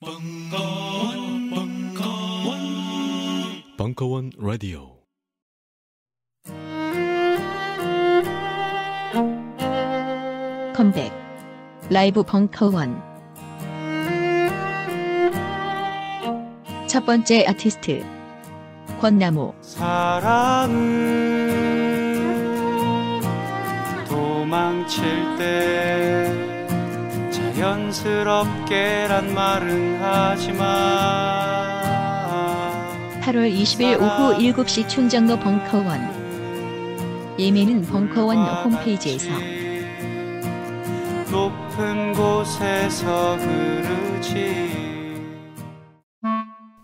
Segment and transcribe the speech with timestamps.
[0.00, 2.60] 벙커원, 벙커원,
[3.76, 4.96] 벙커원 라디오.
[10.76, 11.12] 컴백.
[11.90, 13.02] 라이브 벙커원.
[16.86, 18.06] 첫 번째 아티스트
[19.00, 19.52] 권나무.
[19.62, 20.78] 사랑은
[24.08, 25.02] 도망칠
[25.38, 26.57] 때
[27.58, 30.62] 자연스럽게란 말은 하지만
[33.20, 37.36] 8월 20일 오후 7시 충정로 벙커원.
[37.36, 39.28] 예매는 벙커원 홈페이지에서.
[41.32, 44.68] 높은 곳에서 흐르지.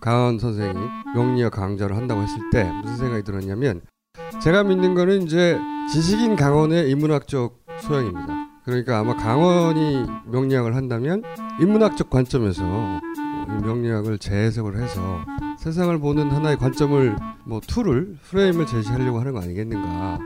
[0.01, 0.75] 강원 선생이
[1.15, 3.81] 명리학 강좌를 한다고 했을 때 무슨 생각이 들었냐면
[4.43, 5.56] 제가 믿는 거는 이제
[5.93, 8.34] 지식인 강헌의 인문학적 소양입니다.
[8.65, 11.23] 그러니까 아마 강헌이 명리학을 한다면
[11.61, 12.63] 인문학적 관점에서
[13.49, 15.21] 이 명리학을 재해석을 해서
[15.59, 20.19] 세상을 보는 하나의 관점을 뭐 tool을 프레임을 제시하려고 하는 거 아니겠는가.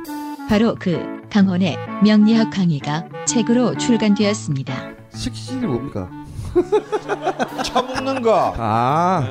[0.48, 4.74] 바로 그 강헌의 명리학 강의가 책으로 출간되었습니다.
[5.14, 6.08] 식신이 뭡니까?
[7.64, 8.54] 처먹는 거.
[8.56, 9.26] 아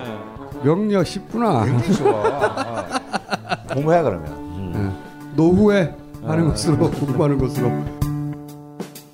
[0.64, 1.64] 명리학 쉽구나.
[1.64, 2.12] 굉장히 좋아.
[2.20, 3.74] 어.
[3.74, 4.28] 공부해 그러면.
[4.76, 4.98] 음.
[5.36, 6.50] 노후에 하는 아.
[6.50, 8.07] 것으로 공부하는 것으로.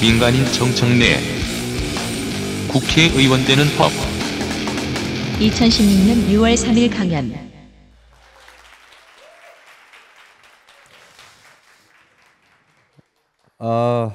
[0.00, 1.16] 민간인 정청래
[2.70, 3.90] 국회의원 되는 법
[5.40, 7.32] 2016년 6월 3일 강연
[13.60, 14.12] 아,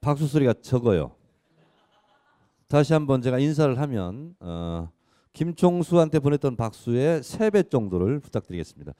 [0.00, 1.12] 박수 소리가 적어요.
[2.66, 4.88] 다시 한번 제가 인사를 하면 어,
[5.34, 8.92] 김총수한테 보냈던 박수의 세배 정도를 부탁드리겠습니다.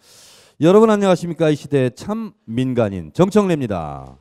[0.60, 1.48] 여러분 안녕하십니까?
[1.48, 4.18] 이 시대의 참 민간인 정청래입니다.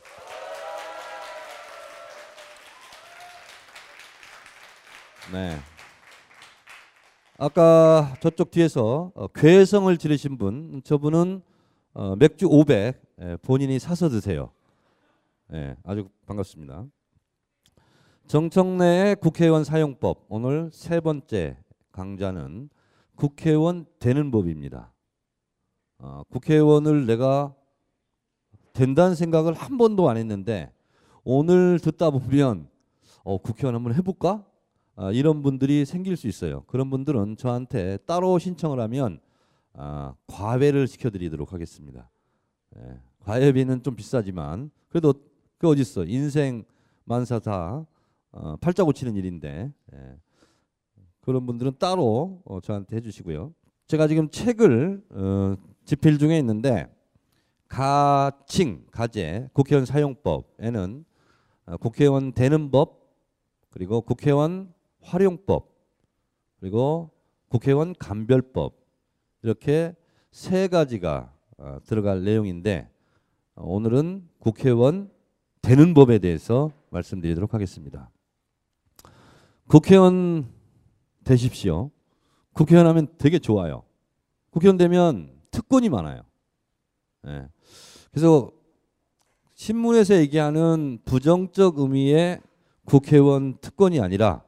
[5.31, 5.57] 네.
[7.39, 11.41] 아까 저쪽 뒤에서 어, 괴성을 지르신 분, 저분은
[11.93, 14.51] 어, 맥주 500 예, 본인이 사서 드세요.
[15.51, 16.85] 예, 아주 반갑습니다.
[18.27, 21.57] 정청래의 국회의원 사용법 오늘 세 번째
[21.91, 22.69] 강좌는
[23.15, 24.93] 국회의원 되는 법입니다.
[25.97, 27.55] 어, 국회의원을 내가
[28.73, 30.71] 된다는 생각을 한 번도 안 했는데
[31.23, 32.69] 오늘 듣다 보면
[33.23, 34.45] 어, 국회의원 한번 해볼까?
[34.97, 36.63] 아, 이런 분들이 생길 수 있어요.
[36.67, 39.19] 그런 분들은 저한테 따로 신청을 하면
[39.73, 42.09] 아, 과외를 시켜드리도록 하겠습니다.
[42.77, 45.13] 예, 과외비는 좀 비싸지만 그래도
[45.57, 46.05] 그 어디 있어?
[46.05, 46.63] 인생
[47.03, 47.85] 만사 다
[48.31, 50.17] 어, 팔자 고치는 일인데 예.
[51.21, 53.53] 그런 분들은 따로 어, 저한테 해주시고요.
[53.87, 56.87] 제가 지금 책을 어, 집필 중에 있는데
[57.67, 61.05] 가칭 가제 국회의원 사용법에는
[61.65, 63.05] 어, 국회의원 되는 법
[63.71, 64.74] 그리고 국회의원
[65.05, 65.71] 활용법
[66.59, 67.11] 그리고
[67.47, 68.75] 국회의원 감별법
[69.43, 69.95] 이렇게
[70.31, 72.89] 세 가지가 어, 들어갈 내용인데
[73.55, 75.11] 어, 오늘은 국회의원
[75.61, 78.09] 되는 법에 대해서 말씀드리도록 하겠습니다.
[79.67, 80.51] 국회의원
[81.23, 81.91] 되십시오.
[82.53, 83.83] 국회의원 하면 되게 좋아요.
[84.51, 86.21] 국회의원 되면 특권이 많아요.
[87.27, 87.47] 예.
[88.11, 88.51] 그래서
[89.55, 92.41] 신문에서 얘기하는 부정적 의미의
[92.85, 94.44] 국회의원 특권이 아니라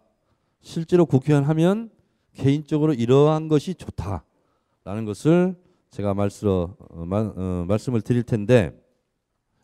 [0.62, 1.90] 실제로 국회의원 하면
[2.34, 5.56] 개인적으로 이러한 것이 좋다라는 것을
[5.90, 8.78] 제가 말씀, 어, 말, 어, 말씀을 드릴 텐데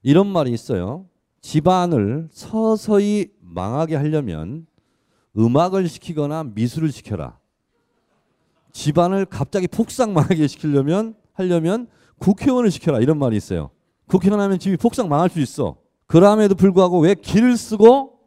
[0.02, 1.08] 이런 말이 있어요.
[1.42, 4.66] 집안을 서서히 망하게 하려면
[5.38, 7.38] 음악을 시키거나 미술을 시켜라.
[8.72, 11.88] 집안을 갑자기 폭삭 망하게 시키려면 하려면
[12.20, 13.70] 국회의원을 시켜라 이런 말이 있어요.
[14.08, 15.78] 국회의원 하면 집이 폭삭 망할 수 있어.
[16.08, 18.20] 그럼에도 불구하고 왜 길을 쓰고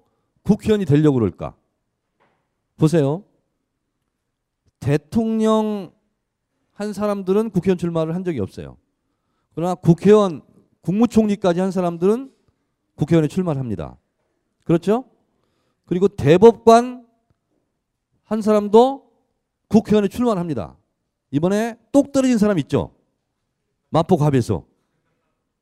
[0.42, 1.54] 국회의원이 되려고 그럴까?
[2.76, 3.24] 보세요.
[4.80, 5.92] 대통령
[6.72, 8.76] 한 사람들은 국회의원 출마를 한 적이 없어요.
[9.54, 10.42] 그러나 국회의원,
[10.82, 12.32] 국무총리까지 한 사람들은
[12.94, 13.98] 국회의원에 출마를 합니다.
[14.64, 15.04] 그렇죠?
[15.86, 17.06] 그리고 대법관
[18.24, 19.10] 한 사람도
[19.68, 20.76] 국회의원에 출마를 합니다.
[21.30, 22.94] 이번에 똑 떨어진 사람 있죠?
[23.90, 24.66] 마포갑에서.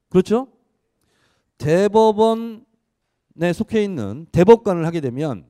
[0.08, 0.48] 그렇죠?
[1.58, 2.64] 대법원에
[3.54, 5.46] 속해 있는 대법관을 하게 되면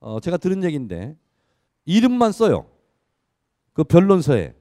[0.00, 1.16] 어, 제가 들은 얘기인데
[1.84, 2.66] 이름만 써요.
[3.72, 4.54] 그 변론서에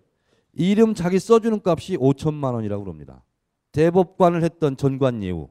[0.53, 3.23] 이름 자기 써주는 값이 5천만 원이라고 그럽니다.
[3.71, 5.49] 대법관을 했던 전관 예우.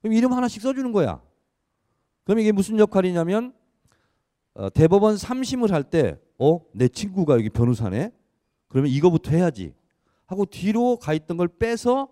[0.00, 1.22] 그럼 이름 하나씩 써주는 거야.
[2.24, 3.52] 그럼 이게 무슨 역할이냐면
[4.54, 8.10] 어, 대법원 삼심을 할 때, 어, 내 친구가 여기 변호사네.
[8.68, 9.74] 그러면 이거부터 해야지.
[10.26, 12.08] 하고 뒤로 가 있던 걸 빼서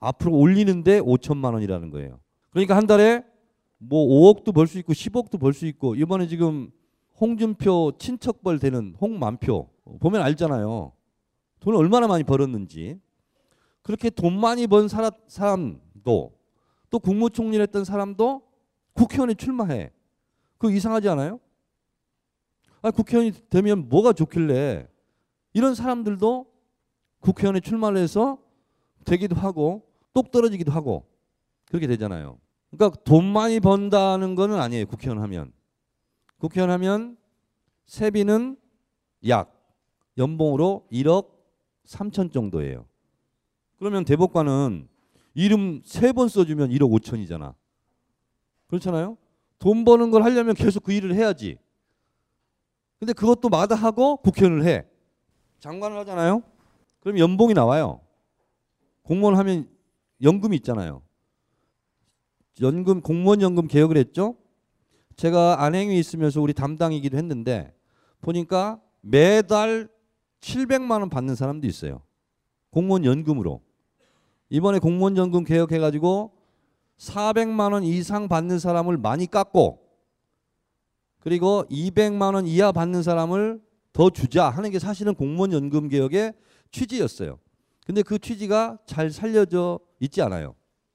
[0.00, 2.20] 앞으로 올리는데 5천만 원이라는 거예요.
[2.50, 3.24] 그러니까 한 달에
[3.78, 6.70] 뭐 5억도 벌 수 있고 10억도 벌 수 있고 이번에 지금
[7.20, 9.68] 홍준표 친척벌 되는 홍만표
[10.00, 10.92] 보면 알잖아요.
[11.60, 13.00] 돈을 얼마나 많이 벌었는지.
[13.82, 16.38] 그렇게 돈 많이 번 사람, 사람도
[16.90, 18.42] 또 국무총리를 했던 사람도
[18.92, 19.90] 국회의원에 출마해.
[20.58, 21.40] 그거 이상하지 않아요?
[22.82, 24.88] 아, 국회의원이 되면 뭐가 좋길래
[25.52, 26.46] 이런 사람들도
[27.20, 28.38] 국회의원에 출마를 해서
[29.04, 29.82] 되기도 하고
[30.12, 31.06] 똑 떨어지기도 하고
[31.66, 32.38] 그렇게 되잖아요.
[32.70, 34.86] 그러니까 돈 많이 번다는 거는 아니에요.
[34.86, 35.52] 국회의원 하면.
[36.38, 37.16] 국회의원 하면
[37.86, 38.56] 세비는
[39.28, 39.54] 약
[40.18, 41.30] 연봉으로 1억
[41.86, 42.86] 3천 정도예요.
[43.78, 44.88] 그러면 대법관은
[45.34, 47.54] 이름 세 번 써주면 1억 5천이잖아.
[48.66, 49.16] 그렇잖아요?
[49.58, 51.58] 돈 버는 걸 하려면 계속 그 일을 해야지.
[52.98, 54.84] 근데 그것도 마다하고 국회의원을 해.
[55.60, 56.42] 장관을 하잖아요?
[57.00, 58.00] 그럼 연봉이 나와요.
[59.02, 59.68] 공무원 하면
[60.22, 61.02] 연금이 있잖아요.
[62.60, 64.36] 연금 공무원 연금 개혁을 했죠.
[65.16, 67.74] 제가 안행위 있으면서 우리 담당이기도 했는데
[68.20, 69.88] 보니까 매달
[70.40, 72.02] 700만 원 받는 사람도 있어요.
[72.70, 73.62] 공무원 연금으로.
[74.50, 76.32] 이번에 공무원 연금 개혁해 가지고
[76.98, 79.86] 400만 원 이상 받는 사람을 많이 깎고
[81.20, 83.60] 그리고 200만 원 이하 받는 사람을
[83.92, 86.32] 더 주자 하는 게 사실은 공무원 연금 개혁의
[86.70, 87.38] 취지였어요.
[87.84, 90.54] 근데 그 취지가 잘 살려져 있지 않아요.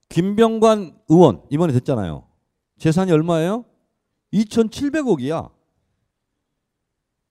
[0.10, 2.28] 김병관 의원 이번에 됐잖아요.
[2.78, 3.66] 재산이 얼마예요?
[4.34, 5.52] 2,700억이야.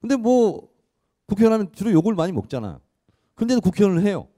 [0.00, 0.68] 근데 뭐
[1.26, 2.80] 국회의원 하면 주로 욕을 많이 먹잖아.
[3.34, 4.28] 근데도 국회의원을 해요.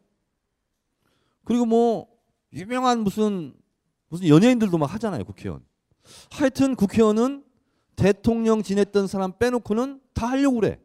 [1.44, 2.08] 그리고 뭐
[2.52, 3.54] 유명한 무슨
[4.08, 5.64] 무슨 연예인들도 막 하잖아요, 국회의원.
[6.30, 7.44] 하여튼 국회의원은
[7.96, 10.80] 대통령 지냈던 사람 빼놓고는 다 하려고 그래.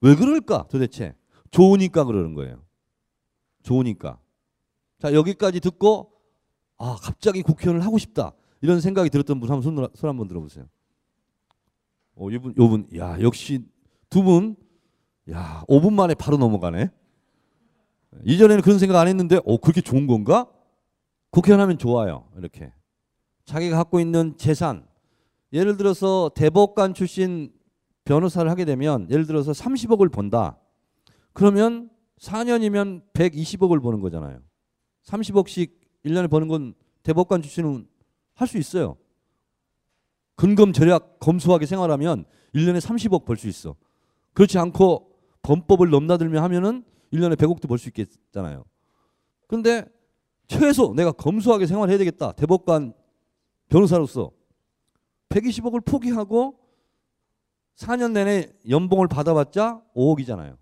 [0.00, 1.14] 왜 그럴까 도대체?
[1.50, 2.64] 좋으니까 그러는 거예요.
[3.62, 4.18] 좋으니까.
[4.98, 6.12] 자, 여기까지 듣고
[6.78, 8.32] 아, 갑자기 국회의원을 하고 싶다.
[8.60, 10.66] 이런 생각이 들었던 분 한번 손, 손 한번 들어보세요.
[12.16, 13.64] 어, 이분, 요분, 야, 역시
[14.08, 14.56] 두 분,
[15.30, 16.90] 야, 5분 만에 바로 넘어가네.
[18.24, 20.46] 이전에는 그런 생각 안 했는데, 어, 그렇게 좋은 건가?
[21.30, 22.28] 국회의원 하면 좋아요.
[22.36, 22.72] 이렇게.
[23.44, 24.86] 자기가 갖고 있는 재산,
[25.52, 27.52] 예를 들어서 대법관 출신
[28.04, 30.58] 변호사를 하게 되면, 예를 들어서 30억을 번다.
[31.32, 34.40] 그러면 4년이면 120억을 버는 거잖아요.
[35.04, 35.72] 30억씩
[36.04, 37.86] 1년에 버는 건 대법관 출신은
[38.34, 38.96] 할 수 있어요.
[40.36, 42.24] 근검 절약 검소하게 생활하면
[42.54, 43.76] 1년에 30억 벌 수 있어.
[44.32, 45.10] 그렇지 않고
[45.42, 48.64] 범법을 넘나들며 하면은 1년에 100억도 벌 수 있겠잖아요.
[49.46, 49.84] 근데
[50.48, 52.32] 최소 내가 검소하게 생활해야 되겠다.
[52.32, 52.92] 대법관
[53.68, 54.32] 변호사로서
[55.28, 56.58] 120억을 포기하고
[57.76, 60.56] 4년 내내 연봉을 받아봤자 5억이잖아요.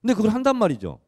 [0.00, 1.00] 근데 그걸 한단 말이죠.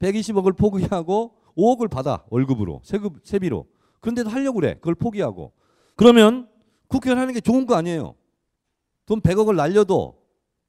[0.00, 3.66] 120억을 포기하고 5억을 받아 월급으로 세급 세비로.
[4.00, 4.74] 그런데도 하려고 그래.
[4.74, 5.52] 그걸 포기하고.
[5.94, 6.48] 그러면
[6.88, 8.14] 국회의원 하는 게 좋은 거 아니에요.
[9.06, 10.20] 돈 100억을 날려도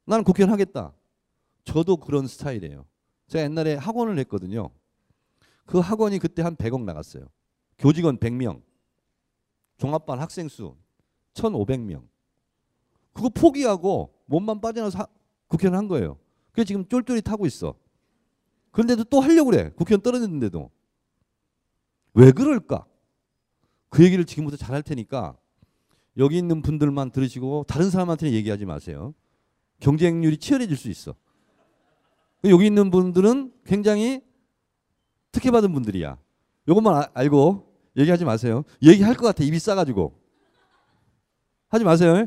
[0.04, 0.92] 나는 국회의원 하겠다.
[1.64, 2.84] 저도 그런 스타일이에요.
[3.28, 4.70] 제가 옛날에 학원을 했거든요.
[5.64, 7.26] 그 학원이 그때 한 100억 나갔어요.
[7.78, 8.62] 교직원 100명.
[9.78, 10.76] 종합반 학생 수
[11.34, 12.06] 1,500명.
[13.12, 15.06] 그거 포기하고 몸만 빠져나서
[15.48, 16.18] 국회의원 한 거예요.
[16.50, 17.74] 그게 지금 쫄쫄이 타고 있어.
[18.72, 19.70] 그런데도 또 하려고 그래.
[19.76, 20.70] 국회의원 떨어졌는데도.
[22.14, 22.84] 왜 그럴까?
[23.88, 25.36] 그 얘기를 지금부터 잘 할 테니까
[26.18, 29.14] 여기 있는 분들만 들으시고 다른 사람한테는 얘기하지 마세요.
[29.80, 31.14] 경쟁률이 치열해질 수 있어.
[32.44, 34.22] 여기 있는 분들은 굉장히
[35.32, 36.18] 특혜받은 분들이야.
[36.68, 38.64] 이것만 아, 알고 얘기하지 마세요.
[38.82, 39.44] 얘기할 것 같아.
[39.44, 40.18] 입이 싸가지고.
[41.68, 42.26] 하지 마세요.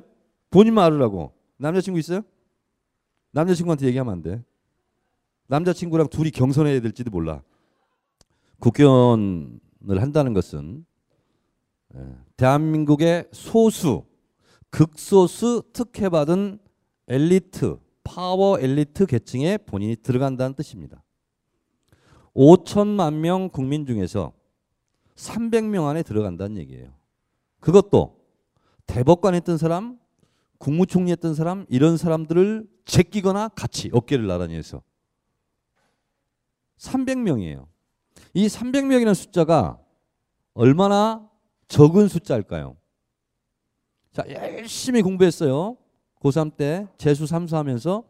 [0.49, 1.33] 본인만 알으라고.
[1.57, 2.21] 남자친구 있어요?
[3.31, 4.43] 남자친구한테 얘기하면 안 돼.
[5.47, 7.41] 남자친구랑 둘이 경선해야 될지도 몰라.
[8.59, 9.59] 국회의원을
[10.01, 10.85] 한다는 것은
[11.95, 11.99] 예,
[12.37, 14.05] 대한민국의 소수,
[14.69, 16.59] 극소수 특혜받은
[17.07, 21.03] 엘리트, 파워 엘리트 계층에 본인이 들어간다는 뜻입니다.
[22.35, 24.33] 5천만 명 국민 중에서
[25.15, 26.93] 300명 안에 들어간다는 얘기예요.
[27.59, 28.19] 그것도
[28.85, 29.97] 대법관 했던 사람,
[30.57, 34.81] 국무총리 했던 사람, 이런 사람들을 제끼거나 같이 어깨를 나란히 해서
[36.77, 37.67] 300명이에요.
[38.33, 39.79] 이 300명이라는 숫자가
[40.53, 41.29] 얼마나
[41.67, 42.77] 적은 숫자일까요?
[44.11, 45.77] 자, 열심히 공부했어요.
[46.21, 48.03] 고3 때 재수 삼수하면서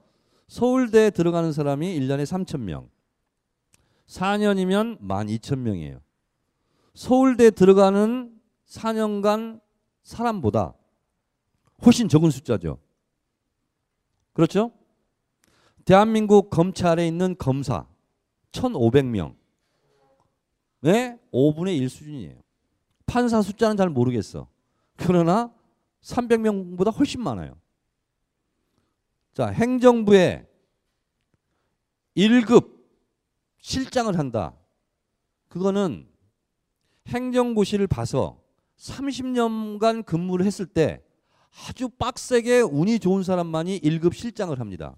[0.47, 2.89] 서울대에 들어가는 사람이 1년에 3천 명.
[4.07, 5.99] 4년이면 12,000명이에요.
[6.93, 9.61] 서울대 들어가는 4년간
[10.03, 10.75] 사람보다
[11.85, 12.77] 훨씬 적은 숫자죠.
[14.33, 14.71] 그렇죠?
[15.83, 17.87] 대한민국 검찰에 있는 검사
[18.55, 19.35] 1,500명.
[20.81, 21.19] 네?
[21.33, 22.41] 5분의 1 수준이에요.
[23.05, 24.47] 판사 숫자는 잘 모르겠어.
[24.95, 25.53] 그러나
[26.01, 27.57] 300명보다 훨씬 많아요.
[29.33, 30.47] 자, 행정부에
[32.15, 32.73] 1급
[33.57, 34.55] 실장을 한다.
[35.49, 36.07] 그거는
[37.07, 38.41] 행정고시를 봐서
[38.77, 41.03] 30년간 근무를 했을 때
[41.67, 44.95] 아주 빡세게 운이 좋은 사람만이 1급 실장을 합니다.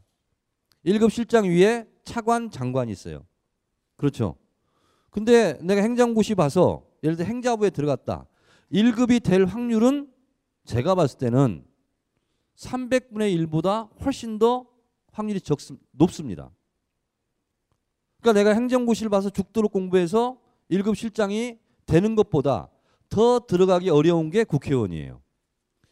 [0.85, 3.26] 1급 실장 위에 차관 장관이 있어요.
[3.98, 4.36] 그렇죠.
[5.10, 8.27] 근데 내가 행정고시 봐서 예를 들어 행자부에 들어갔다.
[8.72, 10.12] 1급이 될 확률은
[10.66, 11.66] 제가 봤을 때는
[12.56, 14.66] 300분의 1보다 훨씬 더
[15.12, 15.58] 확률이 적,
[15.92, 16.51] 높습니다.
[18.22, 20.39] 그러니까 내가 행정고시를 봐서 죽도록 공부해서
[20.70, 22.70] 1급 실장이 되는 것보다
[23.10, 25.22] 더 들어가기 어려운 게 국회의원이에요.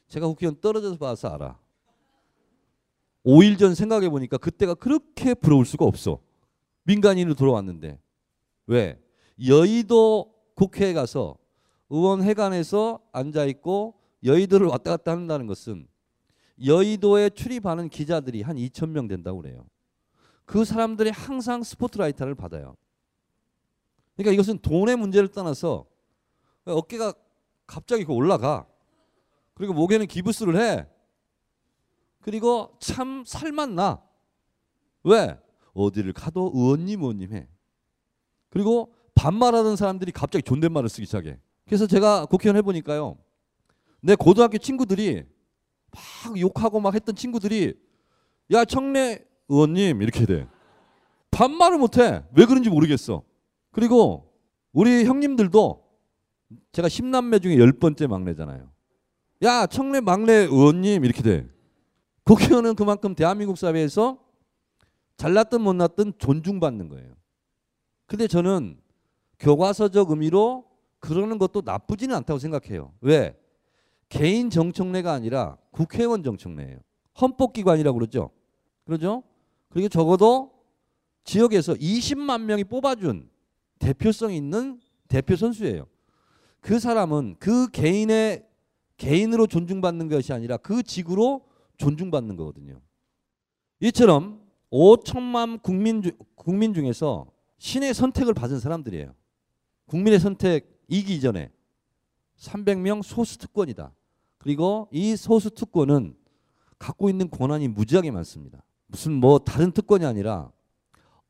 [0.07, 1.59] 제가 국회의원 떨어져서 봐서 알아.
[3.25, 6.19] 5일 전 생각해 보니까 그때가 그렇게 부러울 수가 없어.
[6.85, 7.99] 민간인으로 돌아왔는데.
[8.67, 8.99] 왜?
[9.45, 11.37] 여의도 국회에 가서
[11.89, 15.87] 의원회관에서 앉아 있고 여의도를 왔다 갔다 한다는 것은
[16.63, 19.67] 여의도에 출입하는 기자들이 한 2천 명 된다고 그래요.
[20.45, 22.75] 그 사람들이 항상 스포트라이트를 받아요.
[24.15, 25.85] 그러니까 이것은 돈의 문제를 떠나서
[26.65, 27.13] 어깨가
[27.67, 28.65] 갑자기 올라가.
[29.53, 30.87] 그리고 목에는 기부스를 해.
[32.21, 34.01] 그리고 참 살만 나.
[35.03, 35.37] 왜?
[35.75, 37.47] 어디를 가도 의원님 의원님 해.
[38.49, 41.37] 그리고 반말하던 사람들이 갑자기 존댓말을 쓰기 시작해.
[41.65, 43.17] 그래서 제가 국회의원 해보니까요.
[44.01, 45.23] 내 고등학교 친구들이
[45.91, 47.73] 막 욕하고 막 했던 친구들이
[48.51, 50.47] 야 청래 의원님 이렇게 돼.
[51.31, 52.23] 반말을 못해.
[52.33, 53.23] 왜 그런지 모르겠어.
[53.71, 54.33] 그리고
[54.71, 55.83] 우리 형님들도
[56.71, 58.71] 제가 10남매 중에 열 번째 막내잖아요.
[59.43, 61.47] 야 청래 막내 의원님 이렇게 돼.
[62.23, 64.24] 국회의원은 그만큼 대한민국 사회에서
[65.17, 67.13] 잘났든 못났든 존중받는 거예요.
[68.05, 68.79] 근데 저는
[69.39, 70.65] 교과서적 의미로
[70.99, 72.93] 그러는 것도 나쁘지는 않다고 생각해요.
[73.01, 73.37] 왜?
[74.09, 76.79] 개인 정청래가 아니라 국회의원 정청래예요.
[77.19, 78.29] 헌법기관이라고 그러죠.
[78.85, 79.23] 그러죠?
[79.69, 80.51] 그리고 적어도
[81.23, 83.29] 지역에서 20만 명이 뽑아준
[83.79, 85.87] 대표성 있는 대표 선수예요.
[86.61, 88.45] 그 사람은 그 개인의
[88.97, 91.45] 개인으로 존중받는 것이 아니라 그 직으로
[91.77, 92.79] 존중받는 거거든요.
[93.81, 94.44] 이처럼
[94.75, 97.27] 5천만 국민 주, 국민 중에서
[97.59, 99.15] 신의 선택을 받은 사람들이에요.
[99.85, 101.49] 국민의 선택 이기 전에
[102.37, 103.93] 300명 소수 특권이다.
[104.37, 106.17] 그리고 이 소수 특권은
[106.77, 108.63] 갖고 있는 권한이 무지하게 많습니다.
[108.87, 110.51] 무슨 뭐 다른 특권이 아니라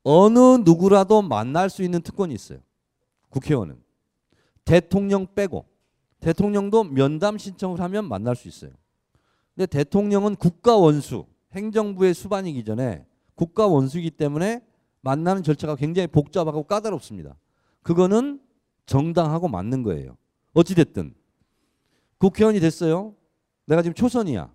[0.02, 2.60] 어느 누구라도 만날 수 있는 특권이 있어요.
[3.30, 3.80] 국회의원은
[4.66, 5.66] 대통령 빼고
[6.20, 8.72] 대통령도 면담 신청을 하면 만날 수 있어요.
[9.54, 14.62] 근데 대통령은 국가 원수, 행정부의 수반이기 전에 국가 원수이기 때문에
[15.02, 17.38] 만나는 절차가 굉장히 복잡하고 까다롭습니다.
[17.84, 18.42] 그거는
[18.86, 20.18] 정당하고 맞는 거예요.
[20.54, 21.14] 어찌 됐든
[22.18, 23.16] 국회의원이 됐어요.
[23.66, 24.52] 내가 지금 초선이야.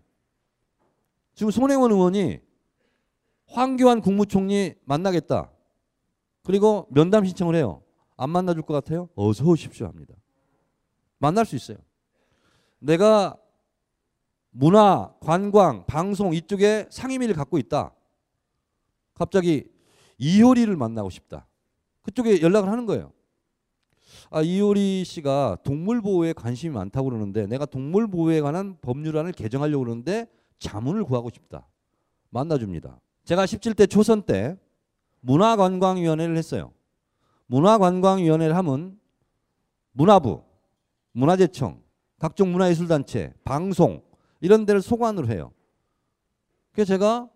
[1.34, 2.40] 지금 손혜원 의원이
[3.46, 5.50] 황교안 국무총리 만나겠다.
[6.42, 7.82] 그리고 면담 신청을 해요.
[8.16, 9.08] 안 만나줄 것 같아요?
[9.14, 10.14] 어서 오십시오 합니다.
[11.18, 11.78] 만날 수 있어요.
[12.78, 13.36] 내가
[14.50, 17.94] 문화, 관광, 방송 이쪽에 상임위를 갖고 있다.
[19.20, 19.64] 갑자기
[20.16, 21.46] 이효리를 만나고 싶다.
[22.00, 23.12] 그쪽에 연락을 하는 거예요.
[24.30, 30.26] 아, 이효리 씨가 동물 보호에 관심이 많다고 그러는데 내가 동물 보호에 관한 법률안을 개정하려고 그러는데
[30.58, 31.68] 자문을 구하고 싶다.
[32.30, 32.98] 만나줍니다.
[33.24, 34.56] 제가 17대 초선 때
[35.20, 36.72] 문화관광위원회를 했어요.
[37.44, 38.98] 문화관광위원회를 하면
[39.92, 40.42] 문화부,
[41.12, 41.82] 문화재청,
[42.18, 44.02] 각종 문화예술단체, 방송
[44.40, 45.52] 이런 데를 소관으로 해요.
[46.72, 47.28] 그래서 제가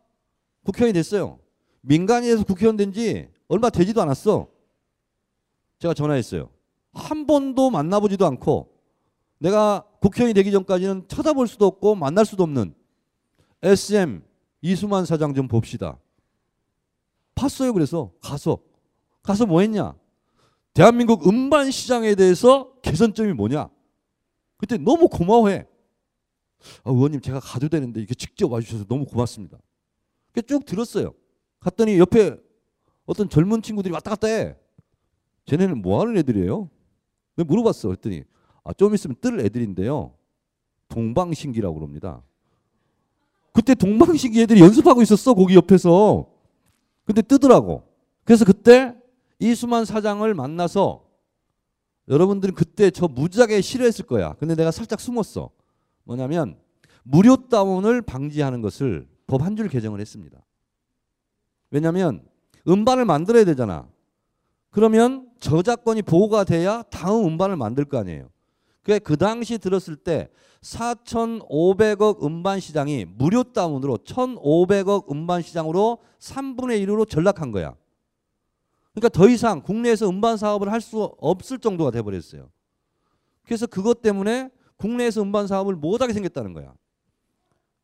[0.65, 1.44] 국회의원이 됐어요.
[1.85, 4.49] 민간인에서 국회의원 된 지 얼마 되지도 않았어.
[5.79, 6.51] 제가 전화했어요.
[6.93, 8.73] 한 번도 만나보지도 않고
[9.39, 12.75] 내가 국회의원이 되기 전까지는 쳐다볼 수도 없고 만날 수도 없는
[13.63, 14.23] SM
[14.63, 15.99] 이수만 사장 좀 봅시다.
[17.35, 17.73] 봤어요.
[17.73, 18.59] 그래서 가서
[19.23, 19.95] 가서 뭐 했냐?
[20.73, 23.69] 대한민국 음반 시장에 대해서 개선점이 뭐냐?
[24.57, 25.67] 그때 너무 고마워해.
[26.85, 29.59] 아, 의원님 제가 가도 되는데 이렇게 직접 와주셔서 너무 고맙습니다.
[30.47, 31.15] 쭉 들었어요.
[31.65, 32.37] 갔더니 옆에
[33.07, 34.57] 어떤 젊은 친구들이 왔다 갔다 해.
[35.47, 36.71] 쟤네는 뭐 하는 애들이에요?
[37.37, 37.89] 내가 물어봤어.
[37.89, 38.23] 그랬더니
[38.65, 40.15] 아, 좀 있으면 뜰 애들인데요.
[40.89, 42.23] 동방신기라고 그럽니다.
[43.53, 46.27] 그때 동방신기 애들이 연습하고 있었어 거기 옆에서.
[47.05, 47.83] 근데 뜨더라고.
[48.25, 48.95] 그래서 그때
[49.39, 51.05] 이수만 사장을 만나서
[52.09, 54.35] 여러분들은 그때 저 무지하게 싫어했을 거야.
[54.35, 55.51] 근데 내가 살짝 숨었어.
[56.05, 56.57] 뭐냐면
[57.03, 60.39] 무료 다운을 방지하는 것을 법 한 줄 개정을 했습니다.
[61.75, 62.23] 왜냐하면
[62.69, 63.89] 음반을 만들어야 되잖아.
[64.71, 68.31] 그러면 저작권이 보호가 돼야 다음 음반을 만들 거 아니에요.
[68.81, 70.29] 그게 그 당시 들었을 때
[70.61, 77.75] 4,500억 음반 시장이 무료 다운으로 1,500억 음반 시장으로 3분의 1으로 전락한 거야.
[78.93, 82.51] 그러니까 더 이상 국내에서 음반 사업을 할 수 없을 정도가 돼 버렸어요.
[83.45, 86.73] 그래서 그것 때문에 국내에서 음반 사업을 못하게 생겼다는 거야.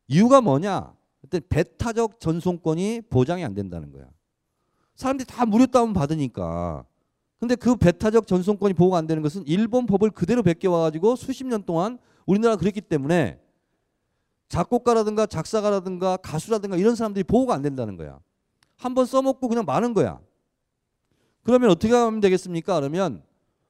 [0.06, 0.94] 이유가 뭐냐?
[1.30, 4.04] 그때 배타적 전송권이 보장이 안 된다는 거야.
[4.96, 6.84] 사람들이 다 무료 다운 받으니까.
[7.38, 11.62] 근데 그 배타적 전송권이 보호가 안 되는 것은 일본 법을 그대로 베껴와 가지고 수십 년
[11.62, 13.40] 동안 우리나라가 그랬기 때문에
[14.48, 18.18] 작곡가라든가 작사가라든가 가수라든가 이런 사람들이 보호가 안 된다는 거야.
[18.76, 20.20] 한번 써먹고 그냥 마는 거야.
[21.44, 22.74] 그러면 어떻게 하면 되겠습니까?
[22.80, 23.22] 그러면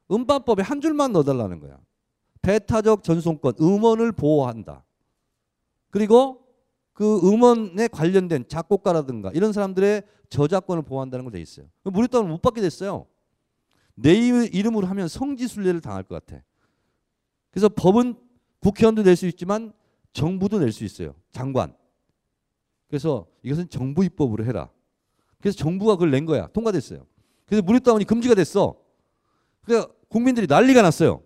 [0.09, 1.77] 음반법에 한 줄만 넣어달라는 거야.
[2.41, 4.83] 배타적 전송권, 음원을 보호한다.
[5.91, 6.40] 그리고
[6.93, 11.67] 그 음원에 관련된 작곡가라든가 이런 사람들의 저작권을 보호한다는 걸돼 있어요.
[11.83, 13.05] 무료다운을 못 받게 됐어요.
[13.95, 16.41] 내 이름으로 하면 성지순례를 당할 것 같아.
[17.51, 18.15] 그래서 법은
[18.59, 19.73] 국회의원도 낼 수 있지만
[20.13, 21.15] 정부도 낼 수 있어요.
[21.31, 21.75] 장관.
[22.87, 24.69] 그래서 이것은 정부 입법으로 해라.
[25.39, 26.47] 그래서 정부가 그걸 낸 거야.
[26.47, 27.05] 통과됐어요.
[27.45, 28.77] 그래서 무료다운이 금지가 됐어.
[29.63, 31.23] 그러니까 국민들이 난리가 났어요.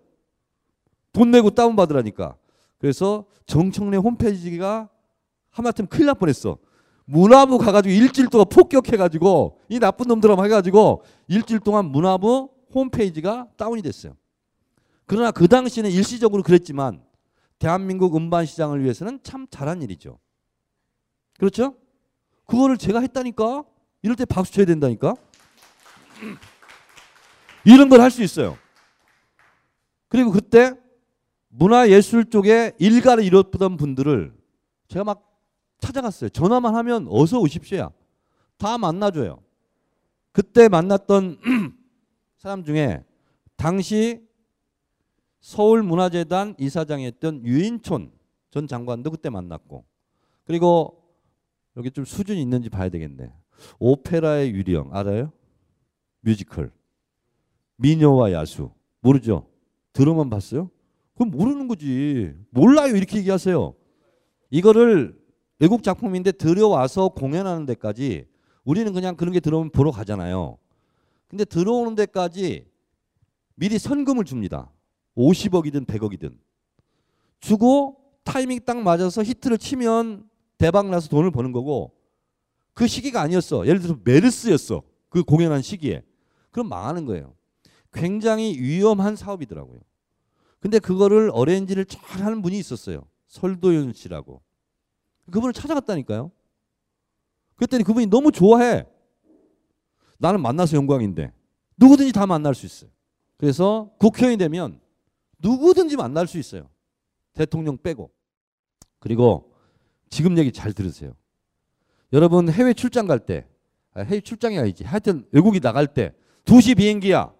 [1.11, 2.37] 돈 내고 다운받으라니까.
[2.77, 4.89] 그래서 정청래 홈페이지가
[5.55, 6.57] 하마터면 큰일 날 뻔했어.
[7.05, 14.15] 문화부 가가지고 일주일 동안 폭격해가지고 이 나쁜 놈들하고 해가지고 일주일 동안 문화부 홈페이지가 다운이 됐어요.
[15.05, 17.01] 그러나 그 당시에는 일시적으로 그랬지만
[17.59, 20.19] 대한민국 음반 시장을 위해서는 참 잘한 일이죠.
[21.37, 21.75] 그렇죠?
[22.45, 23.63] 그거를 제가 했다니까?
[24.01, 25.15] 이럴 때 박수 쳐야 된다니까?
[27.65, 28.57] 이런 걸 할 수 있어요.
[30.09, 30.73] 그리고 그때
[31.49, 34.33] 문화예술 쪽에 일가를 이뤘던 분들을
[34.87, 35.34] 제가 막
[35.79, 36.29] 찾아갔어요.
[36.29, 37.91] 전화만 하면 어서 오십시오.
[38.57, 39.41] 다 만나줘요.
[40.31, 41.39] 그때 만났던
[42.37, 43.03] 사람 중에
[43.55, 44.21] 당시
[45.39, 48.11] 서울문화재단 이사장이었던 유인촌
[48.49, 49.85] 전 장관도 그때 만났고
[50.43, 51.03] 그리고
[51.77, 53.31] 여기 좀 수준이 있는지 봐야 되겠네.
[53.79, 55.31] 오페라의 유령 알아요?
[56.21, 56.71] 뮤지컬
[57.77, 59.47] 미녀와 야수 모르죠?
[59.93, 60.69] 들어만 봤어요?
[61.15, 62.33] 그럼 모르는 거지.
[62.49, 63.73] 몰라요 이렇게 얘기하세요.
[64.49, 65.17] 이거를
[65.59, 68.27] 외국 작품인데 들여와서 공연하는 데까지
[68.63, 70.57] 우리는 그냥 그런 게 들어오면 보러 가잖아요.
[71.27, 72.67] 근데 들어오는 데까지
[73.55, 74.71] 미리 선금을 줍니다.
[75.15, 76.37] 50억이든 100억이든.
[77.39, 81.93] 주고 타이밍 딱 맞아서 히트를 치면 대박 나서 돈을 버는 거고
[82.73, 83.65] 그 시기가 아니었어.
[83.67, 84.83] 예를 들어서 메르스였어.
[85.09, 86.03] 그 공연한 시기에.
[86.51, 87.35] 그럼 망하는 거예요.
[87.93, 89.79] 굉장히 위험한 사업이더라고요.
[90.59, 93.07] 근데 그거를 어레인지를 잘 하는 분이 있었어요.
[93.27, 94.41] 설도윤 씨라고.
[95.31, 96.31] 그분을 찾아갔다니까요.
[97.55, 98.85] 그랬더니 그분이 너무 좋아해.
[100.17, 101.31] 나는 만나서 영광인데.
[101.77, 102.89] 누구든지 다 만날 수 있어요.
[103.37, 104.79] 그래서 국회의원이 되면
[105.39, 106.69] 누구든지 만날 수 있어요.
[107.33, 108.11] 대통령 빼고.
[108.99, 109.53] 그리고
[110.09, 111.13] 지금 얘기 잘 들으세요.
[112.13, 113.45] 여러분 해외 출장 갈 때,
[113.93, 114.83] 아, 해외 출장이 아니지.
[114.85, 116.13] 하여튼 외국이 나갈 때
[116.45, 117.33] 2시 비행기야.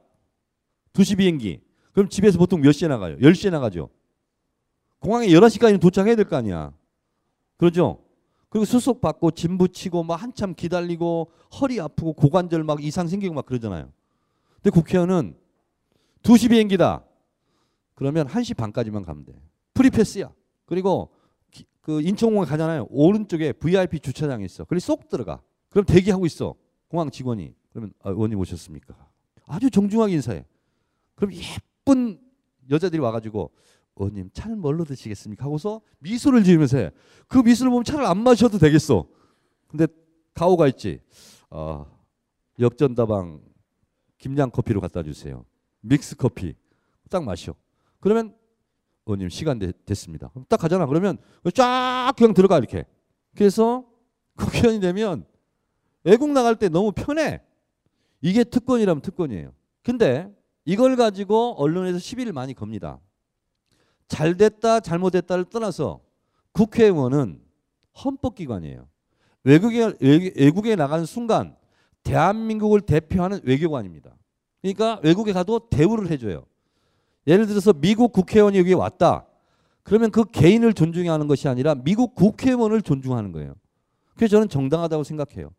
[0.93, 1.61] 2시 비행기.
[1.93, 3.17] 그럼 집에서 보통 몇 시에 나가요?
[3.17, 3.89] 10시에 나가죠.
[4.99, 6.73] 공항에 11시까지는 도착해야 될 거 아니야.
[7.57, 8.03] 그러죠?
[8.49, 13.45] 그리고 수속 받고 짐 붙이고 막 한참 기다리고 허리 아프고 고관절 막 이상 생기고 막
[13.45, 13.91] 그러잖아요.
[14.55, 15.35] 근데 국회의원은
[16.23, 17.03] 2시 비행기다.
[17.93, 19.33] 그러면 1시 반까지만 가면 돼.
[19.73, 20.33] 프리패스야.
[20.65, 21.11] 그리고
[21.51, 22.87] 기, 그 인천공항에 가잖아요.
[22.89, 24.65] 오른쪽에 VIP 주차장이 있어.
[24.65, 25.41] 그리 쏙 들어가.
[25.69, 26.55] 그럼 대기하고 있어.
[26.87, 27.53] 공항 직원이.
[27.71, 28.95] 그러면 아, 의원님 오셨습니까?
[29.47, 30.45] 아주 정중하게 인사해.
[31.15, 32.19] 그럼 예쁜
[32.69, 33.51] 여자들이 와가지고
[33.97, 35.45] 의원님 차는 뭘로 드시겠습니까?
[35.45, 36.91] 하고서 미소를 지으면서 해.
[37.27, 39.07] 그 미소를 보면 차를 안 마셔도 되겠어.
[39.67, 39.87] 근데
[40.33, 40.99] 가오가 있지.
[41.49, 41.85] 어,
[42.59, 43.41] 역전다방
[44.17, 45.45] 김양 커피로 갖다 주세요.
[45.81, 46.55] 믹스 커피
[47.09, 47.55] 딱 마셔.
[47.99, 48.35] 그러면
[49.05, 50.31] 의원님 시간 되, 됐습니다.
[50.49, 50.85] 딱 가잖아.
[50.87, 51.17] 그러면
[51.53, 52.85] 쫙 그냥 들어가 이렇게.
[53.35, 53.85] 그래서
[54.35, 55.25] 국회의원이 되면
[56.03, 57.41] 외국 나갈 때 너무 편해.
[58.21, 59.53] 이게 특권이라면 특권이에요.
[59.83, 60.33] 근데
[60.65, 62.99] 이걸 가지고 언론에서 시비를 많이 겁니다.
[64.07, 66.01] 잘 됐다 잘못됐다를 떠나서
[66.51, 67.41] 국회의원은
[68.03, 68.87] 헌법기관이에요.
[69.43, 71.55] 외국에 외국에 나가는 순간
[72.03, 74.15] 대한민국을 대표하는 외교관입니다.
[74.61, 76.45] 그러니까 외국에 가도 대우를 해줘요.
[77.27, 79.25] 예를 들어서 미국 국회의원이 여기 왔다.
[79.83, 83.53] 그러면 그 개인을 존중하는 것이 아니라 미국 국회의원을 존중하는 거예요.
[84.15, 85.51] 그래서 저는 정당하다고 생각해요.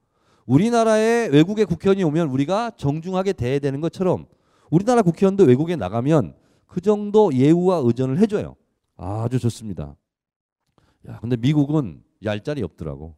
[0.46, 4.26] 우리나라에 외국의 국회의원이 오면 우리가 정중하게 대해야 되는 것처럼
[4.70, 6.34] 우리나라 국회의원도 외국에 나가면
[6.66, 8.56] 그 정도 예우와 의전을 해줘요.
[8.96, 9.96] 아주 좋습니다.
[11.08, 13.14] 야, 근데 미국은 얄짤이 없더라고.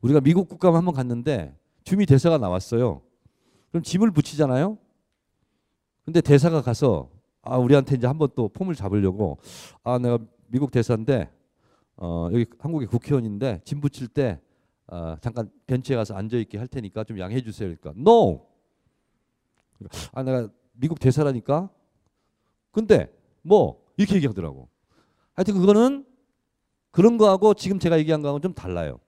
[0.00, 3.02] 우리가 미국 국감 한번 갔는데 주미 대사가 나왔어요.
[3.70, 4.78] 그럼 짐을 붙이잖아요.
[6.04, 7.10] 근데 대사가 가서
[7.42, 9.38] 아 우리한테 이제 한번 또 폼을 잡으려고
[9.82, 11.30] 아 내가 미국 대사인데
[11.96, 14.40] 어 여기 한국의 국회의원인데 짐 붙일 때
[14.88, 17.72] 어, 잠깐 벤치에 가서 앉아 있게 할 테니까 좀 양해해 주세요.
[17.76, 18.44] 그러니까 no.
[20.12, 21.70] 아 내가 미국 대사라니까.
[22.70, 24.68] 근데 뭐 이렇게 얘기하더라고.
[25.34, 26.04] 하여튼 그거는
[26.90, 28.98] 그런 거하고 지금 제가 얘기한 거하고는 좀 달라요.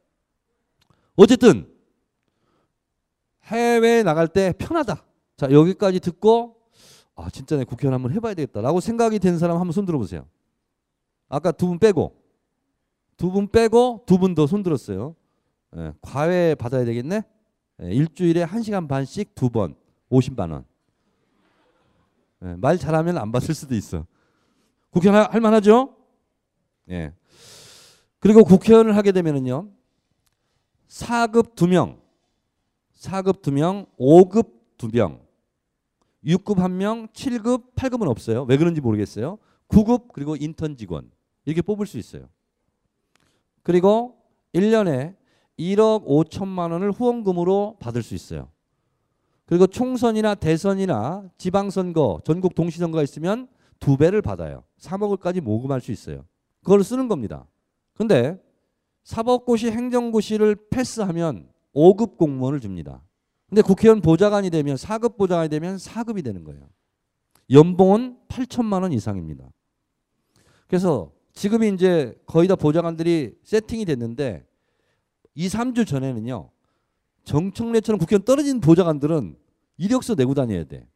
[1.17, 1.69] 어쨌든
[3.45, 5.05] 해외에 나갈 때 편하다.
[5.37, 6.57] 자 여기까지 듣고
[7.15, 10.27] 아 진짜 내 국회의원 한번 해봐야 되겠다라고 생각이 된 사람 한번 손 들어보세요.
[11.29, 12.17] 아까 두 분 빼고
[13.17, 15.15] 두 분 빼고 두 분 더 손 들었어요.
[15.77, 17.23] 예, 과외 받아야 되겠네.
[17.83, 19.75] 예, 일주일에 한 시간 반씩 두번
[20.11, 20.65] 50만 원.
[22.45, 24.07] 예, 말 잘하면 안 받을 수도 있어.
[24.91, 25.97] 국회의원 할 만하죠?
[26.91, 27.13] 예.
[28.19, 29.71] 그리고 국회의원을 하게 되면은요.
[30.89, 31.99] 4급 2명,
[32.99, 35.21] 4급 2명, 5급 2명,
[36.25, 38.45] 6급 1명, 7급, 8급은 없어요.
[38.45, 39.39] 왜 그런지 모르겠어요.
[39.69, 41.11] 9급 그리고 인턴 직원
[41.47, 42.29] 이렇게 뽑을 수 있어요.
[43.63, 44.19] 그리고
[44.55, 45.17] 1년에
[45.59, 48.52] 1억 5천만 원을 후원금으로 받을 수 있어요.
[49.47, 53.49] 그리고 총선이나 대선이나 지방선거, 전국 동시선거가 있으면
[53.81, 54.65] 두 배를 받아요.
[54.79, 56.25] 3억을까지 모금할 수 있어요.
[56.63, 57.47] 그걸 쓰는 겁니다.
[57.95, 58.41] 근데
[59.05, 63.03] 사법고시, 행정고시를 패스하면 5급 공무원을 줍니다.
[63.49, 66.69] 근데 국회의원 보좌관이 되면 4급 보좌관이 되면 4급이 되는 거예요.
[67.51, 69.51] 연봉은 8천만 원 이상입니다.
[70.69, 74.47] 그래서 지금이 이제 거의 다 보좌관들이 세팅이 됐는데
[75.35, 76.51] 2, 3주 전에는요.
[77.25, 79.37] 정청래처럼 국회의원 떨어진 보좌관들은
[79.77, 80.89] 이력서 내고 다녀야 돼.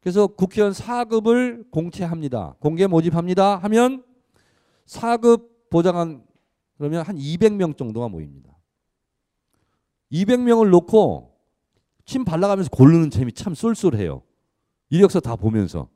[0.00, 2.56] 그래서 국회의원 4급을 공채합니다.
[2.60, 3.56] 공개 모집합니다.
[3.56, 4.04] 하면
[4.86, 6.24] 4급 보좌관
[6.76, 8.56] 그러면 한 200명 정도가 모입니다.
[10.12, 11.36] 200명을 놓고
[12.04, 14.22] 침 발라가면서 고르는 재미 참 쏠쏠해요.
[14.90, 15.88] 이력서 다 보면서.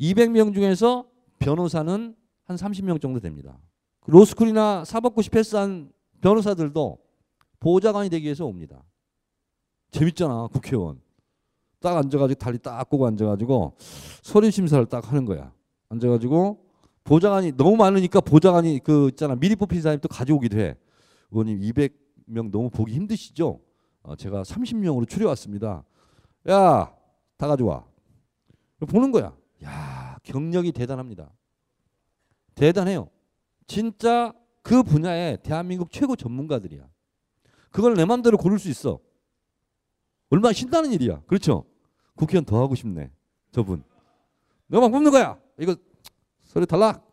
[0.00, 1.06] 200명 중에서
[1.38, 3.56] 변호사는 한 30명 정도 됩니다.
[4.06, 7.03] 로스쿨이나 사법고시 패스한 변호사들도
[7.64, 8.84] 보좌관이 되기 위해서 옵니다.
[9.90, 11.00] 재밌잖아 국회의원.
[11.80, 13.76] 딱 앉아가지고 다리 딱 꼬고 앉아가지고
[14.22, 15.50] 서류 심사를 딱 하는 거야.
[15.88, 16.62] 앉아가지고
[17.04, 20.76] 보좌관이 너무 많으니까 보좌관이 그 있잖아 미리 뽑힌 사람이 또 가져오기도 해.
[21.30, 23.60] 의원님 200명 너무 보기 힘드시죠?
[24.02, 25.84] 어, 제가 30명으로 추려왔습니다.
[26.50, 26.94] 야,
[27.38, 27.86] 다 가져와.
[28.80, 29.34] 보는 거야.
[29.64, 31.32] 야, 경력이 대단합니다.
[32.54, 33.08] 대단해요.
[33.66, 36.93] 진짜 그 분야에 대한민국 최고 전문가들이야.
[37.74, 39.00] 그걸 내 마음대로 고를 수 있어.
[40.30, 41.22] 얼마나 신나는 일이야.
[41.26, 41.64] 그렇죠?
[42.14, 43.10] 국회의원 더 하고 싶네.
[43.50, 43.82] 저분.
[44.68, 45.36] 너만 뽑는 거야.
[45.58, 45.74] 이거
[46.44, 47.04] 서류 탈락.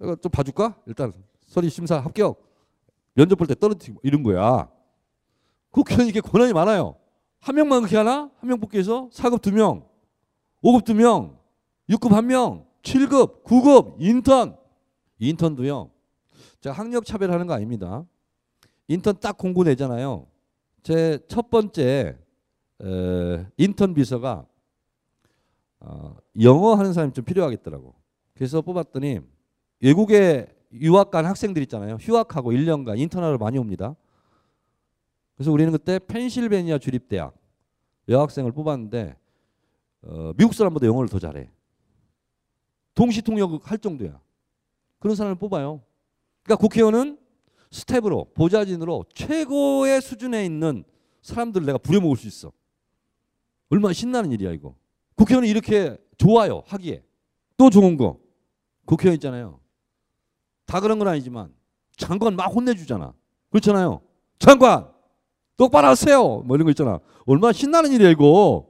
[0.00, 0.80] 이거 좀 봐줄까?
[0.86, 1.12] 일단
[1.44, 2.40] 서류 심사 합격.
[3.14, 4.70] 면접 볼 때 떨어뜨리고 이런 거야.
[5.70, 6.94] 국회의원 이게 권한이 많아요.
[7.40, 8.30] 한 명만 그렇게 하나?
[8.36, 9.84] 한 명 뽑기 위해서 4급 2명,
[10.62, 11.36] 5급 2명,
[11.88, 14.56] 6급 1명, 7급, 9급, 인턴.
[15.18, 15.90] 인턴도요.
[16.60, 18.04] 제가 학력 차별하는 거 아닙니다.
[18.90, 20.26] 인턴 딱 공고 내잖아요.
[20.82, 22.18] 제 첫 번째
[22.82, 24.44] 에, 인턴 비서가
[25.78, 27.94] 어, 영어 하는 사람이 좀 필요하겠더라고.
[28.34, 29.20] 그래서 뽑았더니
[29.80, 31.96] 외국에 유학 간 학생들 있잖아요.
[32.00, 33.94] 휴학하고 1년간 인턴하러 많이 옵니다.
[35.36, 37.32] 그래서 우리는 그때 펜실베니아 주립대학
[38.08, 39.16] 여학생을 뽑았는데
[40.02, 41.48] 어, 미국 사람보다 영어를 더 잘해.
[42.94, 44.20] 동시 통역 할 정도야.
[44.98, 45.80] 그런 사람을 뽑아요.
[46.42, 47.18] 그러니까 국회의원은
[47.70, 50.84] 스텝으로 보좌진으로 최고의 수준에 있는
[51.22, 52.52] 사람들을 내가 부려먹을 수 있어.
[53.68, 54.74] 얼마나 신나는 일이야 이거.
[55.16, 57.02] 국회의원은 이렇게 좋아요 하기에.
[57.56, 58.18] 또 좋은 거.
[58.86, 59.60] 국회의원 있잖아요.
[60.66, 61.54] 다 그런 건 아니지만
[61.96, 63.12] 장관 막 혼내주잖아.
[63.50, 64.00] 그렇잖아요.
[64.38, 64.90] 장관
[65.56, 66.38] 똑바로 하세요.
[66.38, 66.98] 뭐 이런 거 있잖아.
[67.26, 68.66] 얼마나 신나는 일이야 이거.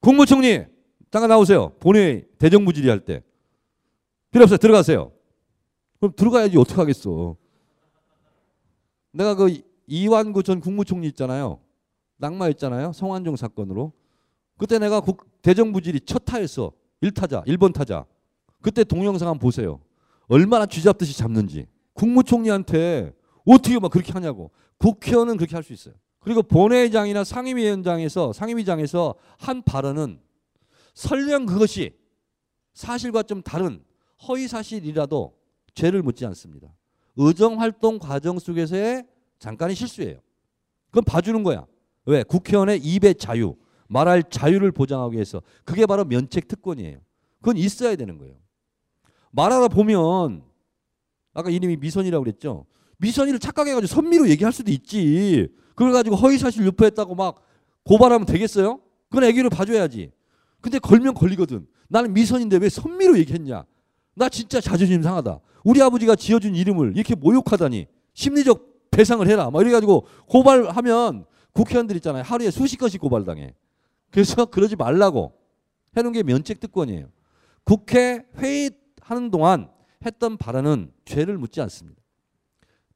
[0.00, 0.64] 국무총리
[1.10, 1.72] 잠깐 나오세요.
[1.78, 3.22] 본회의 대정부 질의 할 때.
[4.30, 4.58] 필요 없어요.
[4.58, 5.12] 들어가세요.
[6.00, 7.36] 그럼 들어가야지 어떻게 하겠어.
[9.16, 11.60] 내가 그 이완구 전 국무총리 있잖아요.
[12.18, 12.92] 낙마했잖아요.
[12.92, 13.92] 성완종 사건으로.
[14.58, 16.72] 그때 내가 국, 대정부 질의 첫 타였어.
[17.02, 18.04] 1타자, 1번 타자.
[18.62, 19.80] 그때 동영상 한번 보세요.
[20.28, 21.66] 얼마나 쥐잡듯이 잡는지.
[21.94, 23.14] 국무총리한테
[23.46, 24.50] 어떻게 막 그렇게 하냐고.
[24.78, 25.94] 국회의원은 그렇게 할 수 있어요.
[26.20, 30.20] 그리고 본회의장이나 상임위원장에서 상임위장에서 한 발언은
[30.94, 31.94] 설령 그것이
[32.74, 33.82] 사실과 좀 다른
[34.26, 35.34] 허위 사실이라도
[35.74, 36.68] 죄를 묻지 않습니다.
[37.16, 39.06] 의정 활동 과정 속에서의
[39.38, 40.18] 잠깐의 실수예요.
[40.90, 41.66] 그건 봐주는 거야.
[42.04, 42.22] 왜?
[42.22, 43.56] 국회의원의 입의 자유,
[43.88, 47.00] 말할 자유를 보장하기 위해서 그게 바로 면책 특권이에요.
[47.40, 48.34] 그건 있어야 되는 거예요.
[49.30, 50.42] 말하다 보면
[51.34, 52.66] 아까 이름이 미선이라고 그랬죠.
[52.98, 55.48] 미선이를 착각해가지고 선미로 얘기할 수도 있지.
[55.74, 57.42] 그걸 가지고 허위사실 유포했다고 막
[57.84, 58.80] 고발하면 되겠어요?
[59.10, 60.10] 그건 애기를 봐줘야지.
[60.60, 61.66] 근데 걸면 걸리거든.
[61.88, 63.64] 나는 미선인데 왜 선미로 얘기했냐?
[64.16, 65.40] 나 진짜 자존심 상하다.
[65.62, 69.50] 우리 아버지가 지어준 이름을 이렇게 모욕하다니 심리적 배상을 해라.
[69.50, 72.22] 막 이래가지고 고발하면 국회의원들 있잖아요.
[72.22, 73.54] 하루에 수십 건씩 고발당해.
[74.10, 75.34] 그래서 그러지 말라고
[75.96, 77.08] 해놓은 게 면책 특권이에요.
[77.64, 79.68] 국회 회의하는 동안
[80.04, 82.00] 했던 발언은 죄를 묻지 않습니다.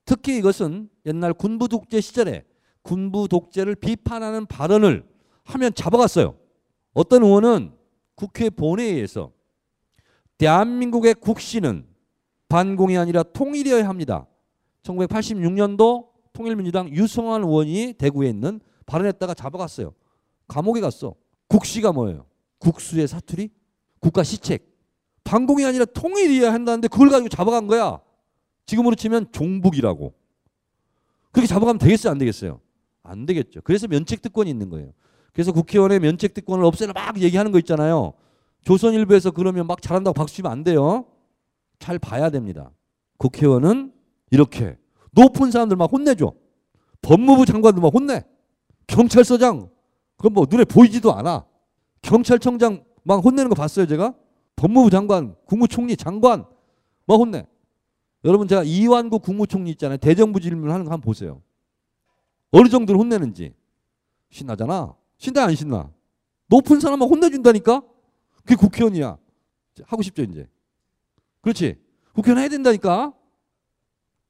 [0.07, 2.45] 특히 이것은 옛날 군부 독재 시절에
[2.83, 5.05] 군부 독재를 비판하는 발언을
[5.45, 6.35] 하면 잡아갔어요.
[6.95, 7.73] 어떤 의원은
[8.15, 9.33] 국회 본회의에서
[10.41, 11.85] 대한민국의 국시는
[12.49, 14.27] 반공이 아니라 통일이어야 합니다.
[14.85, 19.93] 1986년도 통일민주당 유성환 의원이 대구에 있는 발언했다가 잡아갔어요.
[20.49, 21.15] 감옥에 갔어.
[21.47, 22.25] 국시가 뭐예요?
[22.59, 23.51] 국수의 사투리?
[24.01, 24.67] 국가 시책.
[25.25, 28.01] 반공이 아니라 통일이어야 한다는데 그걸 가지고 잡아간 거야.
[28.65, 30.15] 지금으로 치면 종북이라고.
[31.33, 32.13] 그렇게 잡아가면 되겠어요?
[32.13, 32.61] 안 되겠어요?
[33.03, 33.61] 안 되겠죠.
[33.63, 34.93] 그래서 면책 특권이 있는 거예요.
[35.35, 38.15] 그래서 국회의원의 면책 특권을 없애라 막 얘기하는 거 있잖아요.
[38.65, 41.07] 조선일보에서 그러면 막 잘한다고 박수 치면 안 돼요.
[41.79, 42.71] 잘 봐야 됩니다.
[43.19, 43.93] 국회의원은
[44.31, 44.77] 이렇게
[45.13, 46.33] 높은 사람들 막 혼내줘.
[47.03, 48.25] 법무부 장관도 막 혼내.
[48.87, 49.71] 경찰서장
[50.17, 51.47] 그건 뭐 눈에 보이지도 않아.
[52.03, 54.15] 경찰청장 막 혼내는 거 봤어요 제가?
[54.57, 56.45] 법무부 장관, 국무총리, 장관
[57.07, 57.47] 막 혼내.
[58.25, 59.97] 여러분 제가 이완구 국무총리 있잖아요.
[59.97, 61.41] 대정부 질문하는 거 한번 보세요.
[62.51, 63.55] 어느 정도로 혼내는지.
[64.31, 64.95] 신나잖아.
[65.17, 65.91] 신나 안 신나?
[66.49, 67.83] 높은 사람만 혼내준다니까?
[68.45, 69.19] 그게 국회의원이야.
[69.85, 70.49] 하고 싶죠 이제.
[71.41, 71.77] 그렇지.
[72.15, 73.15] 국회의원 해야 된다니까.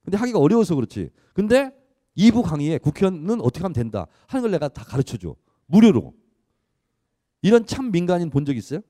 [0.04, 1.10] 근데 하기가 어려워서 그렇지.
[1.34, 1.70] 근데
[2.16, 5.34] 2부 강의에 국회의원은 어떻게 하면 된다 하는 걸 내가 다 가르쳐 줘.
[5.66, 6.14] 무료로.
[7.42, 8.80] 이런 참 민간인 본 적 있어요?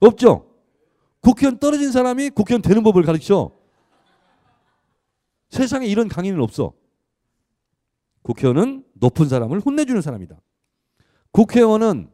[0.00, 0.48] 없죠?
[1.20, 3.52] 국회의원 떨어진 사람이 국회의원 되는 법을 가르쳐.
[5.50, 6.72] 세상에 이런 강의는 없어.
[8.22, 10.40] 국회의원은 높은 사람을 혼내주는 사람이다.
[11.32, 12.10] 국회의원은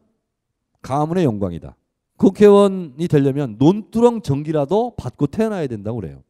[0.81, 1.75] 가문의 영광이다.
[2.17, 6.21] 국회의원이 되려면 논두렁 전기라도 받고 태어나야 된다고 그래요.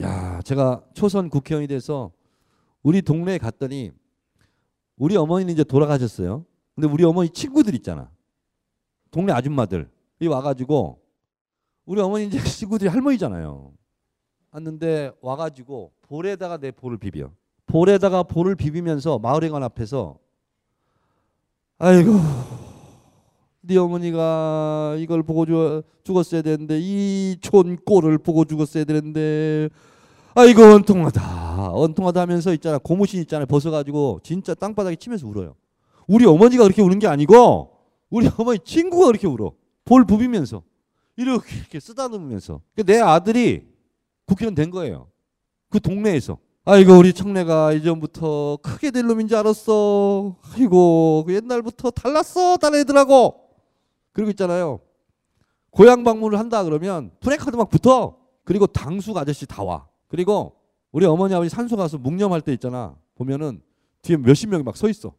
[0.00, 2.12] 야, 제가 초선 국회의원이 돼서
[2.82, 3.92] 우리 동네에 갔더니
[4.96, 6.44] 우리 어머니는 이제 돌아가셨어요.
[6.74, 8.10] 근데 우리 어머니 친구들 있잖아.
[9.10, 9.90] 동네 아줌마들.
[10.20, 11.00] 이 와가지고
[11.84, 13.72] 우리 어머니 이제 친구들이 할머니잖아요.
[14.52, 17.30] 왔는데 와가지고 볼에다가 내 볼을 비벼.
[17.66, 20.18] 볼에다가 볼을 비비면서 마을회관 앞에서
[21.78, 22.12] 아이고
[23.66, 25.44] 네 어머니가 이걸 보고
[26.04, 29.68] 죽었어야 되는데 이 촌꼴을 보고 죽었어야 되는데
[30.34, 31.72] 아이고 원통하다.
[31.72, 32.78] 원통하다 하면서 있잖아.
[32.78, 33.46] 고무신 있잖아요.
[33.46, 35.54] 벗어가지고 진짜 땅바닥에 치면서 울어요.
[36.06, 37.70] 우리 어머니가 그렇게 우는 게 아니고
[38.10, 39.52] 우리 어머니 친구가 그렇게 울어.
[39.84, 40.62] 볼 부비면서.
[41.16, 42.60] 이렇게 이렇게 쓰다듬으면서.
[42.84, 43.64] 내 아들이
[44.26, 45.08] 국회의원 된 거예요.
[45.70, 46.38] 그 동네에서.
[46.66, 50.36] 아이고 우리 청래가 이전부터 크게 될 놈인 줄 알았어.
[50.52, 52.58] 아이고 그 옛날부터 달랐어.
[52.58, 53.45] 다른 애들하고
[54.16, 54.80] 그리고 있잖아요.
[55.68, 58.16] 고향 방문을 한다 그러면 프레카드 막 붙어.
[58.44, 59.86] 그리고 당숙 아저씨 다 와.
[60.08, 60.56] 그리고
[60.90, 62.96] 우리 어머니 아버지 산소 가서 묵념할 때 있잖아.
[63.14, 63.60] 보면은
[64.00, 65.12] 뒤에 몇십 명이 막 서 있어.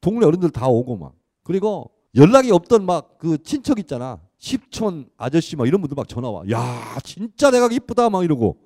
[0.00, 1.12] 동네 어른들 다 오고 막.
[1.42, 4.18] 그리고 연락이 없던 막 그 친척 있잖아.
[4.38, 8.56] 십촌 아저씨 막 이런 분들 막 전화 와 야 진짜 내가 이쁘다 막 이러고.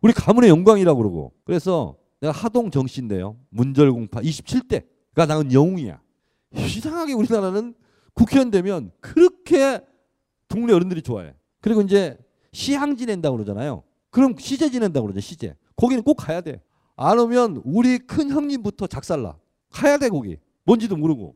[0.00, 1.32] 우리 가문의 영광이라고 그러고.
[1.44, 3.36] 그래서 내가 하동 정씨인데요.
[3.50, 6.00] 문절공파 27대 그러니까 나는 영웅이야.
[6.56, 7.74] 이상하게 우리나라는
[8.14, 9.80] 국회의원 되면 그렇게
[10.48, 12.18] 동네 어른들이 좋아해 그리고 이제
[12.52, 16.60] 시향 지낸다고 그러잖아요 그럼 시제 지낸다고 그러죠 시제 거기는 꼭 가야 돼
[16.94, 19.38] 안 오면 우리 큰 형님부터 작살나
[19.70, 21.34] 가야 돼 거기 뭔지도 모르고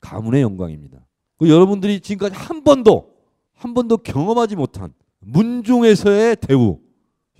[0.00, 1.04] 가문의 영광입니다
[1.36, 3.12] 그 여러분들이 지금까지 한 번도
[3.54, 6.78] 한 번도 경험하지 못한 문중에서의 대우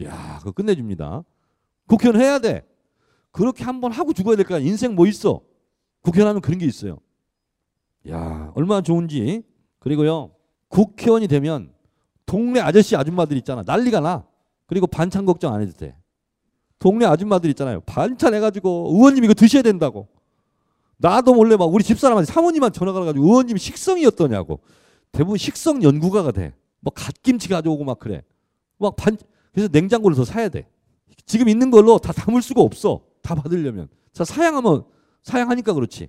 [0.03, 1.23] 야, 그거 끝내줍니다.
[1.87, 2.67] 국회의원 해야 돼.
[3.31, 4.59] 그렇게 한 번 하고 죽어야 될 거야.
[4.59, 5.41] 인생 뭐 있어?
[6.01, 6.99] 국회의원 하면 그런 게 있어요.
[8.11, 9.43] 야, 얼마나 좋은지.
[9.79, 10.33] 그리고요,
[10.69, 11.73] 국회의원이 되면
[12.27, 13.63] 동네 아저씨 아줌마들 있잖아.
[13.65, 14.27] 난리가 나.
[14.67, 15.97] 그리고 반찬 걱정 안 해도 돼.
[16.79, 17.81] 동네 아줌마들 있잖아요.
[17.83, 20.09] 반찬 해가지고 의원님 이거 드셔야 된다고.
[20.97, 24.61] 나도 몰래 막 우리 집사람한테 사모님한 전화 가 가지고 의원님 식성이 어떠냐고.
[25.13, 26.55] 대부분 식성 연구가가 돼.
[26.81, 28.23] 뭐 갓김치 가져오고 막 그래.
[28.79, 29.17] 막 반,
[29.53, 30.67] 그래서 냉장고를 더 사야 돼.
[31.27, 33.01] 지금 있는 걸로 다 담을 수가 없어.
[33.23, 33.89] 다 받으려면.
[34.13, 34.85] 자, 사양하면
[35.23, 36.09] 사양하니까 그렇지.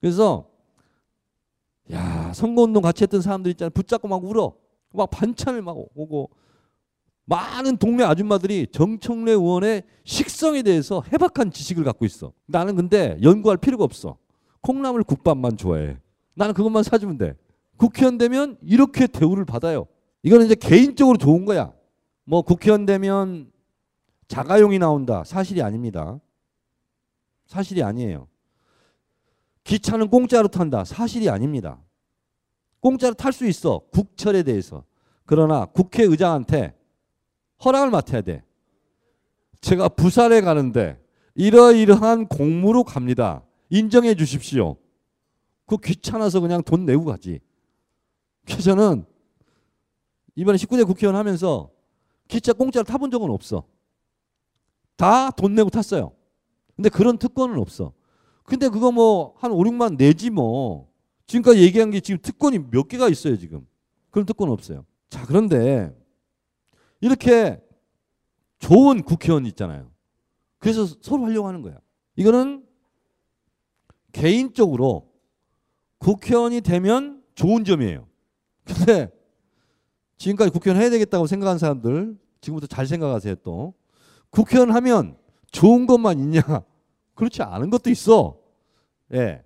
[0.00, 0.48] 그래서
[1.92, 3.70] 야, 선거운동 같이 했던 사람들 있잖아.
[3.70, 4.54] 붙잡고 막 울어.
[4.92, 6.30] 막 반찬을 막 오고
[7.24, 12.32] 많은 동네 아줌마들이 정청래 의원의 식성에 대해서 해박한 지식을 갖고 있어.
[12.46, 14.16] 나는 근데 연구할 필요가 없어.
[14.62, 15.98] 콩나물 국밥만 좋아해.
[16.34, 17.34] 나는 그것만 사주면 돼.
[17.76, 19.86] 국회의원 되면 이렇게 대우를 받아요.
[20.22, 21.72] 이거는 이제 개인적으로 좋은 거야.
[22.24, 23.50] 뭐 국회의원 되면
[24.28, 25.22] 자가용이 나온다.
[25.24, 26.18] 사실이 아닙니다.
[27.46, 28.28] 사실이 아니에요.
[29.68, 30.82] 기차는 공짜로 탄다.
[30.84, 31.78] 사실이 아닙니다.
[32.80, 33.82] 공짜로 탈 수 있어.
[33.92, 34.84] 국철에 대해서.
[35.26, 36.74] 그러나 국회의장한테
[37.62, 38.42] 허락을 맡아야 돼.
[39.60, 40.98] 제가 부산에 가는데
[41.34, 43.44] 이러이러한 공무로 갑니다.
[43.68, 44.76] 인정해 주십시오.
[45.66, 47.38] 그 귀찮아서 그냥 돈 내고 가지.
[48.46, 49.04] 그래서 저는
[50.34, 51.70] 이번에 19대 국회의원 하면서
[52.26, 53.66] 기차 공짜로 타본 적은 없어.
[54.96, 56.12] 다 돈 내고 탔어요.
[56.74, 57.92] 근데 그런 특권은 없어.
[58.48, 60.88] 근데 그거 뭐 한 5, 6만 내지 뭐.
[61.26, 63.66] 지금까지 얘기한 게 지금 특권이 몇 개가 있어요, 지금.
[64.10, 64.86] 그런 특권 없어요.
[65.10, 65.94] 자, 그런데
[67.00, 67.60] 이렇게
[68.58, 69.90] 좋은 국회의원 있잖아요.
[70.58, 71.78] 그래서 서로 하려고 하는 거야.
[72.16, 72.64] 이거는
[74.12, 75.12] 개인적으로
[75.98, 78.08] 국회의원이 되면 좋은 점이에요.
[78.64, 79.10] 근데
[80.16, 83.74] 지금까지 국회의원 해야 되겠다고 생각한 사람들 지금부터 잘 생각하세요 또.
[84.30, 85.16] 국회의원 하면
[85.52, 86.40] 좋은 것만 있냐?
[87.14, 88.37] 그렇지 않은 것도 있어.
[89.14, 89.42] 예.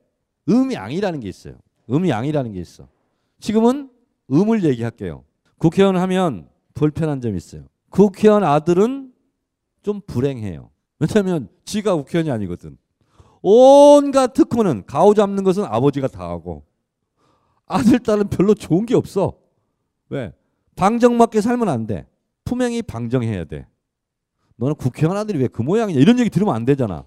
[0.49, 1.55] 음양이라는 게 있어요.
[1.91, 2.89] 음양이라는 게 있어.
[3.41, 3.91] 지금은
[4.31, 5.25] 음을 얘기할게요.
[5.59, 7.65] 국회의원 하면 불편한 점이 있어요.
[7.91, 9.13] 국회의원 아들은
[9.83, 10.71] 좀 불행해요.
[10.99, 12.79] 왜냐하면 지가 국회의원이 아니거든.
[13.43, 16.65] 온갖 특권은 가오 잡는 것은 아버지가 다 하고
[17.67, 19.39] 아들 딸은 별로 좋은 게 없어.
[20.09, 20.33] 왜?
[20.77, 22.07] 방정맞게 살면 안 돼.
[22.45, 23.67] 품행이 방정해야 돼.
[24.57, 27.05] 너는 국회의원 아들이 왜 그 모양이냐 이런 얘기 들으면 안 되잖아.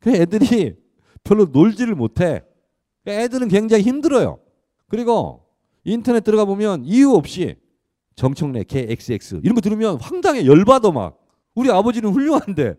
[0.00, 0.76] 그래 애들이
[1.26, 2.42] 별로 놀지를 못해.
[3.06, 4.38] 애들은 굉장히 힘들어요.
[4.88, 5.44] 그리고
[5.84, 7.56] 인터넷 들어가 보면 이유 없이
[8.14, 11.22] 정청래, 개 XX 이런 거 들으면 황당해 열받아 막.
[11.54, 12.74] 우리 아버지는 훌륭한데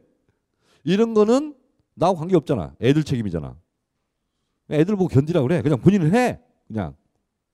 [0.84, 1.56] 이런 거는
[1.96, 2.76] 나하고 관계 없잖아.
[2.82, 3.56] 애들 책임이잖아.
[4.70, 5.62] 애들 보고 견디라 그래.
[5.62, 6.40] 그냥 본인은 해.
[6.68, 6.96] 그냥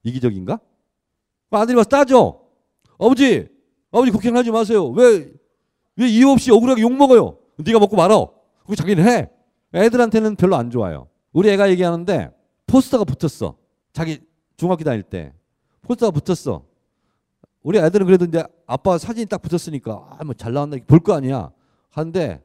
[0.03, 0.59] 이기적인가?
[1.49, 2.41] 아들이 와서 따져.
[2.99, 3.47] 아버지,
[3.91, 4.87] 아버지 국회의원 하지 마세요.
[4.89, 5.31] 왜,
[5.95, 7.37] 왜 이유 없이 억울하게 욕 먹어요?
[7.57, 8.25] 네가 먹고 말아.
[8.65, 9.29] 그 자기는 해.
[9.73, 11.07] 애들한테는 별로 안 좋아요.
[11.31, 12.31] 우리 애가 얘기하는데
[12.67, 13.57] 포스터가 붙었어.
[13.91, 14.19] 자기
[14.57, 15.33] 중학교 다닐 때
[15.81, 16.65] 포스터가 붙었어.
[17.63, 21.51] 우리 애들은 그래도 이제 아빠 사진이 딱 붙었으니까 아 뭐 잘 나왔나 볼 거 아니야.
[21.89, 22.43] 하는데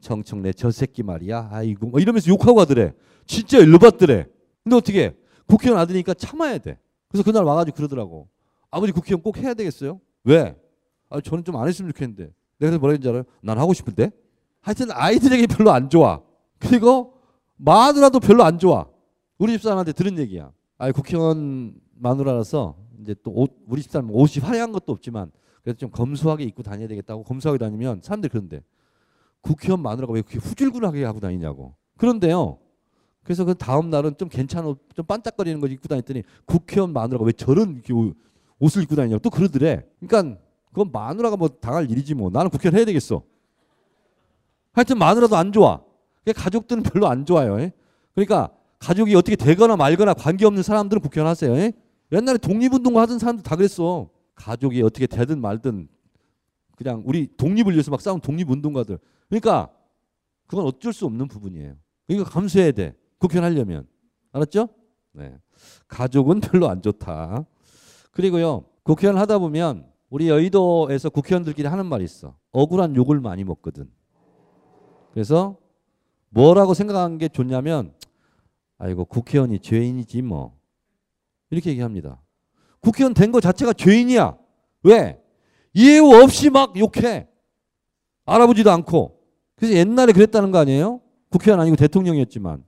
[0.00, 1.48] 정청래 저 새끼 말이야.
[1.52, 2.92] 아이고 뭐 이러면서 욕하고 가더래.
[3.26, 4.26] 진짜 열받더래.
[4.64, 5.14] 근데 어떻게
[5.46, 6.78] 국회의원 아들이니까 참아야 돼.
[7.08, 8.28] 그래서 그날 와가지고 그러더라고.
[8.70, 10.00] 아버지 국회의원 꼭 해야 되겠어요?
[10.24, 10.56] 왜?
[11.08, 12.24] 아 저는 좀 안 했으면 좋겠는데.
[12.24, 13.24] 내가 그래서 뭐라 했는지 알아요?
[13.42, 14.10] 난 하고 싶은데.
[14.60, 16.20] 하여튼 아이들에게 별로 안 좋아.
[16.58, 17.14] 그리고
[17.56, 18.86] 마누라도 별로 안 좋아.
[19.38, 20.52] 우리 집사람한테 들은 얘기야.
[20.78, 25.30] 아 국회의원 마누라라서 이제 또 옷, 우리 집사람 옷이 화려한 것도 없지만
[25.62, 28.62] 그래도 좀 검소하게 입고 다녀야 되겠다고 검소하게 다니면 사람들이 그런데
[29.40, 31.74] 국회의원 마누라가 왜 그렇게 후줄근하게 하고 다니냐고.
[31.96, 32.58] 그런데요.
[33.22, 37.32] 그래서 그 다음 날은 좀 괜찮은 옷, 좀 반짝거리는 거 입고 다녔더니 국회의원 마누라가 왜
[37.32, 37.82] 저런
[38.58, 39.84] 옷을 입고 다니냐고 또 그러더래.
[40.00, 40.40] 그러니까
[40.70, 42.30] 그건 마누라가 뭐 당할 일이지 뭐.
[42.30, 43.22] 나는 국회의원 해야 되겠어.
[44.72, 45.82] 하여튼 마누라도 안 좋아.
[46.32, 47.60] 가족들은 별로 안 좋아요.
[47.60, 47.72] 예?
[48.14, 51.54] 그러니까 가족이 어떻게 되거나 말거나 관계없는 사람들은 국회의원 하세요.
[51.56, 51.72] 예?
[52.12, 54.08] 옛날에 독립운동 하던 사람들 다 그랬어.
[54.34, 55.88] 가족이 어떻게 되든 말든
[56.76, 58.98] 그냥 우리 독립을 위해서 막 싸운 독립운동가들.
[59.28, 59.68] 그러니까
[60.46, 61.74] 그건 어쩔 수 없는 부분이에요.
[62.08, 62.94] 이거 감수해야 돼.
[63.18, 63.86] 국회의원 하려면.
[64.32, 64.68] 알았죠?
[65.12, 65.36] 네.
[65.88, 67.44] 가족은 별로 안 좋다.
[68.12, 68.64] 그리고요.
[68.84, 72.36] 국회의원 하다 보면 우리 여의도에서 국회의원들끼리 하는 말이 있어.
[72.52, 73.90] 억울한 욕을 많이 먹거든.
[75.12, 75.58] 그래서
[76.30, 77.92] 뭐라고 생각하는 게 좋냐면
[78.78, 80.56] 아이고 국회의원이 죄인이지 뭐.
[81.50, 82.20] 이렇게 얘기합니다.
[82.80, 84.36] 국회의원 된 거 자체가 죄인이야.
[84.84, 85.20] 왜?
[85.74, 87.26] 이유 없이 막 욕해.
[88.26, 89.18] 알아보지도 않고.
[89.56, 91.00] 그래서 옛날에 그랬다는 거 아니에요?
[91.30, 92.62] 국회의원 아니고 대통령이었지만.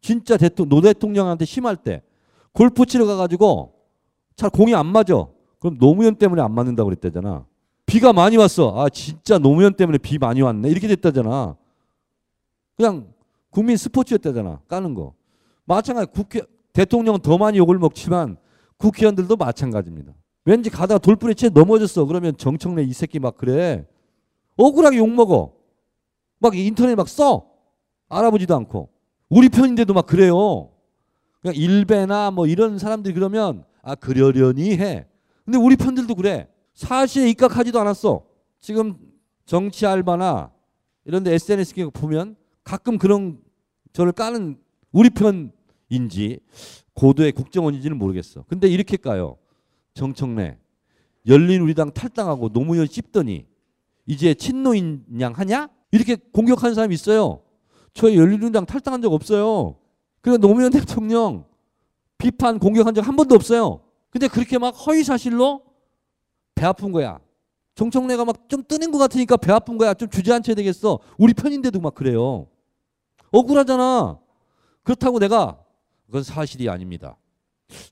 [0.00, 2.02] 진짜 대통령, 노 대통령한테 심할 때
[2.52, 3.74] 골프 치러 가가지고
[4.36, 5.26] 잘 공이 안 맞아.
[5.58, 7.44] 그럼 노무현 때문에 안 맞는다고 그랬다잖아.
[7.86, 8.78] 비가 많이 왔어.
[8.80, 10.68] 아 진짜 노무현 때문에 비 많이 왔네.
[10.70, 11.56] 이렇게 됐다잖아.
[12.76, 13.12] 그냥
[13.50, 14.60] 국민 스포츠였다잖아.
[14.68, 15.14] 까는 거.
[15.64, 18.36] 마찬가지 국회 대통령은 더 많이 욕을 먹지만
[18.76, 20.12] 국회의원들도 마찬가지입니다.
[20.44, 22.04] 왠지 가다가 돌부리 채 넘어졌어.
[22.04, 23.86] 그러면 정청래 이 새끼 막 그래.
[24.56, 25.54] 억울하게 욕 먹어.
[26.38, 27.50] 막 인터넷 막 써.
[28.08, 28.90] 알아보지도 않고.
[29.28, 30.70] 우리 편인데도 막 그래요.
[31.40, 35.06] 그냥 일베나 뭐 이런 사람들이 그러면 아 그러려니 해.
[35.44, 36.48] 근데 우리 편들도 그래.
[36.74, 38.24] 사실에 입각하지도 않았어.
[38.60, 38.96] 지금
[39.46, 40.52] 정치 알바나
[41.04, 42.36] 이런 데 SNS 보면
[42.66, 43.38] 가끔 그런
[43.92, 44.58] 저를 까는
[44.90, 46.40] 우리 편인지
[46.94, 48.44] 고도의 국정원인지는 모르겠어.
[48.48, 49.38] 근데 이렇게 까요.
[49.94, 50.58] 정청래.
[51.28, 53.46] 열린 우리당 탈당하고 노무현 씹더니
[54.06, 55.68] 이제 친노인 양 하냐?
[55.92, 57.40] 이렇게 공격하는 사람이 있어요.
[57.94, 59.76] 저 열린 우리당 탈당한 적 없어요.
[60.20, 61.44] 그리고 노무현 대통령
[62.18, 63.80] 비판 공격한 적 한 번도 없어요.
[64.10, 65.62] 근데 그렇게 막 허위 사실로
[66.56, 67.20] 배 아픈 거야.
[67.76, 69.94] 정청래가 막 좀 뜨는 것 같으니까 배 아픈 거야.
[69.94, 70.98] 좀 주저앉혀야 되겠어.
[71.16, 72.48] 우리 편인데도 막 그래요.
[73.32, 74.18] 억울하잖아.
[74.82, 75.58] 그렇다고 내가
[76.06, 77.16] 그건 사실이 아닙니다.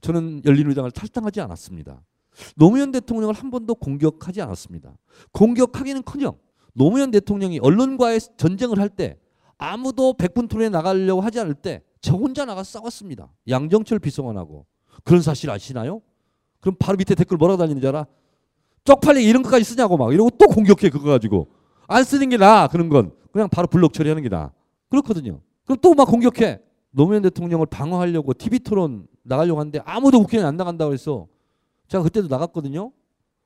[0.00, 2.02] 저는 열린우리당을 탈당하지 않았습니다.
[2.56, 4.96] 노무현 대통령을 한 번도 공격하지 않았습니다.
[5.32, 6.36] 공격하기는커녕
[6.74, 9.18] 노무현 대통령이 언론과의 전쟁을 할 때
[9.56, 13.32] 아무도 백분 토론에 나가려고 하지 않을 때 저 혼자 나가 싸웠습니다.
[13.48, 14.66] 양정철 비서관하고
[15.04, 16.02] 그런 사실 아시나요?
[16.60, 18.04] 그럼 바로 밑에 댓글 뭐라고 달리는 줄 알아?
[18.84, 21.48] 쪽팔리게 이런 것까지 쓰냐고 막 이러고 또 공격해 그거 가지고
[21.88, 24.50] 안 쓰는 게 나아 그런 건 그냥 바로 블록 처리하는 게 나아
[25.02, 25.40] 그렇거든요.
[25.64, 30.92] 그럼 또 막 공격해 노무현 대통령을 방어하려고 TV 토론 나가려고 하는데 아무도 국회의원 안 나간다고
[30.92, 31.26] 해서
[31.88, 32.92] 제가 그때도 나갔거든요.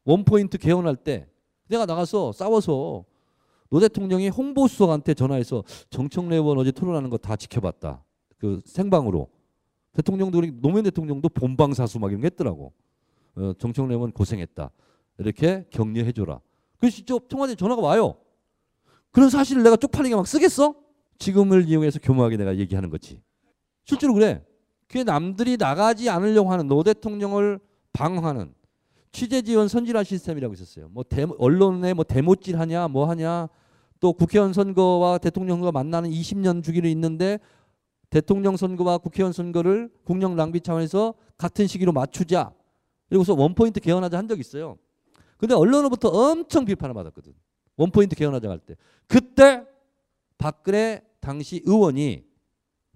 [0.04, 1.28] 원포인트 개헌할 때
[1.68, 3.04] 내가 나가서 싸워서
[3.70, 8.02] 노 대통령이 홍보수석한테 전화해서 정청래 의원 어제 토론하는 거 다 지켜봤다.
[8.38, 9.28] 그 생방으로
[9.92, 12.72] 대통령도 노무현 대통령도 본방사수 막 이런 거 했더라고.
[13.36, 14.70] 어, 정청래 의원 고생했다.
[15.18, 16.40] 이렇게 격려해줘라.
[16.78, 18.16] 그래서 직접 청와대 전화가 와요.
[19.10, 20.74] 그런 사실을 내가 쪽팔리게 막 쓰겠어?
[21.18, 23.22] 지금을 이용해서 교묘하게 내가 얘기하는 거지.
[23.84, 24.44] 실제로 그래.
[24.86, 27.58] 그게 남들이 나가지 않으려고 하는 노 대통령을
[27.92, 28.54] 방어하는
[29.12, 30.88] 취재 지원 선진화 시스템이라고 있었어요.
[30.90, 33.48] 뭐 대, 언론에 뭐 대모질 하냐 뭐 하냐
[34.00, 37.38] 또 국회의원 선거와 대통령 선거 만나는 20년 주기로 있는데
[38.10, 42.52] 대통령 선거와 국회의원 선거를 국력 낭비 차원에서 같은 시기로 맞추자.
[43.08, 44.78] 그리고서 원포인트 개헌하자 한 적 있어요.
[45.36, 47.32] 근데 언론으로부터 엄청 비판을 받았거든.
[47.76, 48.76] 원포인트 개헌하자 할 때.
[49.06, 49.64] 그때
[50.36, 52.24] 박근혜 당시 의원이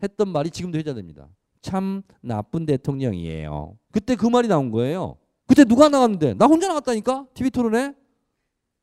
[0.03, 1.28] 했던 말이 지금도 회자됩니다.
[1.61, 3.76] 참 나쁜 대통령이에요.
[3.91, 5.18] 그때 그 말이 나온 거예요.
[5.47, 6.33] 그때 누가 나갔는데?
[6.35, 7.26] 나 혼자 나갔다니까?
[7.35, 7.93] TV 토론에?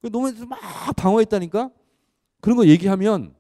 [0.04, 0.60] 노무현에서 막
[0.96, 1.72] 방어했다니까?
[2.42, 3.34] 그런 거 얘기하면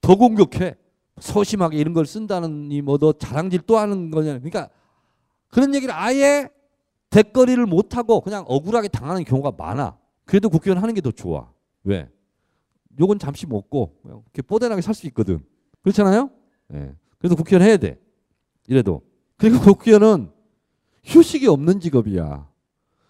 [0.00, 0.76] 더 공격해.
[1.18, 4.34] 소심하게 이런 걸 쓴다는 뭐너 자랑질 또 하는 거냐.
[4.38, 4.70] 그러니까
[5.48, 6.48] 그런 얘기를 아예
[7.10, 9.98] 대거리를 못하고 그냥 억울하게 당하는 경우가 많아.
[10.26, 11.50] 그래도 국회의원 하는 게 더 좋아.
[11.82, 12.08] 왜?
[13.00, 15.44] 요건 잠시 먹고 이렇게 뽀대나게 살 수 있거든.
[15.90, 16.30] 그렇잖아요?
[16.74, 16.78] 예.
[16.78, 16.94] 네.
[17.18, 17.96] 그래서 국회의원 해야 돼.
[18.66, 19.02] 이래도.
[19.36, 20.30] 그리고 국회의원은
[21.04, 22.48] 휴식이 없는 직업이야.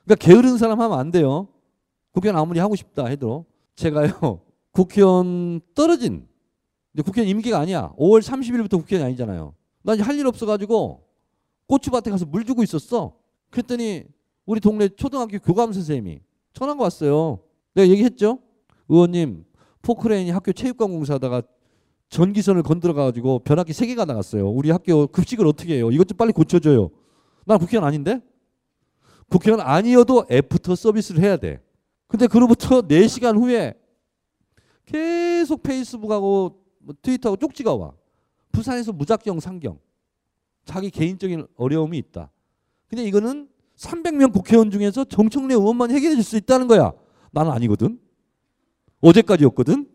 [0.04, 1.48] 그러니까 게으른 사람 하면 안 돼요.
[2.12, 3.46] 국회의원 아무리 하고 싶다 해도
[3.76, 6.26] 제가요 국회의원 떨어진
[6.92, 7.94] 근데 국회의원 임기가 아니야.
[7.98, 9.54] 5월 30일부터 국회의원이 아니잖아요.
[9.82, 11.02] 나 이제 할 일 없어가지고
[11.68, 13.16] 고추밭에 가서 물 주고 있었어.
[13.50, 14.04] 그랬더니
[14.44, 16.20] 우리 동네 초등학교 교감 선생님이
[16.52, 17.40] 전화가 왔어요.
[17.74, 18.38] 내가 얘기했죠.
[18.88, 19.44] 의원님
[19.80, 21.42] 포크레인이 학교 체육관 공사하다가
[22.08, 24.48] 전기선을 건드려가지고 변압기 3개가 나갔어요.
[24.48, 25.90] 우리 학교 급식을 어떻게 해요?
[25.90, 26.90] 이것 좀 빨리 고쳐줘요.
[27.44, 28.20] 난 국회의원 아닌데?
[29.28, 31.60] 국회의원 아니어도 애프터 서비스를 해야 돼.
[32.06, 33.74] 근데 그로부터 4시간 후에
[34.84, 37.92] 계속 페이스북하고 뭐 트위터하고 쪽지가 와.
[38.52, 39.78] 부산에서 무작정 상경.
[40.64, 42.30] 자기 개인적인 어려움이 있다.
[42.88, 46.92] 근데 이거는 300명 국회의원 중에서 정청래 의원만 해결해 줄 수 있다는 거야.
[47.32, 47.98] 나는 아니거든.
[49.00, 49.88] 어제까지였거든.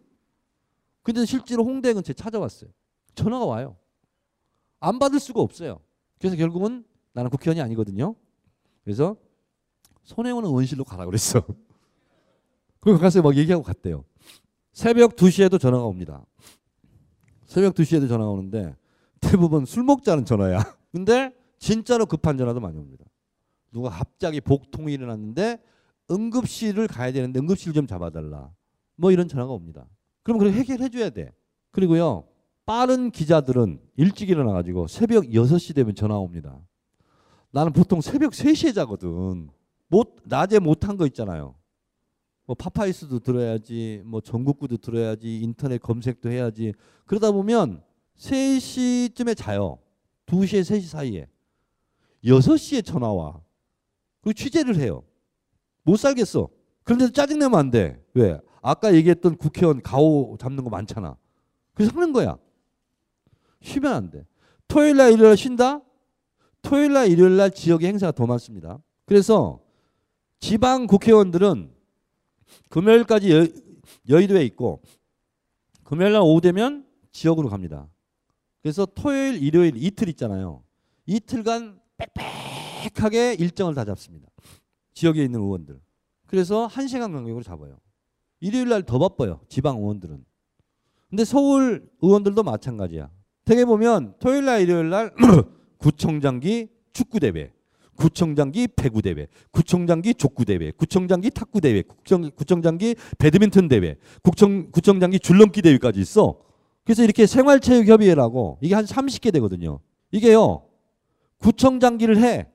[1.03, 2.69] 근데 실제로 홍대 근처에 찾아왔어요.
[3.15, 3.77] 전화가 와요.
[4.79, 5.79] 안 받을 수가 없어요.
[6.19, 6.83] 그래서 결국은
[7.13, 8.15] 나는 국회의원이 아니거든요.
[8.83, 9.15] 그래서
[10.03, 11.43] 손혜원 의원실로 가라 그랬어.
[12.79, 14.03] 그리고 가서 막 얘기하고 갔대요.
[14.73, 16.25] 새벽 2시에도 전화가 옵니다.
[17.45, 18.75] 새벽 2시에도 전화가 오는데
[19.19, 20.59] 대부분 술 먹자는 전화야.
[20.91, 23.05] 근데 진짜로 급한 전화도 많이 옵니다.
[23.71, 25.61] 누가 갑자기 복통이 일어났는데
[26.09, 28.51] 응급실을 가야 되는데 응급실 좀 잡아달라.
[28.95, 29.87] 뭐 이런 전화가 옵니다.
[30.23, 31.31] 그럼 그걸 해결해 줘야 돼.
[31.71, 32.27] 그리고요.
[32.65, 36.59] 빠른 기자들은 일찍 일어나 가지고 새벽 6시 되면 전화 옵니다.
[37.51, 39.49] 나는 보통 새벽 3시에 자거든.
[39.87, 41.55] 못, 낮에 못한 거 있잖아요.
[42.45, 46.73] 뭐 파파이스도 들어야지, 뭐 전국구도 들어야지, 인터넷 검색도 해야지.
[47.05, 47.83] 그러다 보면
[48.17, 49.79] 3시쯤에 자요.
[50.27, 51.27] 2시에 3시 사이에.
[52.23, 53.41] 6시에 전화 와.
[54.21, 55.03] 그리고 취재를 해요.
[55.83, 56.47] 못 살겠어.
[56.83, 58.01] 그런데 짜증내면 안 돼.
[58.13, 58.39] 왜?
[58.61, 61.17] 아까 얘기했던 국회의원 가오 잡는 거 많잖아.
[61.73, 62.37] 그래서 하는 거야.
[63.61, 64.25] 쉬면 안 돼.
[64.67, 65.81] 토요일 날 일요일 날 쉰다?
[66.61, 68.79] 토요일 날 일요일 날 지역의 행사가 더 많습니다.
[69.05, 69.59] 그래서
[70.39, 71.71] 지방 국회의원들은
[72.69, 73.47] 금요일까지 여,
[74.09, 74.81] 여의도에 있고
[75.83, 77.89] 금요일 날 오후 되면 지역으로 갑니다.
[78.61, 80.63] 그래서 토요일, 일요일 이틀 있잖아요.
[81.05, 84.27] 이틀간 빽빽하게 일정을 다 잡습니다.
[84.93, 85.81] 지역에 있는 의원들.
[86.27, 87.77] 그래서 한 시간 간격으로 잡아요.
[88.41, 89.39] 일요일 날 더 바빠요.
[89.47, 90.23] 지방 의원들은.
[91.09, 93.09] 근데 서울 의원들도 마찬가지야.
[93.45, 95.13] 되게 보면 토요일 날 일요일 날
[95.77, 97.51] 구청장기 축구 대회,
[97.95, 105.19] 구청장기 배구 대회, 구청장기 족구 대회, 구청장기 탁구 대회, 구청 구청장기 배드민턴 대회, 구청 구청장기
[105.19, 106.39] 줄넘기 대회까지 있어.
[106.83, 109.79] 그래서 이렇게 생활체육협의회라고 이게 한 30개 되거든요.
[110.11, 110.65] 이게요.
[111.37, 112.47] 구청장기를 해.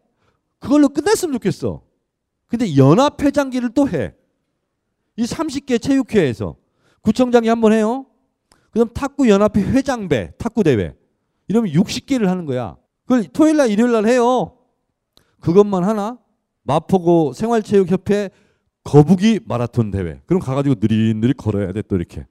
[0.58, 1.82] 그걸로 끝냈으면 좋겠어.
[2.46, 4.14] 근데 연합회장기를 또 해.
[5.16, 6.56] 이 30개 체육회에서
[7.02, 8.06] 구청장이 한 번 해요.
[8.70, 10.94] 그다음 탁구 연합회 회장배 탁구 대회.
[11.48, 12.76] 이러면 60개를 하는 거야.
[13.04, 14.56] 그걸 토요일 날 일요일 날 해요.
[15.40, 16.18] 그것만 하나?
[16.64, 18.30] 마포구 생활체육협회
[18.82, 20.20] 거북이 마라톤 대회.
[20.26, 22.26] 그럼 가가지고 느릿느릿 걸어야 돼 또 이렇게.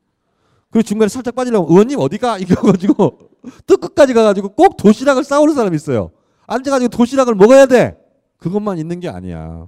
[0.69, 3.17] 그리고 중간에 살짝 빠지려고 의원님 어디가 이거 가지고
[3.65, 6.11] 또 끝까지 가가지고 꼭 도시락을 싸오는 사람이 있어요.
[6.47, 7.97] 앉아가지고 도시락을 먹어야 돼.
[8.37, 9.65] 그것만 있는 게 아니야.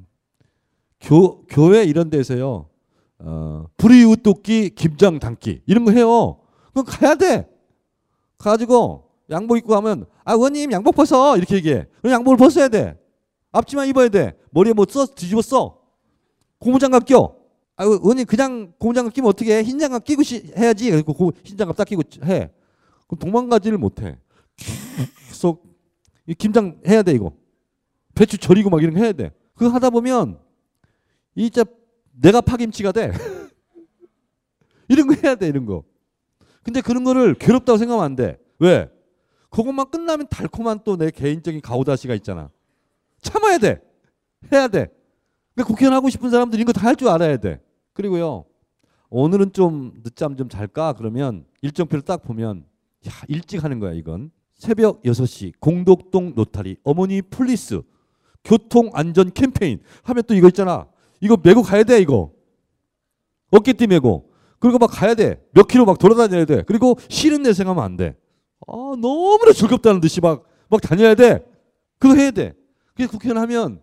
[1.00, 2.68] 교, 교회 이런 데서요.
[3.20, 6.40] 어, 불이웃 돕기, 김장 담기 이런 거 해요.
[6.72, 7.50] 그럼 가야 돼.
[8.38, 11.88] 가지고 양복 입고 가면 아 의원님 양복 벗어 이렇게 얘기해.
[12.02, 13.00] 그럼 양복을 벗어야 돼.
[13.52, 14.38] 앞치마 입어야 돼.
[14.52, 15.80] 머리에 뭐 써 뒤집어 써.
[16.60, 17.36] 고무장갑 껴.
[17.76, 19.64] 아 의원님 그냥 고무장갑 끼면 어떻게 해?
[19.64, 20.92] 흰 장갑 끼고 시, 해야지.
[20.92, 22.52] 그리고 고, 흰 장갑 딱 끼고 해.
[23.08, 24.18] 그럼 도망가지를 못해.
[25.28, 25.66] 계속
[26.28, 27.32] 이 김장 해야 돼 이거.
[28.14, 29.32] 배추 절이고 막 이런 거 해야 돼.
[29.56, 30.40] 그거 하다 보면
[31.36, 31.70] 이 진짜
[32.20, 33.12] 내가 파김치가 돼.
[34.90, 35.84] 이런 거 해야 돼 이런 거.
[36.64, 38.38] 근데 그런 거를 괴롭다고 생각하면 안 돼.
[38.60, 38.90] 왜?
[39.50, 42.50] 그것만 끝나면 달콤한 또 내 개인적인 가오다시가 있잖아.
[43.22, 43.82] 참아야 돼.
[44.52, 44.88] 해야 돼.
[45.56, 47.62] 그러니까 국회의원 하고 싶은 사람들이 이거 다 할 줄 알아야 돼.
[47.94, 48.46] 그리고요.
[49.10, 50.94] 오늘은 좀 늦잠 좀 잘까?
[50.94, 52.66] 그러면 일정표를 딱 보면
[53.08, 54.32] 야, 일찍 하는 거야, 이건.
[54.56, 57.82] 새벽 6시 공덕동 노타리 어머니 police
[58.44, 60.88] 교통 안전 캠페인 하면 또 이거 있잖아.
[61.20, 62.32] 이거 메고 가야 돼, 이거.
[63.52, 64.32] 어깨띠 메고.
[64.60, 65.42] 그리고 막 가야 돼.
[65.52, 66.64] 몇 킬로 막 돌아다녀야 돼.
[66.64, 68.18] 그리고 싫은 내 생각하면 안 돼.
[68.68, 71.46] 아, 너무나 즐겁다는 듯이 막, 막 다녀야 돼.
[72.00, 72.54] 그거 해야 돼.
[72.96, 73.82] 그래서 국회의원 하면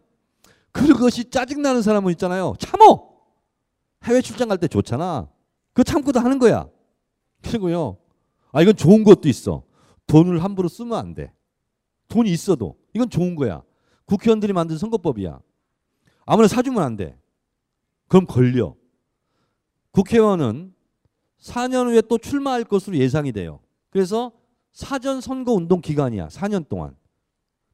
[0.73, 2.55] 그것이 짜증나는 사람은 있잖아요.
[2.59, 3.09] 참어!
[4.05, 5.29] 해외 출장 갈 때 좋잖아.
[5.73, 6.69] 그거 참고도 하는 거야.
[7.43, 7.99] 그리고요.
[8.53, 9.63] 아, 이건 좋은 것도 있어.
[10.07, 11.33] 돈을 함부로 쓰면 안 돼.
[12.09, 12.77] 돈이 있어도.
[12.95, 13.63] 이건 좋은 거야.
[14.07, 15.41] 국회의원들이 만든 선거법이야.
[16.27, 17.17] 아무나 사주면 안 돼.
[18.09, 18.75] 그럼 걸려.
[19.93, 20.75] 국회의원은
[21.41, 23.61] 4년 후에 또 출마할 것으로 예상이 돼요.
[23.91, 24.33] 그래서
[24.73, 26.29] 사전 선거 운동 기간이야.
[26.29, 26.97] 4년 동안.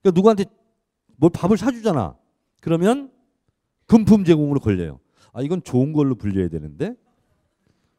[0.03, 0.45] 그러니까 누구한테
[1.17, 2.17] 뭘 밥을 사주잖아.
[2.61, 3.11] 그러면
[3.87, 5.01] 금품 제공으로 걸려요.
[5.33, 6.95] 아 이건 좋은 걸로 불려야 되는데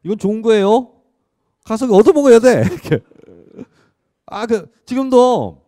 [0.04, 1.02] 이건 좋은 거예요.
[1.64, 2.62] 가서 얻어 먹어야 돼.
[4.26, 5.62] 아 그 지금도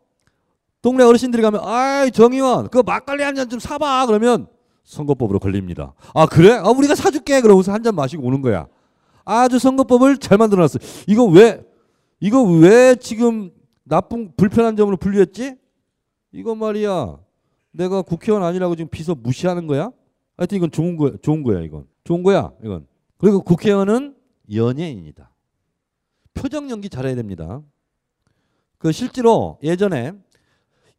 [0.81, 4.47] 동네 어르신들이 가면 아이 정의원 그 막걸리 한 잔 좀 사봐 그러면
[4.85, 5.95] 선거법으로 걸립니다.
[6.15, 6.53] 아 그래?
[6.53, 8.67] 아 우리가 사줄게 그러고서 한 잔 마시고 오는 거야.
[9.25, 10.79] 아주 선거법을 잘 만들어놨어.
[11.09, 11.63] 이거 왜
[12.21, 13.51] 이거 왜 지금
[13.83, 15.57] 나쁜 불편한 점으로 분류했지?
[16.33, 17.19] 이거 말이야.
[17.73, 19.91] 내가 국회의원 아니라고 지금 비서 무시하는 거야?
[20.37, 21.13] 하여튼 이건 좋은 거야.
[21.23, 21.87] 좋은 거야 이건.
[22.05, 22.87] 좋은 거야 이건.
[23.19, 24.15] 그리고 국회의원은
[24.53, 25.31] 연예인이다.
[26.35, 27.63] 표정 연기 잘해야 됩니다.
[28.79, 30.13] 그 실제로 예전에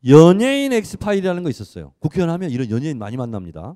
[0.07, 1.93] 연예인 엑스파일이라는 거 있었어요.
[1.99, 3.75] 국회의원 하면 이런 연예인 많이 만납니다.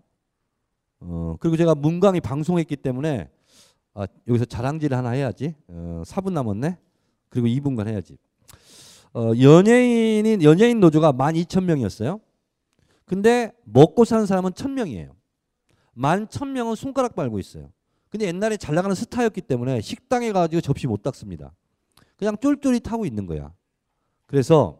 [0.99, 3.29] 어, 그리고 제가 문광이 방송했기 때문에
[3.93, 5.55] 아, 여기서 자랑질 하나 해야지.
[5.67, 6.77] 어, 4분 남았네.
[7.29, 8.17] 그리고 2분간 해야지.
[9.13, 12.21] 어, 연예인인 연예인 노조가 12,000명이었어요.
[13.05, 15.11] 근데 먹고 사는 사람은 1,000명이에요.
[15.97, 17.71] 11,000명은 손가락 빨고 있어요.
[18.09, 21.53] 근데 옛날에 잘 나가는 스타였기 때문에 식당에 가지고 접시 못 닦습니다.
[22.17, 23.51] 그냥 쫄쫄이 타고 있는 거야.
[24.25, 24.79] 그래서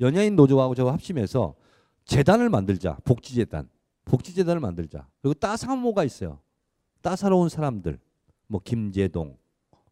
[0.00, 1.54] 연예인 노조하고 저 합심해서
[2.04, 2.98] 재단을 만들자.
[3.04, 3.68] 복지재단.
[4.04, 5.06] 복지재단을 만들자.
[5.20, 6.40] 그리고 따사모가 있어요.
[7.02, 7.98] 따사로운 사람들.
[8.46, 9.36] 뭐 김재동,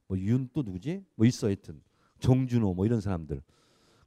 [0.09, 1.05] 뭐 윤 또 누구지?
[1.15, 1.83] 뭐 있어 하여튼.
[2.21, 3.43] 정준호 뭐 이런 사람들.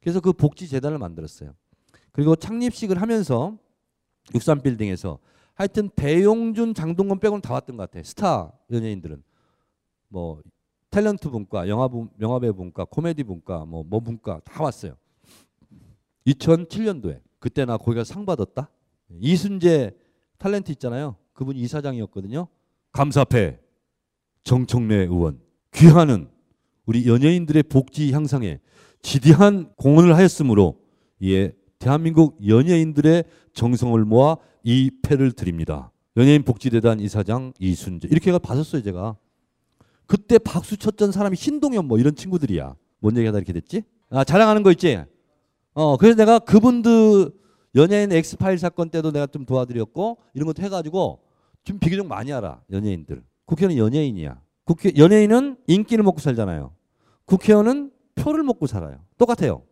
[0.00, 1.54] 그래서 그 복지재단을 만들었어요.
[2.12, 3.56] 그리고 창립식을 하면서
[4.32, 5.18] 63빌딩에서
[5.54, 8.02] 하여튼 배용준, 장동건 빼고는 다 왔던 것 같아.
[8.02, 9.22] 스타 연예인들은
[10.08, 10.42] 뭐
[10.90, 14.96] 탤런트 분과, 영화 분, 영화배우 분과, 코미디 분과, 뭐, 뭐 분과 다 왔어요.
[16.34, 18.70] 2007년도에 그때 나 거기가 상 받았다.
[19.20, 19.92] 이순재
[20.38, 21.16] 탤런트 있잖아요.
[21.32, 22.48] 그분이 이사장이었거든요.
[22.92, 23.58] 감사패
[24.42, 25.40] 정청래 의원
[25.72, 26.28] 귀하는
[26.86, 28.58] 우리 연예인들의 복지 향상에
[29.02, 30.80] 지대한 공헌을 하였으므로
[31.22, 33.24] 예 대한민국 연예인들의
[33.54, 35.92] 정성을 모아 이 패를 드립니다.
[36.16, 39.16] 연예인 복지대단 이사장 이순재 이렇게 받았어요 제가.
[40.06, 42.74] 그때 박수 쳤던 사람이 신동엽 뭐 이런 친구들이야.
[42.98, 43.82] 뭔 얘기하다 이렇게 됐지?
[44.10, 45.02] 아 자랑하는 거 있지?
[45.80, 47.32] 어 그래서 내가 그분들
[47.74, 51.20] 연예인 엑스파일 사건 때도 내가 좀 도와드렸고 이런 것도 해가지고
[51.64, 53.22] 좀 비교적 많이 알아 연예인들.
[53.46, 54.42] 국회의원은 연예인이야.
[54.66, 56.74] 국회 연예인은 인기를 먹고 살잖아요.
[57.24, 58.98] 국회의원은 표를 먹고 살아요.
[59.16, 59.62] 똑같아요.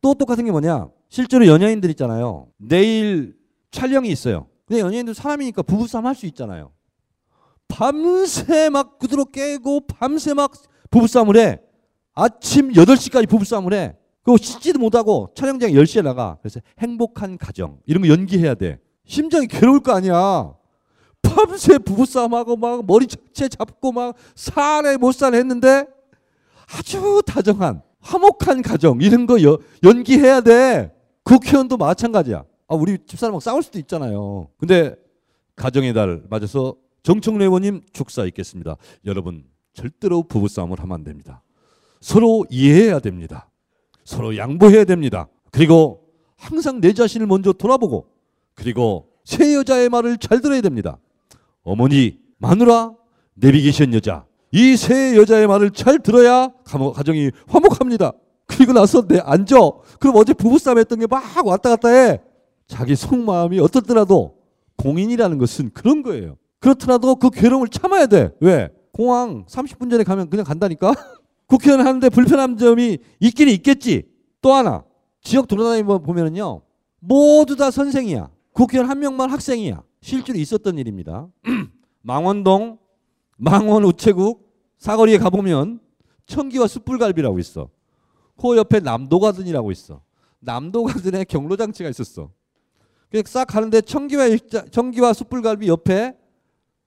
[0.00, 0.88] 또 똑같은 게 뭐냐?
[1.08, 2.48] 실제로 연예인들 있잖아요.
[2.56, 3.36] 내일
[3.70, 4.48] 촬영이 있어요.
[4.66, 6.72] 근데 연예인들 사람이니까 부부싸움 할 수 있잖아요.
[7.68, 10.50] 밤새 막 구두로 깨고 밤새 막
[10.90, 11.60] 부부싸움을 해.
[12.14, 13.94] 아침 8시까지 부부싸움을 해.
[14.28, 16.36] 그거 씻지도 못하고 촬영장 10시에 나가.
[16.42, 17.78] 그래서 행복한 가정.
[17.86, 18.78] 이런 거 연기해야 돼.
[19.06, 20.54] 심장이 괴로울 거 아니야.
[21.22, 25.86] 밤새 부부싸움하고 막 머리 채 잡고 막 살에 못 살에 했는데
[26.76, 30.94] 아주 다정한 화목한 가정 이런 거 여, 연기해야 돼.
[31.22, 32.44] 국회의원도 마찬가지야.
[32.68, 34.48] 아, 우리 집사람하고 싸울 수도 있잖아요.
[34.58, 34.94] 근데
[35.56, 38.76] 가정의 달 맞아서 정청래 의원님 축사 있겠습니다.
[39.06, 41.42] 여러분 절대로 부부싸움을 하면 안 됩니다.
[42.02, 43.48] 서로 이해해야 됩니다.
[44.08, 45.28] 서로 양보해야 됩니다.
[45.52, 46.00] 그리고
[46.38, 48.06] 항상 내 자신을 먼저 돌아보고
[48.54, 50.96] 그리고 새 여자의 말을 잘 들어야 됩니다.
[51.62, 52.94] 어머니, 마누라,
[53.34, 58.12] 내비게이션 여자 이세 여자의 말을 잘 들어야 가정이 화목합니다.
[58.46, 59.56] 그리고 나서 내 앉아.
[60.00, 62.22] 그럼 어제 부부싸움 했던 게 막 왔다 갔다 해.
[62.66, 64.36] 자기 속마음이 어떻더라도
[64.76, 66.38] 공인이라는 것은 그런 거예요.
[66.60, 68.32] 그렇더라도 그 괴로움을 참아야 돼.
[68.40, 68.70] 왜?
[68.90, 70.94] 공항 30분 전에 가면 그냥 간다니까?
[71.48, 74.04] 국회의원 하는데 불편한 점이 있긴 있겠지.
[74.40, 74.84] 또 하나.
[75.22, 76.62] 지역 돌아다니면 보면은요.
[77.00, 78.30] 모두 다 선생이야.
[78.52, 79.82] 국회의원 한 명만 학생이야.
[80.00, 81.28] 실제로 있었던 일입니다.
[82.02, 82.78] 망원동,
[83.36, 85.80] 망원 우체국 사거리에 가보면
[86.26, 87.70] 청기와 숯불갈비라고 있어.
[88.36, 90.02] 그 옆에 남도가든이라고 있어.
[90.40, 92.30] 남도가든에 경로 장치가 있었어.
[93.24, 96.14] 싹 가는데 청기와 일자, 청기와 숯불갈비 옆에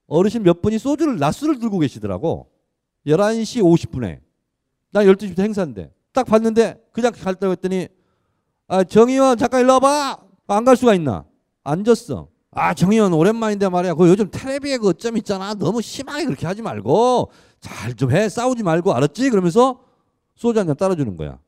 [0.05, 2.47] 어르신 몇 분이 소주를 낮술을 들고 계시더라고.
[3.07, 4.19] 11시 50분에.
[4.91, 5.91] 난 12시부터 행사인데.
[6.13, 7.87] 딱 봤는데 그냥 갈다고 했더니
[8.67, 10.17] 아, 정의원 잠깐 일로 와봐.
[10.47, 11.25] 안 갈 수가 있나?
[11.63, 12.27] 앉았어.
[12.51, 13.93] 아 정의원 오랜만인데 말이야.
[13.93, 15.53] 그 요즘 텔레비에 그 어쩜 있잖아.
[15.53, 17.31] 너무 심하게 그렇게 하지 말고
[17.61, 18.27] 잘 좀 해.
[18.27, 19.29] 싸우지 말고 알았지?
[19.29, 19.79] 그러면서
[20.35, 21.39] 소주 한 잔 따라주는 거야.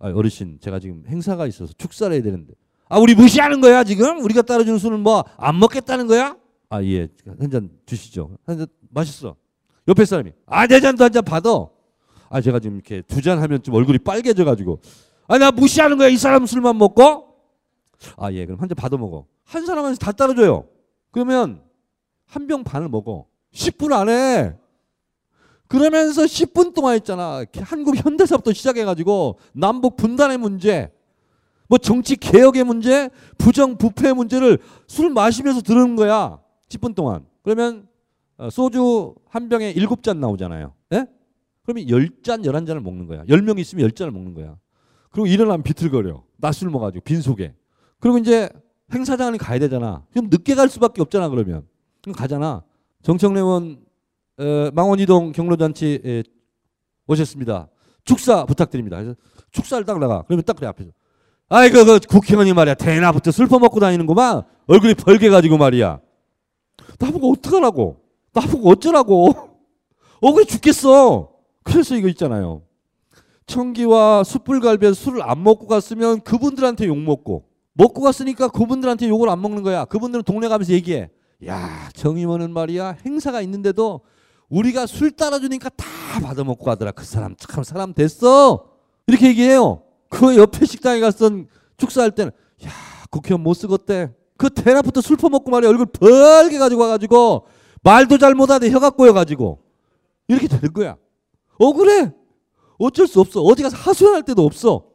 [0.00, 2.52] 아, 어르신 제가 지금 행사가 있어서 축사를 해야 되는데.
[2.88, 4.22] 아 우리 무시하는 거야 지금?
[4.24, 6.36] 우리가 따라주는 술은 뭐 안 먹겠다는 거야?
[6.70, 7.08] 아 예.
[7.40, 8.30] 한 잔 주시죠.
[8.46, 9.34] 한잔 마셨어.
[9.88, 11.50] 옆에 사람이 아 내 잔도 한 잔 받아.
[12.30, 14.80] 아 제가 지금 이렇게 두 잔 하면 좀 얼굴이 빨개져 가지고
[15.28, 17.26] 아 나 무시하는 거야 이 사람 술만 먹고?
[18.16, 19.26] 아 예 그럼 한 잔 받아 먹어.
[19.44, 20.66] 한 사람한테 다 따라줘요.
[21.10, 21.62] 그러면
[22.26, 23.26] 한 병 반을 먹어.
[23.52, 24.54] 10분 안에.
[25.68, 27.44] 그러면서 10분 동안 있잖아.
[27.60, 30.90] 한국 현대사부터 시작해가지고 남북 분단의 문제,
[31.68, 36.40] 뭐 정치 개혁의 문제, 부정 부패의 문제를 술 마시면서 들은 거야.
[36.70, 37.26] 10분 동안.
[37.42, 37.86] 그러면
[38.38, 40.72] 어, 소주 한 병에 7잔 나오잖아요.
[41.68, 41.84] 예?
[41.84, 43.24] 그러면 10잔, 11잔을 먹는 거야.
[43.24, 44.56] 10명 있으면 10잔을 먹는 거야.
[45.10, 46.22] 그리고 일어나면 비틀거려.
[46.38, 47.54] 낮술 먹어가지고 빈속에.
[48.00, 48.48] 그리고 이제
[48.92, 50.04] 행사장을 가야 되잖아.
[50.12, 51.66] 그럼 늦게 갈 수밖에 없잖아 그러면.
[52.02, 52.62] 그럼 가잖아.
[53.02, 53.80] 정청래 의원
[54.38, 56.22] 어, 망원이동 경로잔치 에,
[57.06, 57.68] 오셨습니다.
[58.04, 58.96] 축사 부탁드립니다.
[58.98, 59.16] 그래서
[59.50, 60.22] 축사를 딱 나가.
[60.26, 60.90] 그러면 딱 그래 앞에서.
[61.50, 64.42] 아이고 그 국회의원이 말이야 대낮부터 슬퍼 먹고 다니는구만.
[64.66, 66.00] 얼굴이 벌게 가지고 말이야.
[66.98, 68.00] 나보고 어떡하라고.
[68.32, 69.34] 나보고 어쩌라고.
[70.20, 71.37] 억울해 죽겠어.
[71.68, 72.62] 그래서 이거 있잖아요.
[73.46, 77.44] 청기와 숯불갈비에 술을 안 먹고 갔으면 그분들한테 욕 먹고
[77.74, 79.84] 먹고 갔으니까 그분들한테 욕을 안 먹는 거야.
[79.84, 81.10] 그분들은 동네 가면서 얘기해.
[81.46, 82.96] 야, 정의원은 말이야.
[83.06, 84.00] 행사가 있는데도
[84.48, 85.86] 우리가 술 따라주니까 다
[86.22, 86.92] 받아먹고 가더라.
[86.92, 88.66] 그 사람 참 사람 됐어.
[89.06, 89.82] 이렇게 얘기해요.
[90.08, 92.32] 그 옆에 식당에 갔던 축사할 때는
[92.64, 92.70] 야,
[93.10, 94.12] 국회의원 못 쓰겠대.
[94.36, 95.70] 그 대낮부터 술 퍼먹고 말이야.
[95.70, 97.46] 얼굴 벌게 가지고 와가지고
[97.82, 99.58] 말도 잘 못하는데 혀가 꼬여가지고
[100.28, 100.96] 이렇게 되는 거야.
[101.58, 102.12] 억울해.
[102.78, 103.42] 어쩔 수 없어.
[103.42, 104.86] 어디 가서 하소연할 때도 없어.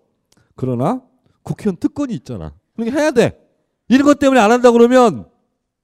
[0.56, 1.02] 그러나
[1.42, 2.54] 국회의원 특권이 있잖아.
[2.76, 3.40] 그러니까 해야 돼.
[3.90, 5.28] 이런 것 때문에 안 한다 그러면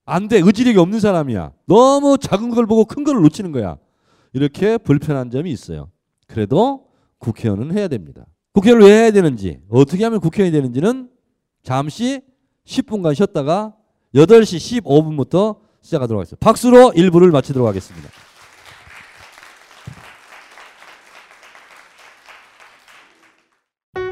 [0.06, 0.40] 안 돼.
[0.40, 1.52] 의지력이 없는 사람이야.
[1.68, 3.78] 너무 작은 걸 보고 큰 걸 놓치는 거야.
[4.34, 5.90] 이렇게 불편한 점이 있어요.
[6.28, 8.26] 그래도 국회의원은 해야 됩니다.
[8.54, 11.10] 국회의원을 왜 해야 되는지, 어떻게 하면 국회의원이 되는지는
[11.64, 12.22] 잠시
[12.66, 13.76] 10분간 쉬었다가
[14.16, 16.44] 8시 15분부터 시작하도록 하겠습니다.
[16.46, 18.10] 박수로 1부를 마치도록 하겠습니다.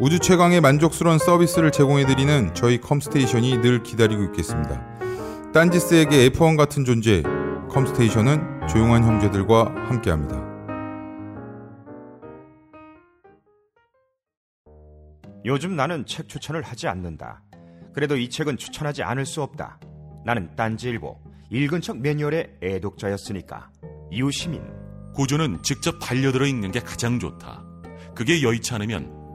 [0.00, 4.84] 우주 최강의 만족스러운 서비스를 제공해드리는 저희 컴스테이션이 늘 기다리고 있겠습니다.
[5.52, 7.22] 딴지스에게 F1 같은 존재,
[7.70, 10.42] 컴스테이션은 조용한 형제들과 함께합니다.
[15.44, 17.42] 요즘 나는 책 추천을 하지 않는다.
[17.92, 19.78] 그래도 이 책은 추천하지 않을 수 없다.
[20.24, 21.20] 나는 딴지일보
[21.50, 23.70] 읽은 척 매뉴얼의 애독자였으니까
[24.10, 24.60] 이웃시민
[25.14, 27.62] 고전은 직접 반려들어 읽는 게 가장 좋다.
[28.16, 29.23] 그게 여의치 않으면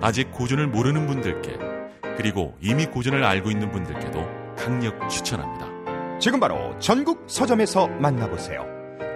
[0.00, 1.58] 아직 고전을 모르는 분들께
[2.16, 4.24] 그리고 이미 고전을 알고 있는 분들께도
[4.56, 6.18] 강력 추천합니다.
[6.18, 8.66] 지금 바로 전국 서점에서 만나보세요.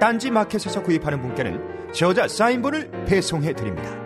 [0.01, 4.05] 딴지 마켓에서 구입하는 분께는 저자 사인본을 배송해 드립니다.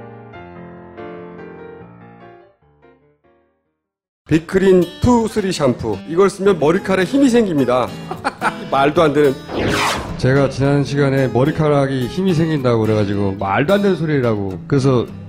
[4.29, 7.89] 빅그린 two three 샴푸 이걸 쓰면 머리카락에 힘이 생깁니다
[8.71, 9.33] 말도 안 되는
[10.19, 15.07] 제가 지난 시간에 머리카락이 힘이 생긴다고 그래가지고 말도 안 되는 소리라고 그래서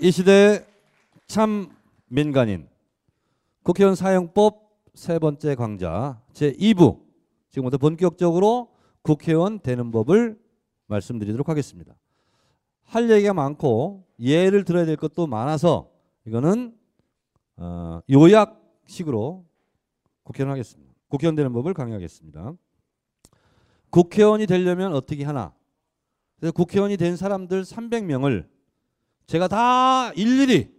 [0.00, 0.66] 이 시대의
[1.28, 1.70] 참
[2.08, 2.68] 민간인
[3.62, 7.00] 국회의원 사용법 세 번째 강좌 제 2부
[7.50, 10.36] 지금부터 본격적으로 국회의원 되는 법을
[10.86, 11.94] 말씀드리도록 하겠습니다.
[12.82, 15.90] 할 얘기가 많고 예를 들어야 될 것도 많아서
[16.26, 16.76] 이거는
[17.56, 19.44] 어, 요약식으로
[20.24, 20.92] 국회의원 하겠습니다.
[21.08, 22.54] 국회의원 되는 법을 강의하겠습니다.
[23.90, 25.54] 국회의원이 되려면 어떻게 하나?
[26.40, 28.53] 그래서 국회의원이 된 사람들 300명을
[29.26, 30.70] 제가 다 일일이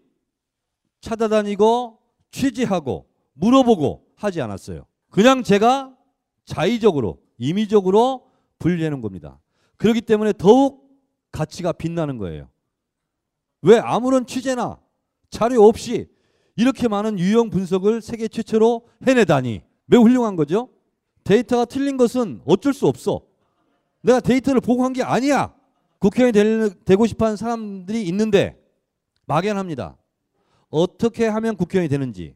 [1.02, 2.00] 찾아다니고
[2.32, 4.86] 취재하고 물어보고 하지 않았어요.
[5.10, 5.96] 그냥 제가
[6.46, 8.28] 자의적으로 임의적으로
[8.60, 9.40] 분리하는 겁니다.
[9.78, 10.90] 그렇기 때문에 더욱
[11.32, 12.50] 가치가 빛나는 거예요.
[13.62, 14.80] 왜 아무런 취재나
[15.30, 16.08] 자료 없이
[16.56, 20.70] 이렇게 많은 유형 분석을 세계 최초로 해내다니 매우 훌륭한 거죠.
[21.24, 23.22] 데이터가 틀린 것은 어쩔 수 없어.
[24.02, 25.54] 내가 데이터를 보고 한 게 아니야.
[26.00, 28.62] 국회의원이 되고 싶어 하는 사람들이 있는데
[29.26, 29.98] 막연합니다.
[30.70, 32.36] 어떻게 하면 국회의원이 되는지.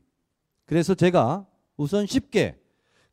[0.65, 1.45] 그래서 제가
[1.77, 2.59] 우선 쉽게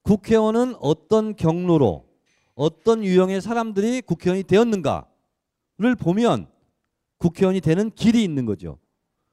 [0.03, 2.07] 국회의원은 어떤 경로로
[2.55, 6.49] 어떤 유형의 사람들이 국회의원이 되었는가를 보면
[7.19, 8.79] 국회의원이 되는 길이 있는 거죠.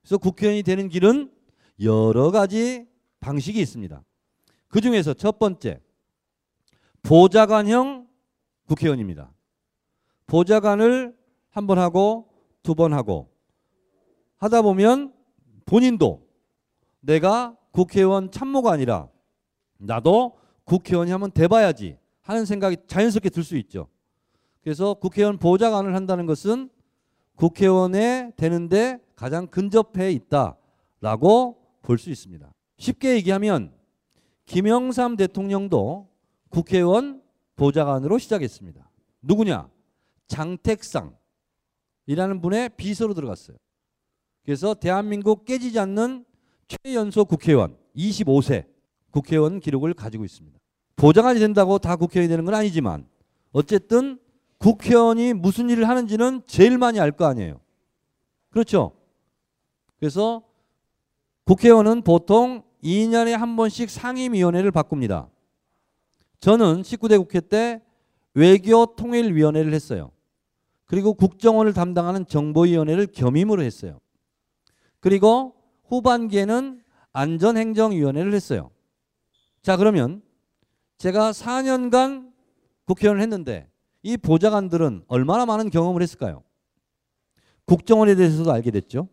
[0.01, 1.31] 그래서 국회의원이 되는 길은
[1.81, 2.87] 여러 가지
[3.19, 4.03] 방식이 있습니다.
[4.67, 5.79] 그 중에서 첫 번째
[7.01, 8.07] 보좌관형
[8.65, 9.32] 국회의원입니다.
[10.27, 11.15] 보좌관을
[11.51, 12.29] 한 번 하고
[12.63, 13.29] 두 번 하고
[14.37, 15.13] 하다 보면
[15.65, 16.25] 본인도
[17.01, 19.09] 내가 국회의원 참모가 아니라
[19.77, 23.87] 나도 국회의원이 한번 돼봐야지 하는 생각이 자연스럽게 들 수 있죠.
[24.63, 26.69] 그래서 국회의원 보좌관을 한다는 것은
[27.35, 32.49] 국회의원에 되는데 가장 근접해 있다라고 볼 수 있습니다.
[32.77, 33.73] 쉽게 얘기하면
[34.45, 36.07] 김영삼 대통령도
[36.49, 37.21] 국회의원
[37.55, 38.89] 보좌관으로 시작했습니다.
[39.21, 39.69] 누구냐?
[40.27, 41.13] 장택상이라는
[42.41, 43.57] 분의 비서로 들어갔어요.
[44.43, 46.25] 그래서 대한민국 깨지지 않는
[46.67, 48.65] 최연소 국회의원 25세
[49.11, 50.59] 국회의원 기록을 가지고 있습니다.
[50.95, 53.07] 보좌관이 된다고 다 국회의원이 되는 건 아니지만
[53.51, 54.19] 어쨌든
[54.57, 57.59] 국회의원이 무슨 일을 하는지는 제일 많이 알 거 아니에요.
[58.49, 58.93] 그렇죠?
[59.99, 60.43] 그래서
[61.45, 65.29] 국회의원은 보통 2년에 한 번씩 상임위원회를 바꿉니다.
[66.39, 67.81] 저는 19대 국회 때
[68.33, 70.11] 외교통일위원회를 했어요.
[70.85, 73.99] 그리고 국정원을 담당하는 정보위원회를 겸임으로 했어요.
[74.99, 75.55] 그리고
[75.85, 76.81] 후반기에는
[77.13, 78.71] 안전행정위원회를 했어요.
[79.61, 80.21] 자 그러면
[80.97, 82.31] 제가 4년간
[82.85, 83.69] 국회의원을 했는데
[84.01, 86.43] 이 보좌관들은 얼마나 많은 경험을 했을까요?
[87.65, 89.07] 국정원에 대해서도 알게 됐죠.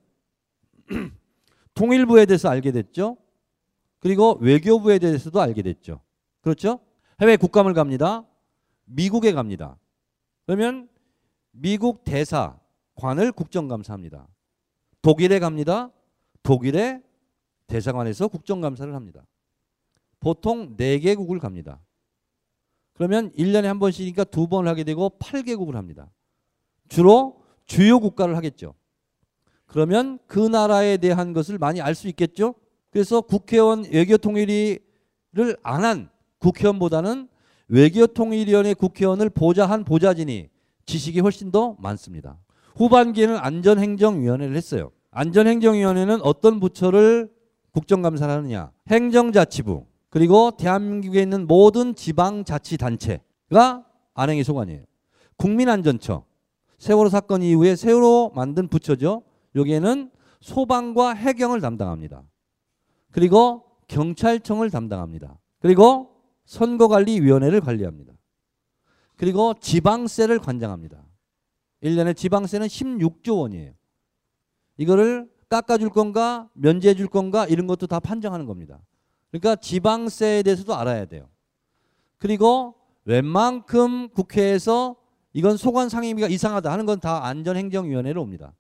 [1.75, 3.17] 통일부에 대해서 알게 됐죠.
[4.01, 6.01] 그리고 외교부에 대해서도 알게 됐죠.
[6.41, 6.81] 그렇죠?
[7.21, 8.27] 해외 국감을 갑니다.
[8.87, 9.77] 미국에 갑니다.
[10.47, 10.89] 그러면
[11.53, 14.29] 미국 대사관을 국정감사합니다.
[15.03, 15.91] 독일에 갑니다.
[16.43, 17.03] 독일의
[17.67, 19.27] 대사관에서 국정감사를 합니다.
[20.19, 21.81] 보통 4개국을 갑니다.
[22.95, 26.11] 그러면 1년에 한 번씩이니까 두 번을 하게 되고 8개국을 합니다.
[26.89, 28.75] 주로 주요 국가를 하겠죠.
[29.67, 32.55] 그러면 그 나라에 대한 것을 많이 알 수 있겠죠.
[32.91, 34.81] 그래서 국회의원 외교통일이
[35.63, 37.29] 안한 국회의원보다는
[37.69, 40.49] 외교통일위원회 국회의원을 보좌한 보좌진이
[40.87, 42.39] 지식이 훨씬 더 많습니다.
[42.77, 44.91] 후반기에는 안전행정위원회를 했어요.
[45.11, 47.31] 안전행정위원회는 어떤 부처를
[47.73, 48.71] 국정감사를 하느냐.
[48.89, 54.85] 행정자치부 그리고 대한민국에 있는 모든 지방자치단체가 안행의 소관이에요.
[55.37, 56.25] 국민안전처
[56.79, 59.23] 세월호 사건 이후에 새로 만든 부처죠.
[59.55, 60.11] 여기에는
[60.41, 62.23] 소방과 해경을 담당합니다.
[63.13, 65.39] 그리고 경찰청을 담당합니다.
[65.61, 66.11] 그리고
[66.47, 68.10] 선거관리위원회를 관리합니다.
[69.21, 71.05] 그리고 지방세를 관장합니다.
[71.83, 73.73] 1년에 지방세는 16조 원이에요.
[74.79, 78.81] 이거를 깎아줄 건가 면제해 줄 건가 이런 것도 다 판정하는 겁니다.
[79.31, 81.29] 그러니까 지방세에 대해서도 알아야 돼요.
[82.17, 84.97] 그리고 웬만큼 국회에서
[85.35, 88.55] 이건 소관 상임위가 이상하다 하는 건 다 안전행정위원회로 옵니다.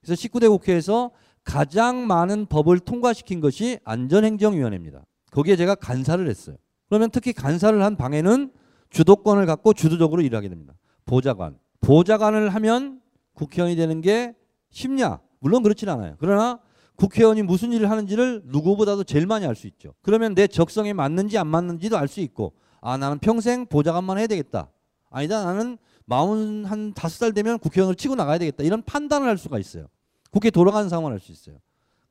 [0.00, 1.10] 그래서 19대 국회에서
[1.44, 5.04] 가장 많은 법을 통과시킨 것이 안전행정위원회입니다.
[5.30, 6.56] 거기에 제가 간사를 했어요.
[6.88, 8.50] 그러면 특히 간사를 한 방에는
[8.90, 10.74] 주도권을 갖고 주도적으로 일하게 됩니다.
[11.04, 11.58] 보좌관.
[11.80, 13.00] 보좌관을 하면
[13.34, 14.34] 국회의원이 되는 게
[14.70, 15.20] 쉽냐?
[15.40, 16.16] 물론 그렇진 않아요.
[16.18, 16.58] 그러나
[16.96, 19.92] 국회의원이 무슨 일을 하는지를 누구보다도 제일 많이 알 수 있죠.
[20.02, 24.70] 그러면 내 적성에 맞는지 안 맞는지도 알 수 있고 아 나는 평생 보좌관만 해야 되겠다.
[25.10, 28.64] 아니다 나는 마흔 한 다섯 살 되면 국회의원을 치고 나가야 되겠다.
[28.64, 29.86] 이런 판단을 할 수가 있어요.
[30.30, 31.58] 국회 돌아가는 상황을 알 수 있어요.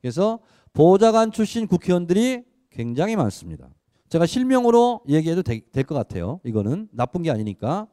[0.00, 0.38] 그래서
[0.72, 3.68] 보좌관 출신 국회의원들이 굉장히 많습니다.
[4.08, 6.40] 제가 실명으로 얘기해도 될 것 같아요.
[6.44, 7.88] 이거는 나쁜 게 아니니까.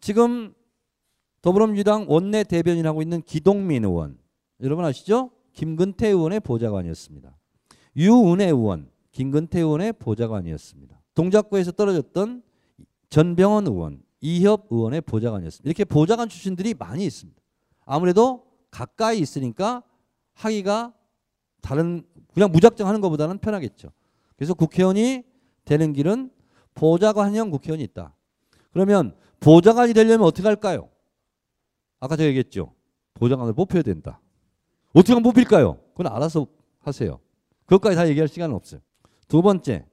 [0.00, 0.54] 지금
[1.42, 4.18] 더불어민주당 원내 대변인 하고 있는 기동민 의원.
[4.60, 5.30] 여러분 아시죠?
[5.52, 7.36] 김근태 의원의 보좌관이었습니다.
[7.96, 11.00] 유은혜 의원, 김근태 의원의 보좌관이었습니다.
[11.14, 12.42] 동작구에서 떨어졌던
[13.10, 15.66] 전병헌 의원, 이협 의원의 보좌관이었습니다.
[15.68, 17.40] 이렇게 보좌관 출신들이 많이 있습니다.
[17.84, 19.82] 아무래도 가까이 있으니까
[20.34, 20.94] 하기가
[21.60, 22.04] 다른
[22.34, 23.90] 그냥 무작정 하는 것보다는 편하겠죠.
[24.38, 25.24] 그래서 국회의원이
[25.64, 26.30] 되는 길은
[26.74, 28.14] 보좌관형 국회의원이 있다.
[28.72, 30.88] 그러면 보좌관이 되려면 어떻게 할까요?
[31.98, 32.72] 아까 제가 얘기했죠.
[33.14, 34.20] 보좌관을 뽑혀야 된다.
[34.94, 35.80] 어떻게 하면 뽑힐까요?
[35.94, 36.46] 그건 알아서
[36.78, 37.18] 하세요.
[37.66, 38.80] 그것까지 다 얘기할 시간은 없어요.
[39.26, 39.84] 두 번째,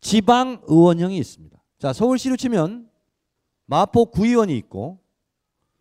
[0.00, 1.56] 지방의원형이 있습니다.
[1.78, 2.90] 자, 서울시로 치면
[3.66, 4.98] 마포 구의원이 있고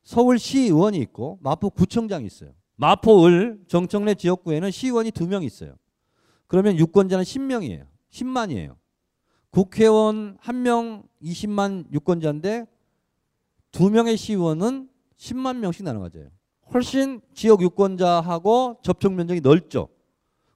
[0.03, 2.51] 서울시의원이 있고 마포구청장이 있어요.
[2.75, 5.75] 마포을 정청래 지역구에는 시의원이 두 명 있어요.
[6.49, 7.85] 그러면 유권자는 10명이에요.
[8.11, 8.75] 10만이에요.
[9.51, 12.65] 국회의원 한명 20만 유권자인데
[13.71, 16.29] 두 명의 시의원은 10만 명씩 나눠가져요.
[16.73, 19.89] 훨씬 지역 유권자하고 접촉 면적이 넓죠.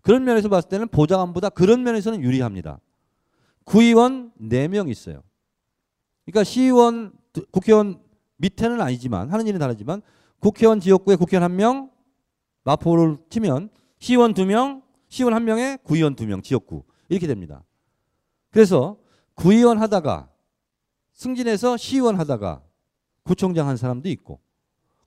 [0.01, 2.79] 그런 면에서 봤을 때는 보좌관보다 그런 면에서는 유리합니다.
[3.63, 5.21] 구의원 4명 있어요.
[6.25, 7.13] 그러니까 시의원,
[7.51, 8.01] 국회의원
[8.37, 10.01] 밑에는 아니지만 하는 일은 다르지만
[10.39, 11.91] 국회의원 지역구에 국회의원 한 명,
[12.63, 13.69] 마포를 치면
[13.99, 14.81] 시의원 두 명,
[15.14, 17.64] 시의원 한 명에 구의원 두 명, 지역구 이렇게 됩니다.
[18.49, 18.97] 그래서
[19.36, 20.32] 구의원 하다가
[21.11, 22.64] 승진해서 시의원 하다가
[23.22, 24.39] 구청장 한 사람도 있고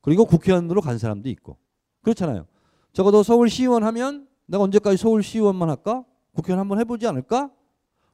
[0.02, 1.58] 그리고 국회의원으로 간 사람도 있고
[2.02, 2.46] 그렇잖아요.
[2.92, 6.04] 적어도 서울시의원 하면 내가 언제까지 서울시의원만 할까?
[6.34, 7.50] 국회의원 한번 해보지 않을까?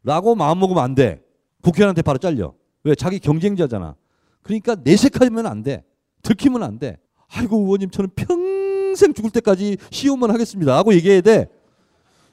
[0.02, 1.22] 라고 마음먹으면 안 돼.
[1.60, 2.54] 국회의원한테 바로 잘려.
[2.84, 2.94] 왜?
[2.94, 3.96] 자기 경쟁자잖아.
[4.40, 5.84] 그러니까 내색하면 안 돼.
[6.22, 6.98] 들키면 안 돼.
[7.28, 10.74] 아이고 의원님 저는 평생 죽을 때까지 시의원만 하겠습니다.
[10.74, 11.50] 하고 얘기해야 돼.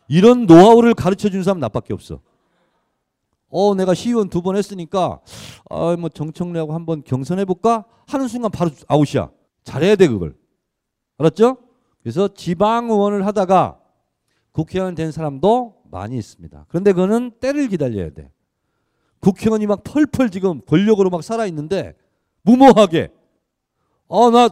[0.10, 2.20] 이런 노하우를 가르쳐 준 사람 나밖에 없어.
[3.52, 5.22] 어 내가 시의원 두 번 했으니까
[5.70, 9.30] 아 뭐 정청래하고 한번 경선해 볼까 하는 순간 바로 아웃이야.
[9.64, 10.36] 잘해야 돼 그걸.
[11.18, 11.58] 알았죠?
[12.02, 13.80] 그래서 지방 의원을 하다가
[14.52, 16.66] 국회의원 된 사람도 많이 있습니다.
[16.70, 18.32] 그런데 그거는 때를 기다려야 돼.
[19.20, 21.96] 국회의원이 막 펄펄 지금 권력으로 막 살아 있는데
[22.44, 23.10] 무모하게
[24.08, 24.50] 어 나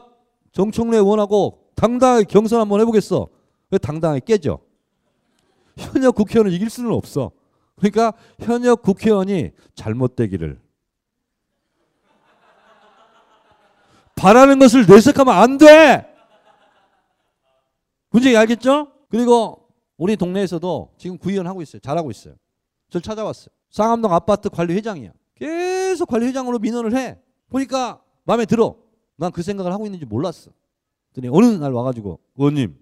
[0.51, 3.27] 정청래 의원하고 당당하게 경선 한번 해보겠어.
[3.71, 4.59] 왜 당당하게 깨져?
[5.77, 7.31] 현역 국회의원을 이길 수는 없어.
[7.75, 10.59] 그러니까 현역 국회의원이 잘못되기를
[14.15, 16.13] 바라는 것을 내색하면 안 돼.
[18.09, 18.91] 문제 알겠죠?
[19.09, 21.79] 그리고 우리 동네에서도 지금 구의원 하고 있어요.
[21.79, 22.35] 잘하고 있어요.
[22.89, 23.49] 저를 찾아왔어요.
[23.69, 25.11] 상암동 아파트 관리 회장이야.
[25.35, 27.19] 계속 관리 회장으로 민원을 해.
[27.49, 28.75] 보니까 마음에 들어.
[29.17, 30.51] 난 그 생각을 하고 있는지 몰랐어.
[31.13, 32.77] 그랬더니 어느 날 와가지고 의원님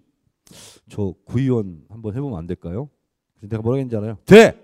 [0.88, 2.88] 저 구의원 한번 해보면 안 될까요?
[3.34, 4.18] 그래서 내가 뭐라 했는지 알아요?
[4.24, 4.54] 돼!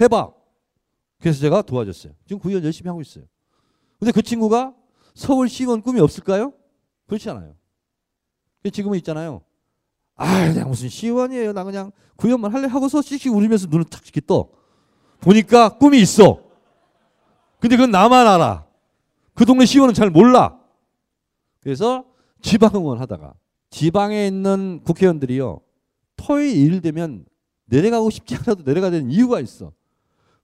[0.00, 0.32] 해봐!
[1.20, 2.12] 그래서 제가 도와줬어요.
[2.26, 3.24] 지금 구의원 열심히 하고 있어요.
[3.98, 4.74] 근데 그 친구가
[5.14, 6.52] 서울시의원 꿈이 없을까요?
[7.06, 7.54] 그렇지 않아요.
[8.72, 9.42] 지금은 있잖아요.
[10.16, 11.52] 아, 내가 무슨 시의원이에요.
[11.52, 14.48] 나 그냥 구의원만 할래 하고서 씩씩 울면서 눈을 탁 이렇게 떠.
[15.20, 16.42] 보니까 꿈이 있어.
[17.60, 18.66] 근데 그건 나만 알아.
[19.34, 20.58] 그 동네 시의원은 잘 몰라.
[21.60, 22.04] 그래서
[22.40, 23.34] 지방의원 하다가
[23.72, 25.60] 지방에 있는 국회의원들이요.
[26.16, 27.24] 토요일 일 되면
[27.64, 29.72] 내려가고 싶지 않아도 내려가야 되는 이유가 있어.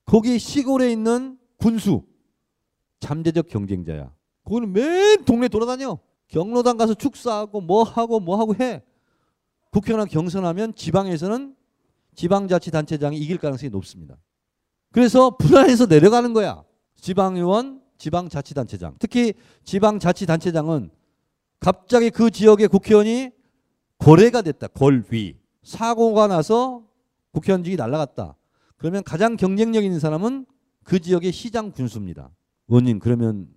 [0.06, 2.02] 거기 시골에 있는 군수
[3.00, 4.10] 잠재적 경쟁자야.
[4.44, 5.98] 거기는 맨 동네 돌아다녀.
[6.28, 8.82] 경로당 가서 축사하고 뭐 하고 뭐 하고 해.
[9.70, 11.54] 국회의원 경선하면 지방에서는
[12.14, 14.16] 지방자치단체장이 이길 가능성이 높습니다.
[14.90, 16.64] 그래서 불안해서 내려가는 거야.
[16.96, 18.96] 지방의원, 지방자치단체장.
[18.98, 20.90] 특히 지방자치단체장은
[21.60, 23.30] 갑자기 그 지역의 국회의원이
[23.98, 24.68] 고래가 됐다.
[24.68, 25.36] 골위.
[25.62, 26.84] 사고가 나서
[27.32, 28.36] 국회의원직이 날라갔다.
[28.76, 30.46] 그러면 가장 경쟁력 있는 사람은
[30.84, 32.30] 그 지역의 시장 군수입니다.
[32.68, 33.48] 의원님 그러면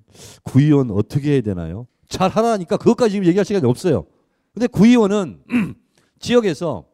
[0.43, 1.87] 구의원 어떻게 해야 되나요?
[2.09, 4.05] 잘 하라니까 그것까지 지금 얘기할 시간이 없어요.
[4.53, 5.43] 근데 구의원은
[6.19, 6.85] 지역에서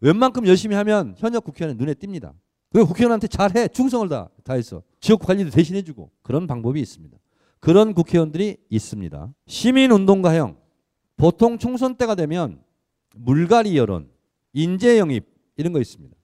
[0.00, 2.32] 웬만큼 열심히 하면 현역 국회의원은 눈에 띕니다.
[2.72, 7.16] 그 국회의원한테 잘해 충성을 다 다해서 지역 관리도 대신해주고 그런 방법이 있습니다.
[7.62, 9.32] 그런 국회의원들이 있습니다.
[9.46, 10.56] 시민운동가형
[11.16, 12.60] 보통 총선 때가 되면
[13.14, 14.10] 물갈이 여론,
[14.52, 16.16] 인재 영입 이런 거 있습니다.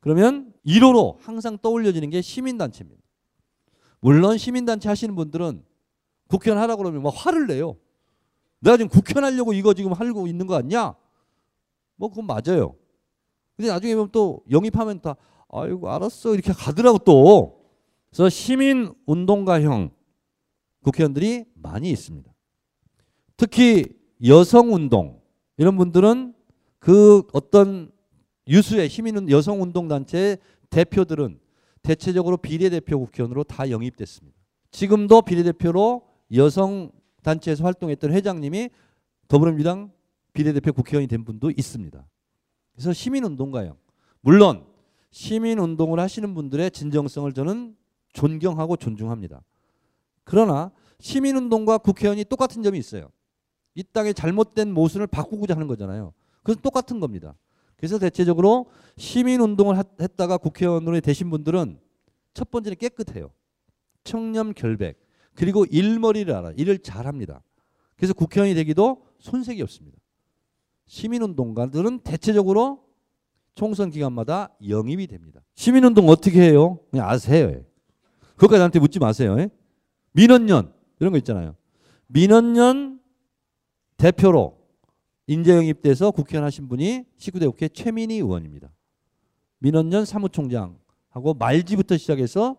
[0.00, 3.02] 그러면 1호로 항상 떠올려지는 게 시민단체입니다.
[4.00, 5.62] 물론 시민단체 하시는 분들은
[6.28, 7.76] 국회의원 하라고 그러면 막 화를 내요.
[8.60, 10.94] 내가 지금 국회의원 하려고 이거 지금 하고 있는 거 아니야?
[11.96, 12.74] 뭐 그건 맞아요.
[13.54, 15.14] 근데 나중에 보면 또 영입하면 다
[15.50, 17.66] 아이고 알았어 이렇게 가더라고 또.
[18.08, 19.99] 그래서 시민 운동가형
[20.82, 22.32] 국회의원들이 많이 있습니다.
[23.36, 23.86] 특히
[24.26, 25.20] 여성 운동
[25.56, 26.34] 이런 분들은
[26.78, 27.90] 그 어떤
[28.48, 30.38] 유수의 시민 여성 운동 단체의
[30.70, 31.38] 대표들은
[31.82, 34.36] 대체적으로 비례대표 국회의원으로 다 영입됐습니다.
[34.70, 36.02] 지금도 비례대표로
[36.34, 36.90] 여성
[37.22, 38.70] 단체에서 활동했던 회장님이
[39.28, 39.92] 더불어민주당
[40.32, 42.06] 비례대표 국회의원이 된 분도 있습니다.
[42.72, 43.76] 그래서 시민운동가요.
[44.20, 44.64] 물론
[45.10, 47.76] 시민운동을 하시는 분들의 진정성을 저는
[48.12, 49.42] 존경하고 존중합니다.
[50.30, 50.70] 그러나
[51.00, 53.10] 시민운동과 국회의원이 똑같은 점이 있어요.
[53.74, 56.12] 이 땅의 잘못된 모순을 바꾸고자 하는 거잖아요.
[56.44, 57.36] 그래서 똑같은 겁니다.
[57.74, 61.80] 그래서 대체적으로 시민운동을 했다가 국회의원으로 되신 분들은
[62.32, 63.32] 첫 번째는 깨끗해요.
[64.04, 65.04] 청렴 결백.
[65.34, 66.52] 그리고 일머리를 알아.
[66.52, 67.42] 일을 잘합니다.
[67.96, 69.98] 그래서 국회의원이 되기도 손색이 없습니다.
[70.86, 72.84] 시민운동가들은 대체적으로
[73.56, 75.40] 총선 기간마다 영입이 됩니다.
[75.56, 76.78] 시민운동 어떻게 해요?
[76.88, 77.64] 그냥 아세요.
[78.36, 79.36] 그것까지 나한테 묻지 마세요.
[80.12, 81.54] 민원연 이런 거 있잖아요.
[82.08, 83.00] 민원연
[83.96, 84.58] 대표로
[85.26, 88.70] 인재 영입돼서 국회의원 하신 분이 19대 국회 최민희 의원입니다.
[89.58, 92.56] 민원연 사무총장하고 말지부터 시작해서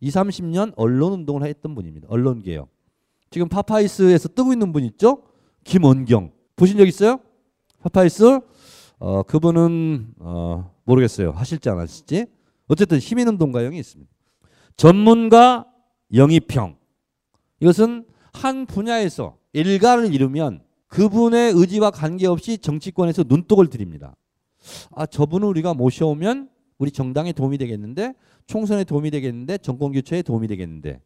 [0.00, 2.06] 20, 30년 언론 운동을 했던 분입니다.
[2.10, 2.68] 언론 개혁.
[3.30, 5.24] 지금 파파이스에서 뜨고 있는 분 있죠?
[5.64, 6.32] 김원경.
[6.56, 7.20] 보신 적 있어요?
[7.80, 8.40] 파파이스?
[9.00, 11.32] 어, 그분은 어, 모르겠어요.
[11.32, 12.26] 하실지 안 하실지.
[12.68, 14.10] 어쨌든 시민운동가 형이 있습니다.
[14.76, 15.66] 전문가
[16.14, 16.77] 영입형.
[17.60, 24.14] 이것은 한 분야에서 일가를 이루면 그분의 의지와 관계없이 정치권에서 눈독을 들입니다.
[24.92, 26.48] 아, 저분을 우리가 모셔오면
[26.78, 28.14] 우리 정당에 도움이 되겠는데
[28.46, 31.00] 총선에 도움이 되겠는데 정권 교체에 도움이 되겠는데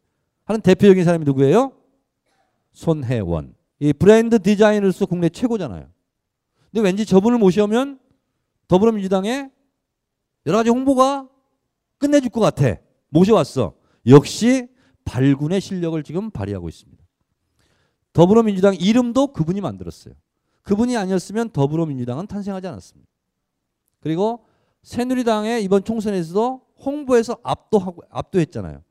[0.45, 1.73] 하는 대표적인 사람이 누구예요?
[2.73, 3.55] 손혜원.
[3.79, 5.87] 이 브랜드 디자이너로서 국내 최고잖아요.
[6.71, 7.99] 근데 왠지 저분을 모셔오면
[8.67, 9.49] 더불어민주당에
[10.45, 11.27] 여러 가지 홍보가
[11.97, 12.77] 끝내줄 것 같아.
[13.09, 13.73] 모셔왔어.
[14.07, 14.67] 역시
[15.05, 17.03] 발군의 실력을 지금 발휘하고 있습니다.
[18.13, 20.13] 더불어민주당 이름도 그분이 만들었어요.
[20.61, 23.09] 그분이 아니었으면 더불어민주당은 탄생하지 않았습니다.
[23.99, 24.45] 그리고
[24.83, 28.81] 새누리당의 이번 총선에서도 홍보에서 압도하고 압도했잖아요.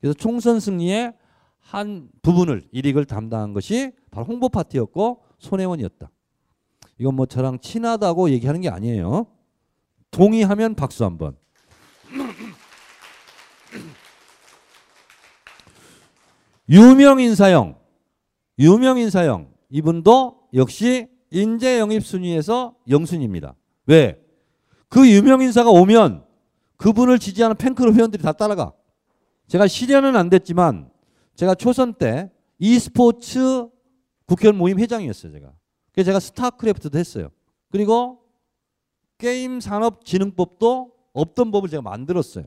[0.00, 1.14] 그래서 총선 승리의
[1.58, 6.10] 한 부분을 일익을 담당한 것이 바로 홍보 파티였고 손혜원이었다.
[6.98, 9.26] 이건 뭐 저랑 친하다고 얘기하는 게 아니에요.
[10.10, 11.36] 동의하면 박수 한번.
[16.68, 17.78] 유명 인사형,
[18.58, 23.54] 유명 인사형 이분도 역시 인재 영입 순위에서 영순입니다.
[23.86, 24.22] 왜?
[24.88, 26.24] 그 유명 인사가 오면
[26.76, 28.72] 그분을 지지하는 팬클럽 회원들이 다 따라가.
[29.46, 30.90] 제가 실현은 안 됐지만
[31.34, 33.68] 제가 초선 때 e스포츠
[34.26, 35.52] 국회의원 모임 회장이었어요, 제가.
[35.92, 37.30] 그래서 제가 스타크래프트도 했어요.
[37.70, 38.20] 그리고
[39.16, 42.44] 게임 산업 진흥법도 없던 법을 제가 만들었어요.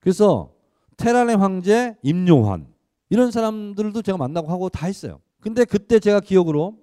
[0.00, 0.54] 그래서
[0.96, 2.66] 테란의 황제 임요환
[3.08, 5.20] 이런 사람들도 제가 만나고 하고 다 했어요.
[5.40, 6.78] 근데 그때 제가 기억으로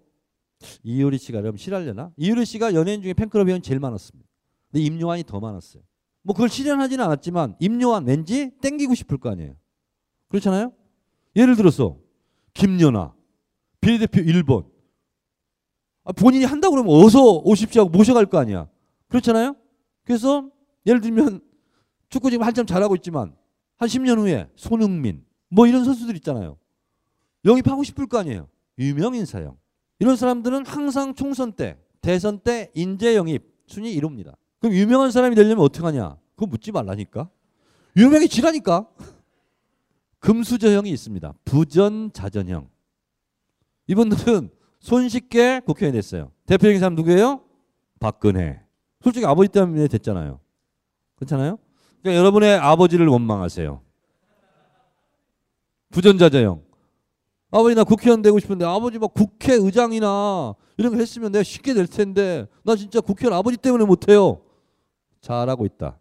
[0.84, 2.12] 이효리 씨가 그럼 실하려나?
[2.16, 4.30] 이효리 씨가 연예인 중에 팬클럽 회원이 제일 많았습니다.
[4.72, 5.84] 근데 임요환이 더 많았어요.
[6.22, 9.56] 뭐 그걸 실현하지는 않았지만 임요환 왠지 땡기고 싶을 거 아니에요.
[10.30, 10.72] 그렇잖아요?
[11.36, 11.98] 예를 들어서
[12.54, 13.14] 김연아
[13.82, 14.66] 비례대표 1번
[16.06, 18.68] 아, 본인이 한다고 그러면 어서 오십시오 하고 모셔갈 거 아니야.
[19.10, 19.56] 그렇잖아요?
[20.04, 20.50] 그래서
[20.86, 21.42] 예를 들면
[22.10, 23.36] 축구 지금 한참 잘하고 있지만
[23.78, 26.58] 한 10년 후에 손흥민 뭐 이런 선수들 있잖아요.
[27.46, 28.48] 영입하고 싶을 거 아니에요.
[28.80, 29.56] 유명 인사형.
[30.00, 34.36] 이런 사람들은 항상 총선 때, 대선 때 인재 영입 순위 이룹니다.
[34.60, 36.18] 그럼 유명한 사람이 되려면 어떻게 하냐?
[36.36, 37.30] 그거 묻지 말라니까.
[37.96, 38.88] 유명하게 지라니까.
[40.20, 41.34] 금수저형이 있습니다.
[41.46, 42.70] 부전자전형.
[43.88, 44.50] 이분들은
[44.80, 46.32] 손쉽게 국회의원이 됐어요.
[46.48, 47.44] 대표적인 사람 누구예요?
[48.00, 48.62] 박근혜.
[49.02, 50.40] 솔직히 아버지 때문에 됐잖아요.
[51.16, 51.60] 그렇잖아요?
[52.02, 53.82] 그러니까 여러분의 아버지를 원망하세요.
[55.94, 56.62] 부전자전형.
[57.52, 62.48] 아버지 나 국회의원 되고 싶은데 아버지 막 국회의장이나 이런 거 했으면 내가 쉽게 될 텐데
[62.64, 64.42] 나 진짜 국회의원 아버지 때문에 못해요.
[65.22, 66.00] 잘하고 있다.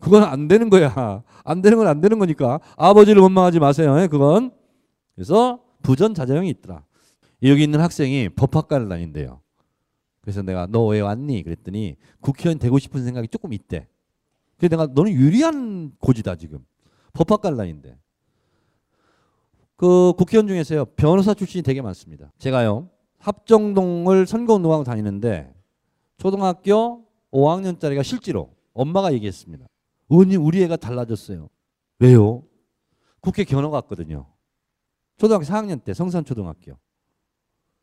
[0.00, 1.22] 그건 안 되는 거야.
[1.44, 4.00] 안 되는 건 안 되는 거니까 아버지를 원망하지 마세요.
[4.00, 4.50] 예, 그건.
[5.14, 6.82] 그래서 부전자전형이 있더라.
[7.42, 9.40] 여기 있는 학생이 법학과를 다닌대요.
[10.22, 11.42] 그래서 내가 너 왜 왔니?
[11.42, 13.86] 그랬더니 국회의원 되고 싶은 생각이 조금 있대.
[14.56, 16.64] 그래서 내가 너는 유리한 고지다 지금.
[17.12, 17.96] 법학과를 다닌대.
[19.82, 22.30] 그 국회의원 중에서요 변호사 출신이 되게 많습니다.
[22.38, 25.52] 제가요 합정동을 선거운동하고 다니는데
[26.18, 29.66] 초등학교 5학년짜리가 실제로 엄마가 얘기했습니다.
[30.08, 31.48] 의원님 우리 애가 달라졌어요.
[31.98, 32.44] 왜요?
[33.18, 34.28] 국회 견허 갔거든요.
[35.16, 36.78] 초등학교 4학년 때 성산초등학교.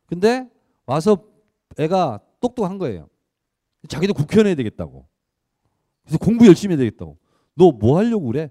[0.06, 0.48] 근데
[0.86, 1.22] 와서
[1.78, 3.10] 애가 똑똑한 거예요.
[3.88, 5.06] 자기도 국회의원 해야 되겠다고.
[6.04, 7.18] 그래서 공부 열심히 해야 되겠다고.
[7.56, 8.48] 너 뭐 하려고 그래?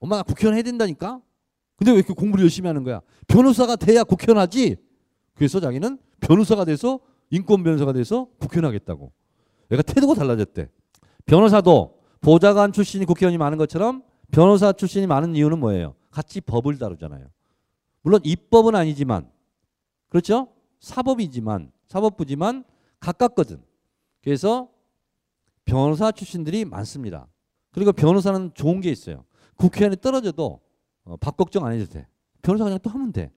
[0.00, 1.22] 엄마 나 국회의원 해야 된다니까?
[1.78, 3.00] 근데 왜 이렇게 공부를 열심히 하는 거야?
[3.28, 4.76] 변호사가 돼야 국회의원 하지?
[5.34, 6.98] 그래서 자기는 변호사가 돼서
[7.30, 9.12] 인권 변호사가 돼서 국회의원 하겠다고.
[9.70, 10.68] 얘가 태도가 달라졌대.
[11.24, 14.02] 변호사도 보좌관 출신이 국회의원이 많은 것처럼
[14.32, 15.94] 변호사 출신이 많은 이유는 뭐예요?
[16.10, 17.26] 같이 법을 다루잖아요.
[18.02, 19.30] 물론 입법은 아니지만
[20.08, 20.48] 그렇죠?
[20.80, 22.64] 사법이지만 사법부지만
[22.98, 23.62] 가깝거든.
[24.22, 24.68] 그래서
[25.64, 27.28] 변호사 출신들이 많습니다.
[27.70, 29.24] 그리고 변호사는 좋은 게 있어요.
[29.56, 30.60] 국회의원이 떨어져도
[31.08, 32.06] 어, 밥 걱정 안 해도 돼.
[32.42, 33.32] 변호사 그냥 또 하면 돼.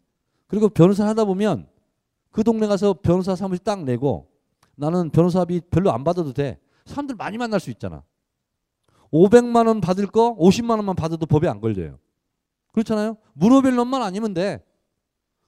[0.47, 1.67] 그리고 변호사 하다 보면
[2.32, 4.30] 그 동네 가서 변호사 사무실 딱 내고
[4.76, 6.59] 나는 변호사비 별로 안 받아도 돼.
[6.86, 8.03] 사람들 많이 만날 수 있잖아.
[9.11, 11.97] 500만 원 받을 거 50만 원만 받아도 법에 안 걸려요.
[12.74, 13.17] 그렇잖아요.
[13.34, 14.63] 무료별 놈만 아니면 돼.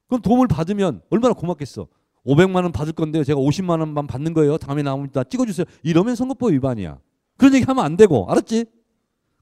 [0.08, 1.88] 그럼 도움을 받으면 얼마나 고맙겠어.
[2.26, 3.24] 500만 원 받을 건데요.
[3.24, 4.58] 제가 50만 원만 받는 거예요.
[4.58, 5.66] 다음에 나오면 다 찍어주세요.
[5.84, 7.00] 이러면 선거법 위반이야.
[7.38, 8.66] 그런 얘기 하면 안 되고 알았지?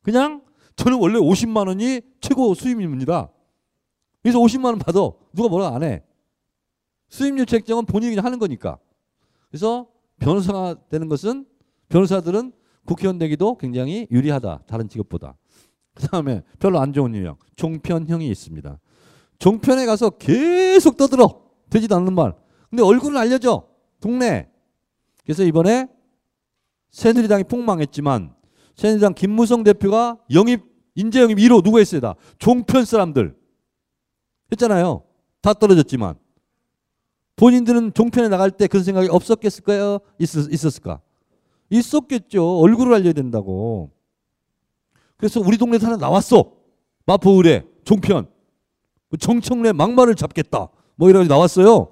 [0.02, 0.42] 그냥
[0.82, 3.30] 저는 원래 50만 원이 최고 수입입니다.
[4.24, 5.00] 그래서 50만 원 받아.
[5.32, 6.02] 누가 뭐라 안 해.
[7.08, 8.80] 수입률 책정은 본인이 하는 거니까.
[9.50, 11.46] 그래서 변호사가 되는 것은
[11.90, 12.54] 변호사들은
[12.86, 14.64] 국회의원 되기도 굉장히 유리하다.
[14.66, 15.38] 다른 직업보다.
[15.94, 17.38] 그 다음에 별로 안 좋은 유형.
[17.58, 18.80] 종편형이 있습니다.
[19.38, 21.44] 종편에 가서 계속 떠들어.
[21.70, 22.34] 되지도 않는 말.
[22.72, 23.68] 근데 얼굴은 알려줘.
[24.00, 24.50] 동네.
[25.26, 25.88] 그래서 이번에
[26.90, 28.34] 새누리당이 폭망했지만
[28.76, 32.02] 새누리당 김무성 대표가 영입 인재 영입 1호 누구 했어요?
[32.02, 33.36] 다 종편 사람들
[34.52, 35.04] 했잖아요.
[35.42, 36.16] 다 떨어졌지만
[37.36, 40.00] 본인들은 종편에 나갈 때 그런 생각이 없었겠을까요?
[40.20, 41.02] 있었, 있었을까?
[41.70, 42.60] 있었겠죠.
[42.60, 43.92] 얼굴을 알려야 된다고.
[45.18, 46.52] 그래서 우리 동네 하나 나왔어.
[47.06, 48.28] 마포 의뢰 종편.
[49.10, 50.70] 그 정청래 막말을 잡겠다.
[50.96, 51.92] 뭐 이런 게 나왔어요.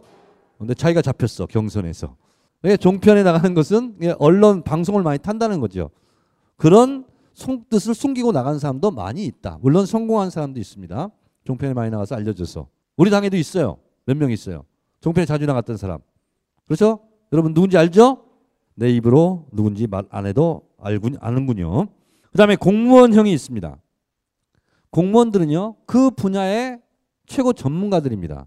[0.57, 2.15] 근데 자기가 잡혔어 경선에서.
[2.61, 5.89] 왜 종편에 나가는 것은 언론 방송을 많이 탄다는 거죠.
[6.57, 7.05] 그런
[7.69, 9.57] 뜻을 숨기고 나간 사람도 많이 있다.
[9.61, 11.09] 물론 성공한 사람도 있습니다.
[11.45, 12.67] 종편에 많이 나가서 알려줘서.
[12.97, 13.77] 우리 당에도 있어요.
[14.05, 14.65] 몇 명 있어요.
[15.01, 15.99] 종편에 자주 나갔던 사람.
[16.65, 16.99] 그렇죠?
[17.31, 18.25] 여러분 누군지 알죠?
[18.75, 21.87] 내 입으로 누군지 말 안 해도 알군, 아는군요.
[22.31, 23.77] 그 다음에 공무원형이 있습니다.
[24.91, 26.79] 공무원들은요, 그 분야의
[27.27, 28.45] 최고 전문가들입니다.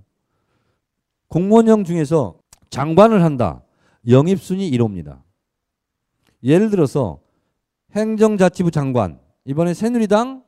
[1.29, 2.39] 공무원형 중에서
[2.71, 3.63] 장관을 한다.
[4.09, 5.23] 영입순위 1호입니다.
[6.43, 7.21] 예를 들어서
[7.95, 10.45] 행정자치부 장관, 이번에 새누리당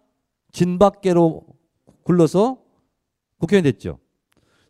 [0.52, 1.46] 진박계로
[2.02, 2.58] 굴러서
[3.38, 3.98] 국회의원 됐죠.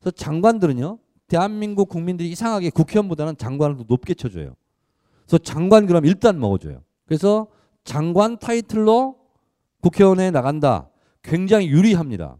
[0.01, 0.99] 그래서 장관들은요,
[1.29, 4.57] 대한민국 국민들이 이상하게 국회의원보다는 장관을 더 높게 쳐줘요.
[5.23, 6.83] 그래서 장관 그럼 일단 먹어줘요.
[7.07, 7.49] 그래서
[7.85, 9.19] 장관 타이틀로
[9.81, 10.91] 국회의원에 나간다.
[11.23, 12.39] 굉장히 유리합니다.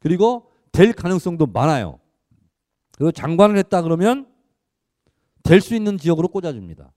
[0.00, 1.98] 그리고 될 가능성도 많아요.
[2.92, 4.26] 그리고 장관을 했다 그러면
[5.42, 6.92] 될 수 있는 지역으로 꽂아줍니다.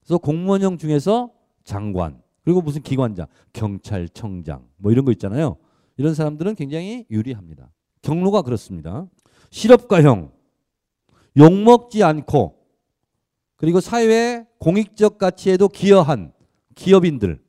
[0.00, 1.32] 그래서 공무원형 중에서
[1.66, 5.56] 장관 그리고 무슨 기관장, 경찰청장 뭐 이런 거 있잖아요.
[5.98, 7.70] 이런 사람들은 굉장히 유리합니다.
[8.00, 9.06] 경로가 그렇습니다.
[9.50, 10.32] 실업가형,
[11.36, 12.56] 욕먹지 않고
[13.56, 16.32] 그리고 사회 공익적 가치에도 기여한
[16.74, 17.42] 기업인들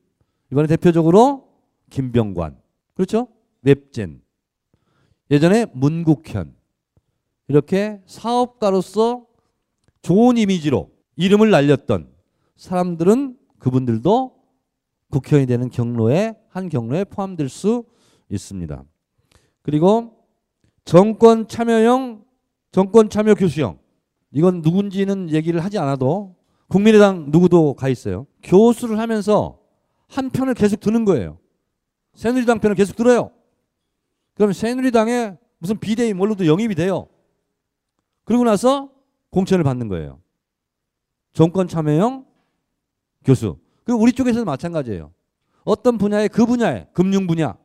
[0.51, 1.47] 이번에 대표적으로
[1.89, 2.57] 김병관
[2.95, 3.27] 그렇죠?
[3.61, 4.21] 웹젠
[5.29, 6.55] 예전에 문국현
[7.49, 9.27] 이렇게 사업가로서
[10.01, 12.09] 좋은 이미지로 이름을 날렸던
[12.55, 14.37] 사람들은 그분들도
[15.09, 17.85] 국회의원이 되는 경로에 한 경로에 포함될 수
[18.29, 18.83] 있습니다.
[19.61, 20.25] 그리고
[20.85, 22.23] 정권 참여형,
[22.71, 23.79] 정권 참여 교수형
[24.31, 26.35] 이건 누군지는 얘기를 하지 않아도
[26.67, 28.27] 국민의당 누구도 가 있어요.
[28.43, 29.59] 교수를 하면서
[30.07, 31.39] 한 편을 계속 드는 거예요.
[32.15, 33.31] 새누리당 편을 계속 들어요.
[34.33, 37.07] 그럼 새누리당에 무슨 비대위 뭘로도 영입이 돼요.
[38.23, 38.91] 그러고 나서
[39.29, 40.21] 공천을 받는 거예요.
[41.33, 42.26] 정권 참여형
[43.27, 43.57] 교수.
[43.83, 45.11] 그리고 우리 쪽에서도 마찬가지예요.
[45.65, 47.57] 어떤 분야에 그 분야에 금융 분야,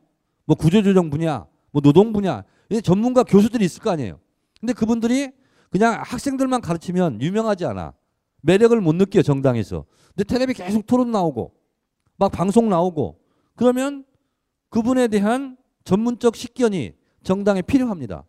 [0.45, 4.19] 뭐 구조조정 분야, 뭐 노동 분야 이 전문가 교수들이 있을 거 아니에요.
[4.59, 5.31] 근데 그분들이
[5.69, 7.93] 그냥 학생들만 가르치면 유명하지 않아.
[8.41, 9.85] 매력을 못 느껴 정당에서.
[10.09, 11.53] 근데 텔레비 계속 토론 나오고
[12.17, 13.19] 막 방송 나오고
[13.55, 14.03] 그러면
[14.69, 18.25] 그분에 대한 전문적 식견이 정당에 필요합니다.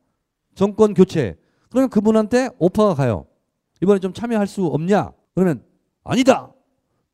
[0.55, 1.37] 정권 교체.
[1.69, 3.27] 그러면 그분한테 오퍼가 가요.
[3.83, 5.11] 이번에 좀 참여할 수 없냐?
[5.35, 5.65] 그러면
[6.05, 6.54] 아니다.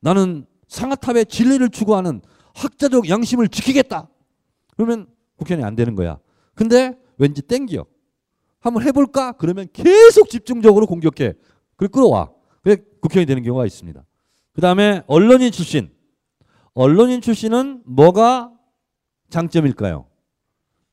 [0.01, 2.23] 나는 상하탑의 진리를 추구하는
[2.55, 4.09] 학자적 양심을 지키겠다.
[4.77, 5.07] 그러면
[5.37, 6.19] 국회의원이 안 되는 거야.
[6.55, 7.87] 근데 왠지 땡겨.
[8.61, 9.33] 한번 해볼까?
[9.33, 11.35] 그러면 계속 집중적으로 공격해.
[11.73, 12.31] 그걸 끌어와.
[12.63, 14.05] 그래 국회의원이 되는 경우가 있습니다.
[14.53, 15.91] 그 다음에 언론인 출신.
[16.75, 18.53] 언론인 출신은 뭐가
[19.31, 20.07] 장점일까요?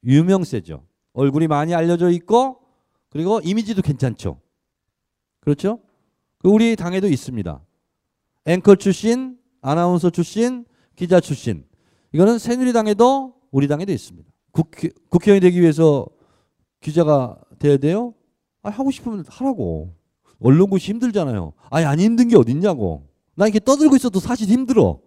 [0.03, 0.85] 유명세죠.
[1.13, 2.61] 얼굴이 많이 알려져 있고
[3.09, 4.39] 그리고 이미지도 괜찮죠.
[5.39, 5.79] 그렇죠?
[6.39, 7.61] 그 우리 당에도 있습니다.
[8.47, 10.63] 앵커 출신, 아나운서 출신,
[10.95, 11.65] 기자 출신.
[12.13, 14.27] 이거는 새누리당에도 우리 당에도 있습니다.
[14.51, 16.07] 국회, 국회의원이 되기 위해서
[16.79, 18.13] 기자가 돼야 돼요?
[18.63, 19.93] 아, 하고 싶으면 하라고.
[20.39, 21.51] 언론고시 힘들잖아요.
[21.69, 23.09] 아니, 안 힘든 게 어딨냐고.
[23.35, 25.01] 나 이렇게 떠들고 있어도 사실 힘들어.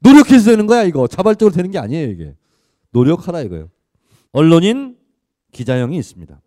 [0.00, 1.06] 노력해서 되는 거야, 이거.
[1.06, 2.34] 자발적으로 되는 게 아니에요, 이게.
[2.90, 3.70] 노력하라, 이거예요.
[4.32, 4.96] 언론인,
[5.52, 6.42] 기자형이 있습니다.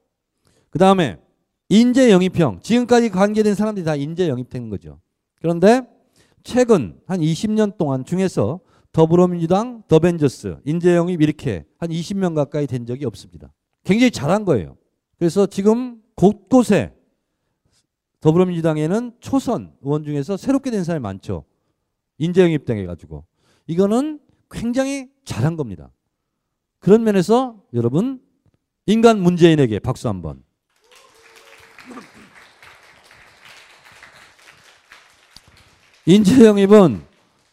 [0.69, 1.17] 그 다음에
[1.69, 2.59] 인재 영입형.
[2.61, 4.99] 지금까지 관계된 사람들이 다 인재 영입된 거죠.
[5.39, 5.87] 그런데
[6.43, 8.59] 최근 한 20년 동안 중에서
[8.91, 13.53] 더불어민주당, 더벤져스, 인재 영입 이렇게 한 20명 가까이 된 적이 없습니다.
[13.83, 14.77] 굉장히 잘한 거예요.
[15.17, 16.93] 그래서 지금 곳곳에
[18.19, 21.45] 더불어민주당에는 초선 의원 중에서 새롭게 된 사람이 많죠.
[22.17, 23.25] 인재 영입 당해 가지고
[23.67, 25.91] 이거는 굉장히 잘한 겁니다.
[26.79, 28.21] 그런 면에서 여러분
[28.85, 30.43] 인간 문재인에게 박수 한번.
[36.09, 37.01] 인재 영입은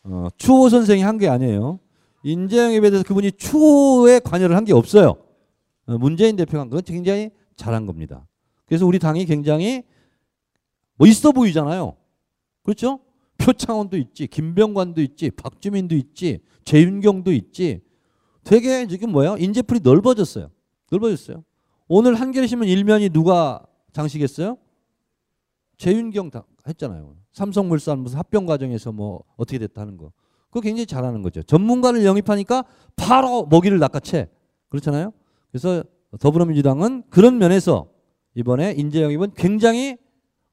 [0.04, 1.78] 어, 추호 선생이 한 게 아니에요.
[2.22, 5.16] 인재 영입에 대해서 그분이 추호에 관여를 한 게 없어요.
[5.86, 8.26] 어, 문재인 대표가 한 건 굉장히 잘한 겁니다.
[8.66, 9.82] 그래서 우리 당이 굉장히
[10.96, 11.96] 뭐 있어 보이잖아요.
[12.62, 13.00] 그렇죠?
[13.38, 17.82] 표창원도 있지, 김병관도 있지, 박주민도 있지, 재윤경도 있지.
[18.42, 19.36] 되게 지금 뭐예요?
[19.38, 20.50] 인재풀이 넓어졌어요.
[20.90, 21.44] 넓어졌어요.
[21.88, 24.56] 오늘 한겨레 신문 일면이 누가 장식했어요?
[25.76, 27.14] 재윤경 다 했잖아요.
[27.36, 30.10] 삼성물산 무슨 합병 과정에서 뭐 어떻게 됐다 하는 거.
[30.48, 31.42] 그거 굉장히 잘하는 거죠.
[31.42, 32.64] 전문가를 영입하니까
[32.96, 34.30] 바로 먹이를 낚아채.
[34.70, 35.12] 그렇잖아요.
[35.50, 35.84] 그래서
[36.18, 37.88] 더불어민주당은 그런 면에서
[38.34, 39.98] 이번에 인재 영입은 굉장히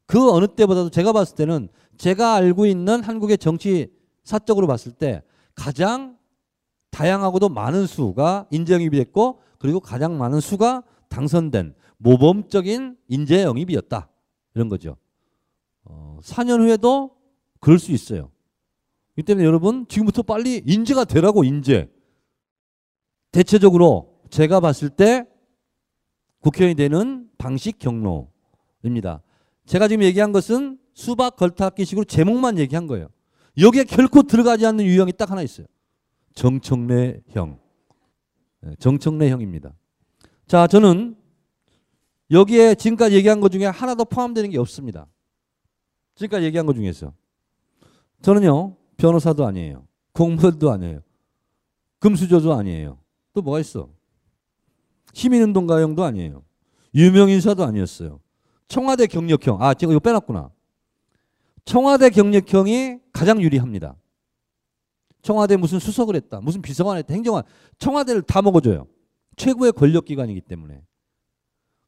[0.06, 3.88] 그 어느 때보다도 제가 봤을 때는 제가 알고 있는 한국의 정치
[4.26, 5.24] 사적으로 봤을 때
[5.56, 6.18] 가장
[6.92, 14.10] 다양하고도 많은 수가 인재 영입이 됐고 그리고 가장 많은 수가 당선된 모범적인 인재 영입이었다.
[14.56, 14.98] 이런 거죠.
[15.86, 17.16] 어, 4년 후에도
[17.60, 18.32] 그럴 수 있어요.
[19.16, 21.90] 이 때문에 여러분 지금부터 빨리 인재가 되라고 인재.
[23.32, 25.28] 대체적으로 제가 봤을 때
[26.40, 29.22] 국회의원이 되는 방식 경로입니다.
[29.66, 33.08] 제가 지금 얘기한 것은 수박 걸타기식으로 제목만 얘기한 거예요.
[33.58, 35.68] 여기에 결코 들어가지 않는 유형이 딱 하나 있어요.
[36.34, 37.60] 정청래형.
[38.62, 39.74] 네, 정청래형입니다.
[40.48, 41.16] 자, 저는
[42.32, 45.08] 여기에 지금까지 얘기한 것 중에 하나도 포함되는 게 없습니다.
[46.16, 47.14] 지금까지 얘기한 것 중에서.
[48.22, 49.88] 저는요, 변호사도 아니에요.
[50.14, 51.02] 공무원도 아니에요.
[52.00, 53.00] 금수저도 아니에요.
[53.34, 53.90] 또 뭐가 있어?
[55.14, 56.44] 시민운동 가형도 아니에요.
[56.96, 58.20] 유명인사도 아니었어요.
[58.68, 59.62] 청와대 경력형.
[59.62, 60.52] 아, 제가 이거 빼놨구나.
[61.66, 63.96] 청와대 경력형이 가장 유리합니다.
[65.22, 66.42] 청와대 무슨 수석을 했다.
[66.42, 67.14] 무슨 비서관 했다.
[67.14, 67.44] 행정관.
[67.80, 68.88] 청와대를 다 먹어줘요.
[69.38, 70.84] 최고의 권력기관이기 때문에.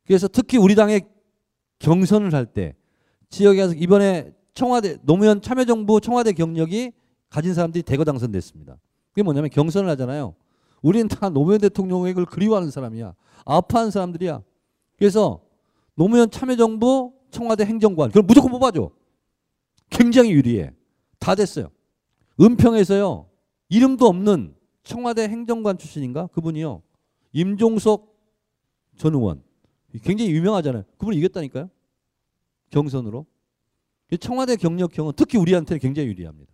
[0.05, 1.07] 그래서 특히 우리 당의
[1.79, 2.75] 경선을 할때
[3.35, 6.93] 지역에 가서 이번에 청와대 노무현 참여정부 청와대 경력이
[7.29, 8.77] 가진 사람들이 대거 당선됐습니다.
[9.09, 10.35] 그게 뭐냐면 경선을 하잖아요.
[10.81, 13.13] 우리는 다 노무현 대통령의 걸 그리워하는 사람이야.
[13.43, 14.41] 아파하는 사람들이야.
[14.97, 15.41] 그래서
[15.95, 18.89] 노무현 참여정부 청와대 행정관 그럼 무조건 뽑아줘.
[19.89, 20.71] 굉장히 유리해.
[21.19, 21.69] 다 됐어요.
[22.39, 23.27] 은평에서요.
[23.67, 26.27] 이름도 없는 청와대 행정관 출신인가?
[26.27, 26.81] 그분이요.
[27.33, 28.15] 임종석
[28.97, 29.43] 전 의원.
[30.03, 30.83] 굉장히 유명하잖아요.
[30.97, 31.69] 그분이 이겼다니까요.
[32.75, 33.25] 경선으로.
[34.19, 36.51] 청와대 경력형은 특히 우리한테는 굉장히 유리합니다.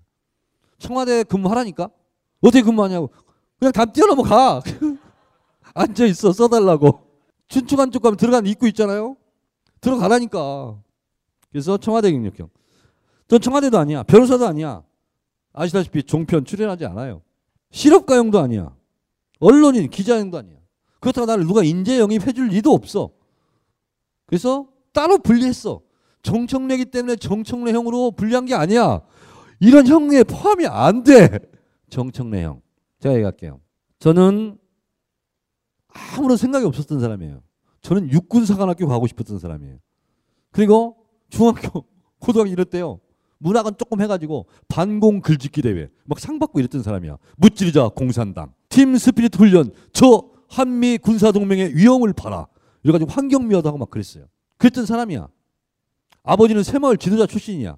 [0.77, 1.89] 청와대 근무하라니까?
[2.41, 3.11] 어떻게 근무하냐고.
[3.59, 4.61] 그냥 다 뛰어넘어가.
[5.73, 7.01] 앉아 있어 써달라고.
[7.47, 9.17] 춘추관 쪽 가면 들어간 입구 있잖아요.
[9.81, 10.79] 들어가라니까.
[11.51, 12.49] 그래서 청와대 경력형.
[13.27, 14.03] 전 청와대도 아니야.
[14.03, 14.83] 변호사도 아니야.
[15.53, 17.21] 아시다시피 종편 출연하지 않아요.
[17.71, 18.75] 실업가용도 아니야.
[19.39, 20.57] 언론인, 기자형도 아니야.
[20.99, 23.11] 그렇다고 나를 누가 인재 영입해 줄 리도 없어.
[24.27, 25.81] 그래서 따로 분리했어.
[26.23, 29.01] 정청래기 때문에 정청래형으로 분리한 게 아니야.
[29.59, 31.39] 이런 형에 포함이 안 돼.
[31.89, 32.61] 정청래형.
[32.99, 33.59] 제가 얘기할게요.
[33.99, 34.57] 저는
[36.17, 37.41] 아무런 생각이 없었던 사람이에요.
[37.81, 39.77] 저는 육군사관학교 가고 싶었던 사람이에요.
[40.51, 40.97] 그리고
[41.29, 41.85] 중학교,
[42.19, 42.99] 고등학교 이럴 때요.
[43.39, 47.17] 문학은 조금 해가지고 반공 글짓기 대회 막 상 받고 이랬던 사람이야.
[47.37, 48.53] 무찌르자 공산당.
[48.69, 49.71] 팀 스피릿 훈련.
[49.93, 52.47] 저 한미 군사동맹의 위험을 봐라.
[52.83, 54.25] 이래가지고 환경미화도 하고 막 그랬어요.
[54.57, 55.27] 그랬던 사람이야.
[56.23, 57.77] 아버지는 새마을 지도자 출신이야.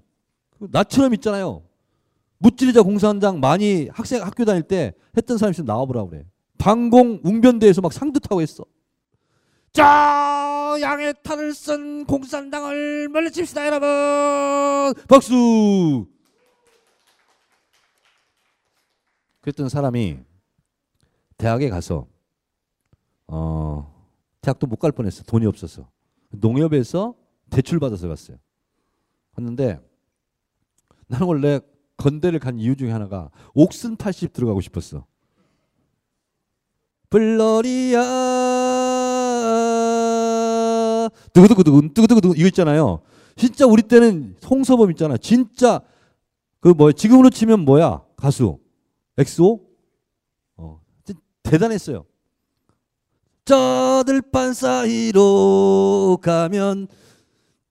[0.60, 1.64] 나처럼 있잖아요.
[2.38, 6.26] 무찌르자 공산당 많이 학생 학교 다닐 때 했던 사람 있으면 나와보라 그래.
[6.58, 8.66] 방공 웅변대에서 막 상도 타고 했어.
[9.72, 14.94] 자, 양의 탈을 쓴 공산당을 물리칩시다, 여러분.
[15.08, 16.06] 박수.
[19.42, 20.20] 그랬던 사람이
[21.38, 22.08] 대학에 가서
[23.28, 23.92] 어
[24.42, 25.24] 대학도 못 갈 뻔했어.
[25.24, 25.90] 돈이 없어서.
[26.30, 27.16] 농협에서
[27.50, 28.38] 대출 받아서 갔어요.
[29.36, 29.80] 갔는데
[31.08, 31.60] 나는 원래
[31.98, 35.06] 건대를 간 이유 중에 하나가 옥슨 80 들어가고 싶었어.
[39.94, 43.02] 블러리야 두구두구두구 두구두구두구 이거 있잖아요.
[43.36, 45.18] 진짜 우리 때는 홍서범 있잖아.
[45.18, 45.82] 진짜
[46.60, 48.58] 그 뭐 지금으로 치면 뭐야 가수
[49.18, 49.60] 엑소
[50.58, 50.82] 어
[51.44, 52.06] 대단했어요.
[53.46, 56.88] 저 들판 사이로 가며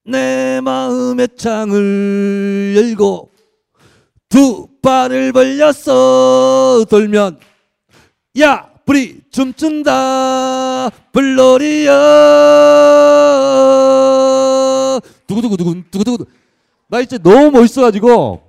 [0.05, 3.31] 내 마음의 창을 열고
[4.29, 7.39] 두 팔을 벌려서 돌면
[8.41, 10.91] 야 불이 춤춘다.
[11.13, 11.93] 블러리야.
[15.27, 16.27] 두구두구두구 두구두구
[16.89, 18.43] 나 이제 너무 멋있어가지고.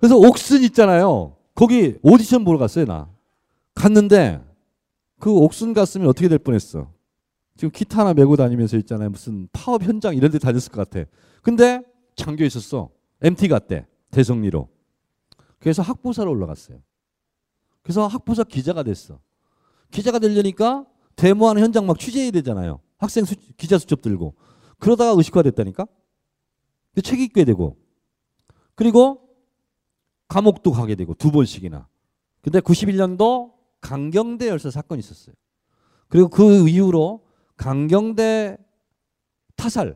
[0.00, 1.36] 그래서 옥슨 있잖아요.
[1.54, 3.08] 거기 오디션 보러 갔어요 나.
[3.74, 4.40] 갔는데
[5.20, 6.88] 그 옥슨 갔으면 어떻게 될 뻔했어
[7.56, 11.08] 지금 기타 하나 메고 다니면서 있잖아요 무슨 파업 현장 이런 데 다녔을 것 같아
[11.42, 11.82] 근데
[12.16, 12.90] 잠겨 있었어
[13.22, 14.68] MT 갔대 대성리로
[15.58, 16.80] 그래서 학부사로 올라갔어요
[17.82, 19.20] 그래서 학부사 기자가 됐어.
[19.90, 22.80] 기자가 되려니까 데모하는 현장 막 취재해야 되잖아요.
[22.98, 24.34] 학생 수, 기자 수첩 들고.
[24.78, 25.86] 그러다가 의식화됐다니까.
[27.02, 27.76] 책 읽게 되고.
[28.74, 29.28] 그리고
[30.28, 31.88] 감옥도 가게 되고 두 번씩이나.
[32.40, 35.34] 근데 91년도 강경대 열사 사건이 있었어요.
[36.08, 37.24] 그리고 그 이후로
[37.62, 38.58] 강경대
[39.54, 39.94] 타살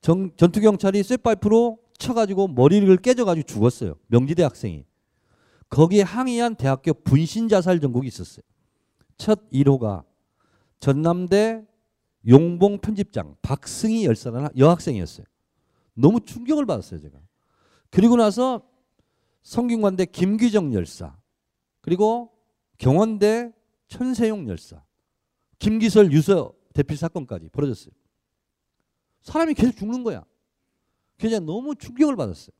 [0.00, 3.94] 정, 전투경찰이 쇠파이프로 쳐가지고 머리를 깨져가지고 죽었어요.
[4.08, 4.84] 명지대 학생이.
[5.68, 8.42] 거기에 항의한 대학교 분신자살 전국이 있었어요.
[9.16, 10.02] 첫 1호가
[10.80, 11.64] 전남대
[12.26, 15.26] 용봉 편집장 박승희 열사라는 여학생이었어요.
[15.94, 17.20] 너무 충격을 받았어요, 제가.
[17.90, 18.66] 그리고 나서
[19.44, 21.16] 성균관대 김규정 열사,
[21.82, 22.32] 그리고
[22.78, 23.52] 경원대
[23.86, 24.82] 천세용 열사,
[25.60, 27.92] 김기설 유서 대필 사건까지 벌어졌어요.
[29.22, 30.24] 사람이 계속 죽는 거야.
[31.18, 32.54] 그래서 너무 충격을 받았어요.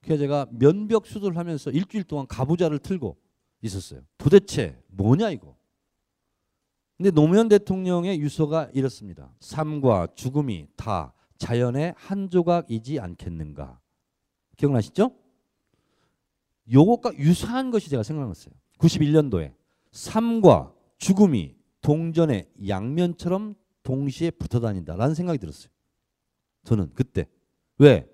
[0.00, 3.16] 그래서 제가 면벽 수술을 하면서 일주일 동안 가부좌를 틀고
[3.62, 4.02] 있었어요.
[4.16, 5.56] 도대체 뭐냐 이거.
[6.96, 9.32] 근데 노무현 대통령의 유서가 이렇습니다.
[9.40, 13.80] 삶과 죽음이 다 자연의 한 조각이지 않겠는가.
[14.56, 15.12] 기억나시죠?
[16.72, 18.52] 요것과 유사한 것이 제가 생각났어요.
[18.78, 19.54] 91년도에
[19.92, 25.70] 삶과 죽음이 동전의 양면처럼 동시에 붙어 다닌다라는 생각이 들었어요.
[26.64, 27.26] 저는 그때.
[27.78, 28.08] 왜?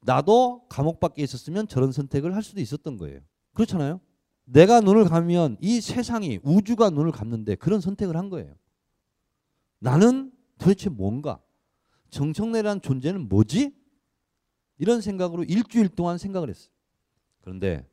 [0.00, 3.20] 나도 감옥 밖에 있었으면 저런 선택을 할 수도 있었던 거예요.
[3.54, 4.00] 그렇잖아요.
[4.44, 8.54] 내가 눈을 감으면 이 세상이 우주가 눈을 감는데 그런 선택을 한 거예요.
[9.78, 11.40] 나는 도대체 뭔가
[12.10, 13.74] 정청래라는 존재는 뭐지?
[14.78, 16.72] 이런 생각으로 일주일 동안 생각을 했어요.
[17.40, 17.88] 그런데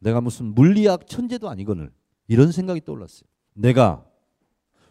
[0.00, 1.92] 내가 무슨 물리학 천재도 아니거늘
[2.26, 3.28] 이런 생각이 떠올랐어요.
[3.54, 4.04] 내가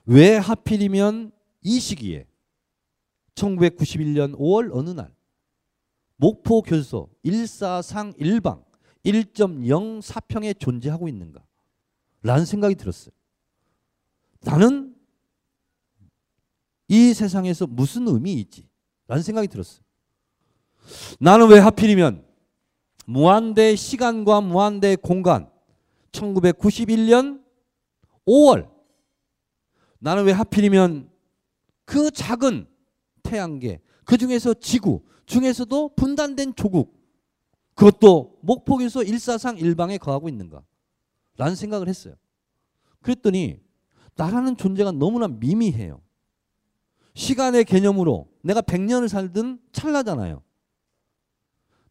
[0.06, 1.32] 왜 하필이면
[1.62, 2.28] 이 시기에
[3.36, 5.14] 1991년 5월 어느 날
[6.18, 8.64] 목포 교수소 1사상 1방
[9.06, 11.44] 1.04평에 존재하고 있는가?
[12.22, 13.14] 라는 생각이 들었어요.
[14.42, 14.96] 나는
[16.88, 18.70] 이 세상에서 무슨 의미 있지?
[19.08, 19.84] 라는 생각이 들었어요.
[21.20, 22.26] 나는 왜 하필이면
[23.06, 25.50] 무한대 시간과 무한대 공간
[26.12, 27.44] 1991년
[28.26, 28.73] 5월
[30.04, 31.10] 나는 왜 하필이면
[31.86, 32.68] 그 작은
[33.24, 37.02] 태양계 그 중에서 지구 중에서도 분단된 조국
[37.74, 40.62] 그것도 목포에서 일사상 일방에 거하고 있는가
[41.38, 42.16] 라는 생각을 했어요.
[43.02, 43.62] 그랬더니
[44.16, 46.02] 나라는 존재가 너무나 미미해요.
[47.14, 50.44] 시간의 개념으로 내가 100년을 살든 찰나잖아요.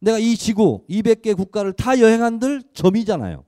[0.01, 3.43] 내가 이 지구 200개 국가를 다 여행한들 점이잖아요.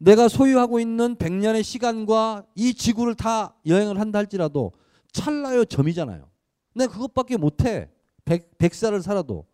[0.00, 4.72] 내가 소유하고 있는 100년의 시간과 이 지구를 다 여행을 한다 할지라도
[5.12, 6.26] 찰나요 점이잖아요.
[6.74, 7.90] 내가 그것밖에 못해.
[8.24, 9.46] 100, 100살을 살아도.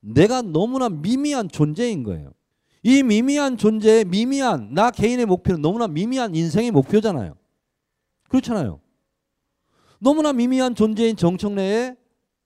[0.00, 2.32] 내가 너무나 미미한 존재인 거예요.
[2.82, 7.34] 이 미미한 존재의 미미한 나 개인의 목표는 너무나 미미한 인생의 목표잖아요.
[8.28, 8.80] 그렇잖아요.
[10.00, 11.96] 너무나 미미한 존재인 정청래의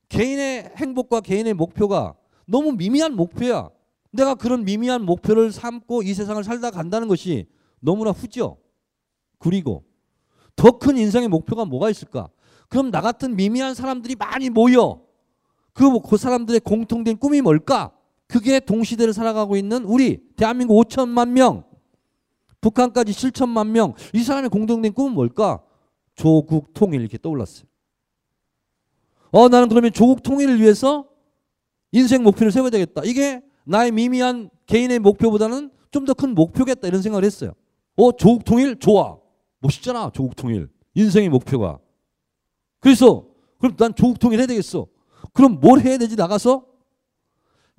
[0.09, 2.13] 개인의 행복과 개인의 목표가
[2.45, 3.69] 너무 미미한 목표야.
[4.15, 7.47] 내가 그런 미미한 목표를 삼고 이 세상을 살다 간다는 것이
[7.79, 8.57] 너무나 후죠.
[9.39, 9.83] 그리고
[10.55, 12.29] 더 큰 인생의 목표가 뭐가 있을까?
[12.69, 15.01] 그럼 나 같은 미미한 사람들이 많이 모여
[15.73, 17.91] 그, 그 사람들의 공통된 꿈이 뭘까?
[18.27, 21.63] 그게 동시대를 살아가고 있는 우리 대한민국 5천만 명,
[22.61, 25.61] 북한까지 7천만 명, 이 사람의 공통된 꿈은 뭘까?
[26.15, 27.67] 조국 통일 이렇게 떠올랐어요.
[29.31, 31.07] 어, 나는 그러면 조국 통일을 위해서
[31.91, 33.01] 인생 목표를 세워야 되겠다.
[33.03, 37.53] 이게 나의 미미한 개인의 목표보다는 좀 더 큰 목표겠다 이런 생각을 했어요.
[37.95, 39.17] 어, 조국 통일 좋아.
[39.59, 40.11] 멋있잖아.
[40.13, 40.69] 조국 통일.
[40.93, 41.79] 인생의 목표가.
[42.79, 43.25] 그래서
[43.59, 44.87] 그럼 난 조국 통일 해야 되겠어.
[45.33, 46.65] 그럼 뭘 해야 되지 나가서?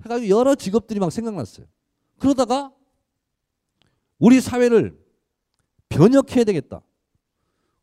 [0.03, 1.65] 해가지고 여러 직업들이 막 생각났어요.
[2.19, 2.71] 그러다가
[4.19, 4.99] 우리 사회를
[5.89, 6.81] 변혁해야 되겠다.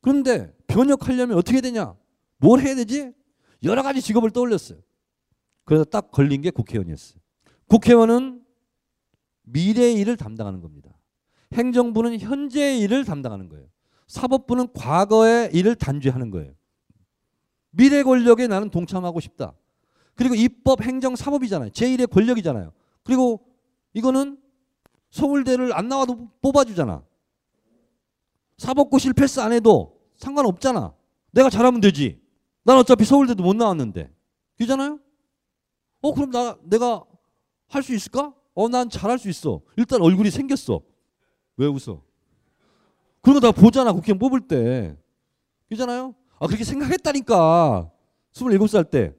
[0.00, 1.96] 그런데 변혁하려면 어떻게 되냐?
[2.38, 3.12] 뭘 해야 되지?
[3.62, 4.78] 여러 가지 직업을 떠올렸어요.
[5.64, 7.20] 그래서 딱 걸린 게 국회의원이었어요.
[7.68, 8.44] 국회의원은
[9.42, 10.90] 미래의 일을 담당하는 겁니다.
[11.52, 13.66] 행정부는 현재의 일을 담당하는 거예요.
[14.06, 16.52] 사법부는 과거의 일을 단죄하는 거예요.
[17.70, 19.54] 미래 권력에 나는 동참하고 싶다.
[20.14, 21.70] 그리고 입법, 행정, 사법이잖아요.
[21.70, 22.72] 제1의 권력이잖아요.
[23.02, 23.46] 그리고
[23.94, 24.38] 이거는
[25.10, 27.04] 서울대를 안 나와도 뽑아주잖아.
[28.58, 30.94] 사법고 실패스 안 해도 상관없잖아.
[31.32, 32.20] 내가 잘하면 되지.
[32.62, 34.12] 난 어차피 서울대도 못 나왔는데.
[34.56, 35.00] 그잖아요?
[36.00, 37.04] 어, 그럼 나, 내가
[37.74, 38.32] 할 수 있을까?
[38.54, 39.60] 어, 난 잘할 수 있어.
[39.76, 40.80] 일단 얼굴이 생겼어.
[41.56, 42.02] 왜 웃어?
[43.20, 43.92] 그런 거 다 보잖아.
[43.92, 44.96] 국회의원 뽑을 때.
[45.68, 46.14] 그잖아요?
[46.38, 47.90] 아, 그렇게 생각했다니까.
[48.32, 49.14] 27살 때.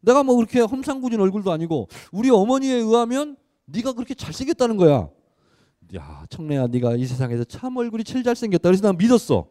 [0.00, 3.36] 내가 뭐 그렇게 험상궂은 얼굴도 아니고 우리 어머니에 의하면
[3.66, 5.08] 네가 그렇게 잘생겼다는 거야.
[5.96, 8.68] 야, 청래야 네가 이 세상에서 참 얼굴이 제일 잘생겼다.
[8.68, 9.48] 그래서 난 믿었어.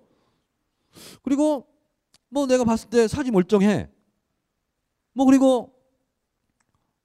[1.24, 1.68] 그리고
[2.30, 3.90] 뭐 내가 봤을 때 사지 멀쩡해.
[5.14, 5.74] 뭐 그리고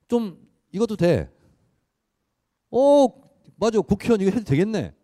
[0.08, 0.41] 좀
[0.72, 1.30] 이것도 돼.
[2.70, 3.06] 어,
[3.56, 3.80] 맞아.
[3.80, 4.94] 국회의원 이거 해도 되겠네.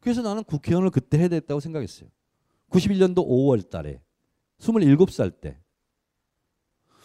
[0.00, 2.10] 그래서 나는 국회의원을 그때 해야 됐다고 생각했어요.
[2.70, 4.02] 91년도 5월 달에
[4.58, 5.58] 27살 때.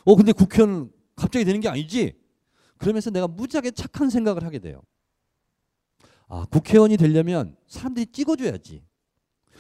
[0.06, 2.20] 어, 근데 국회의원 갑자기 되는 게 아니지?
[2.78, 4.82] 그러면서 내가 무지하게 착한 생각을 하게 돼요.
[6.28, 8.84] 아, 국회의원이 되려면 사람들이 찍어줘야지.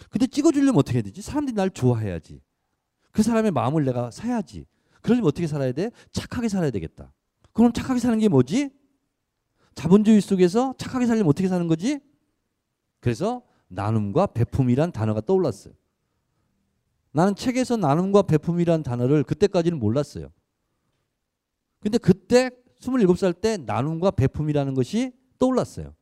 [0.09, 1.21] 근데 찍어주려면 어떻게 해야 되지?
[1.21, 2.41] 사람들이 날 좋아해야지.
[3.11, 4.65] 그 사람의 마음을 내가 사야지.
[5.01, 5.91] 그러려면 어떻게 살아야 돼?
[6.11, 7.13] 착하게 살아야 되겠다.
[7.57, 8.69] 그럼 착하게 사는 게 뭐지?
[9.73, 11.99] 자본주의 속에서 착하게 살려면 어떻게 사는 거지?
[12.99, 15.73] 그래서 나눔과 베품이란 단어가 떠올랐어요.
[17.13, 20.29] 나는 책에서 나눔과 베품이란 단어를 그때까지는 몰랐어요.
[21.79, 25.95] 근데 그때 27살 때 나눔과 베품이라는 것이 떠올랐어요.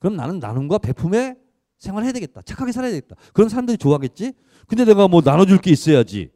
[0.00, 1.36] 그럼 나는 나눔과 베품의
[1.76, 2.40] 생활을 해야 되겠다.
[2.40, 3.16] 착하게 살아야 되겠다.
[3.34, 4.32] 그런 사람들이 좋아하겠지?
[4.66, 6.30] 근데 내가 뭐 나눠줄 게 있어야지.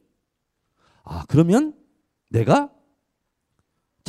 [1.03, 1.74] 아, 그러면
[2.28, 2.70] 내가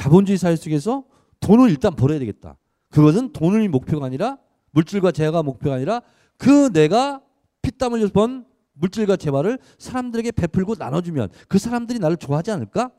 [0.02, 1.06] 자본주의 사회 속에서
[1.42, 2.58] 돈을 일단 벌어야 되겠다.
[2.90, 4.40] 그것은 돈을 목표가 아니라
[4.72, 6.02] 물질과 재화가 목표가 아니라
[6.38, 7.22] 그 내가
[7.62, 12.92] 피땀 흘려서 번 물질과 재화를 사람들에게 베풀고 나눠주면 그 사람들이 나를 좋아하지 않을까?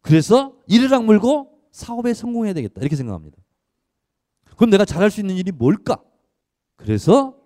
[0.00, 2.80] 그래서 이를 악물고 사업에 성공해야 되겠다.
[2.80, 3.36] 이렇게 생각합니다.
[4.56, 6.02] 그럼 내가 잘할 수 있는 일이 뭘까?
[6.76, 7.36] 그래서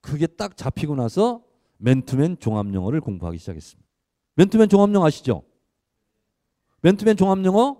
[0.00, 1.44] 그게 딱 잡히고 나서
[1.76, 3.86] 맨투맨 종합영어를 공부하기 시작했습니다.
[4.36, 5.42] 맨투맨 종합영어 아시죠?
[6.84, 7.78] 맨투맨 종합영어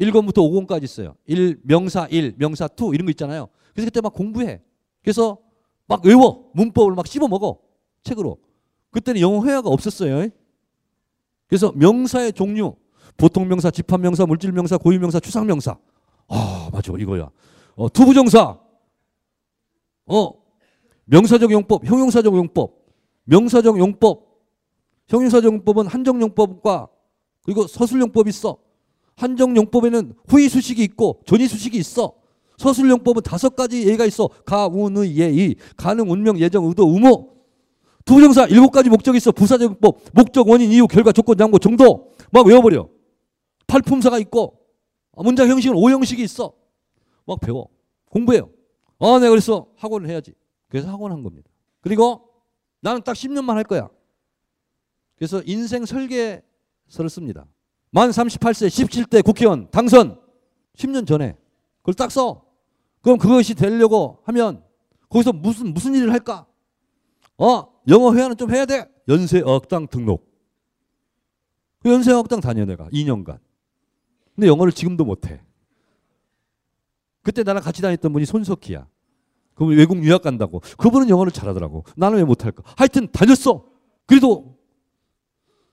[0.00, 1.14] 1권부터 5권까지 있어요.
[1.26, 3.48] 1, 명사 1, 명사 2 이런 거 있잖아요.
[3.74, 4.62] 그래서 그때 막 공부해.
[5.02, 5.38] 그래서
[5.86, 6.50] 막 외워.
[6.54, 7.58] 문법을 막 씹어 먹어.
[8.02, 8.38] 책으로.
[8.90, 10.28] 그때는 영어 회화가 없었어요.
[11.46, 12.74] 그래서 명사의 종류.
[13.18, 15.76] 보통 명사, 집합 명사, 물질 명사, 고유 명사, 추상 명사.
[16.28, 16.94] 아, 맞아.
[16.98, 17.30] 이거야.
[17.74, 18.58] 어, 투부정사.
[20.06, 20.32] 어,
[21.04, 22.86] 명사적 용법, 형용사적 용법.
[23.24, 24.40] 명사적 용법.
[25.08, 26.88] 형용사적 용법은 한정 용법과
[27.44, 28.58] 그리고 서술 용법이 있어.
[29.16, 32.14] 한정 용법에는 후위 수식이 있고 전위 수식이 있어.
[32.58, 34.28] 서술 용법은 다섯 가지 예가 있어.
[34.44, 35.56] 가, 운, 의, 예, 이.
[35.76, 37.30] 가능, 운명, 예정, 의도, 의무.
[38.04, 39.32] 투부정사 일곱 가지 목적이 있어.
[39.32, 42.12] 부사적 용법, 목적, 원인, 이유, 결과, 조건, 장고, 정도.
[42.30, 42.88] 막 외워버려.
[43.66, 44.58] 팔품사가 있고
[45.16, 46.52] 문장 형식은 오형식이 있어.
[47.26, 47.68] 막 배워.
[48.06, 48.50] 공부해요.
[48.98, 50.34] 아, 내가 그래서 학원을 해야지.
[50.68, 51.50] 그래서 학원 한 겁니다.
[51.80, 52.28] 그리고
[52.80, 53.88] 나는 딱 10년만 할 거야.
[55.16, 56.42] 그래서 인생 설계
[57.08, 57.46] 씁니다.
[57.90, 60.20] 만 38세 17대 국회의원 당선
[60.76, 61.36] 10년 전에
[61.78, 62.44] 그걸 딱 써.
[63.00, 64.62] 그럼 그것이 되려고 하면
[65.08, 66.46] 거기서 무슨 무슨 일을 할까?
[67.38, 68.86] 어 영어 회화는 좀 해야 돼.
[69.08, 70.30] 연세어학당 등록.
[71.80, 73.38] 그 연세어학당 다녀 내가 2년간.
[74.34, 75.42] 근데 영어를 지금도 못해.
[77.22, 78.86] 그때 나랑 같이 다녔던 분이 손석희야.
[79.54, 80.60] 그분 외국 유학 간다고.
[80.78, 81.84] 그분은 영어를 잘하더라고.
[81.96, 82.62] 나는 왜 못할까?
[82.76, 83.66] 하여튼 다녔어.
[84.06, 84.51] 그래도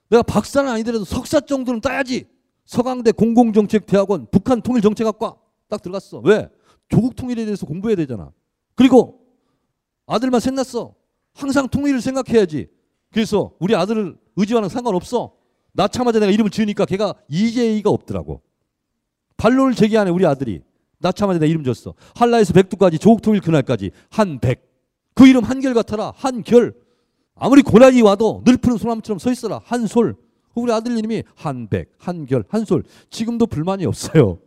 [0.10, 2.28] 내가 박사는 아니더라도 석사 정도는 따야지.
[2.66, 5.36] 서강대 공공정책대학원 북한 통일정책학과
[5.68, 6.20] 딱 들어갔어.
[6.20, 6.50] 왜?
[6.88, 8.32] 조국 통일에 대해서 공부해야 되잖아.
[8.76, 9.22] 그리고
[10.06, 10.96] 아들만 셋 났어.
[11.34, 12.68] 항상 통일을 생각해야지.
[13.12, 15.34] 그래서 우리 아들을 의지와는 상관없어.
[15.74, 18.42] 낳자마자 내가 이름을 지으니까 걔가 이재희가 없더라고.
[19.38, 20.62] 반론을 제기하네 우리 아들이.
[21.00, 21.94] 낳자마자 내가 이름 줬어.
[22.16, 24.68] 한라에서 백두까지 조국 통일 그날까지 한백.
[25.14, 26.12] 그 이름 한결 같아라.
[26.16, 26.74] 한결.
[27.40, 29.62] 아무리 고난이 와도 늘 푸른 소나무처럼 서 있어라.
[29.64, 30.16] 한 솔.
[30.56, 32.84] 우리 아들 이름이 한백, 한결, 한솔.
[33.10, 34.40] 지금도 불만이 없어요.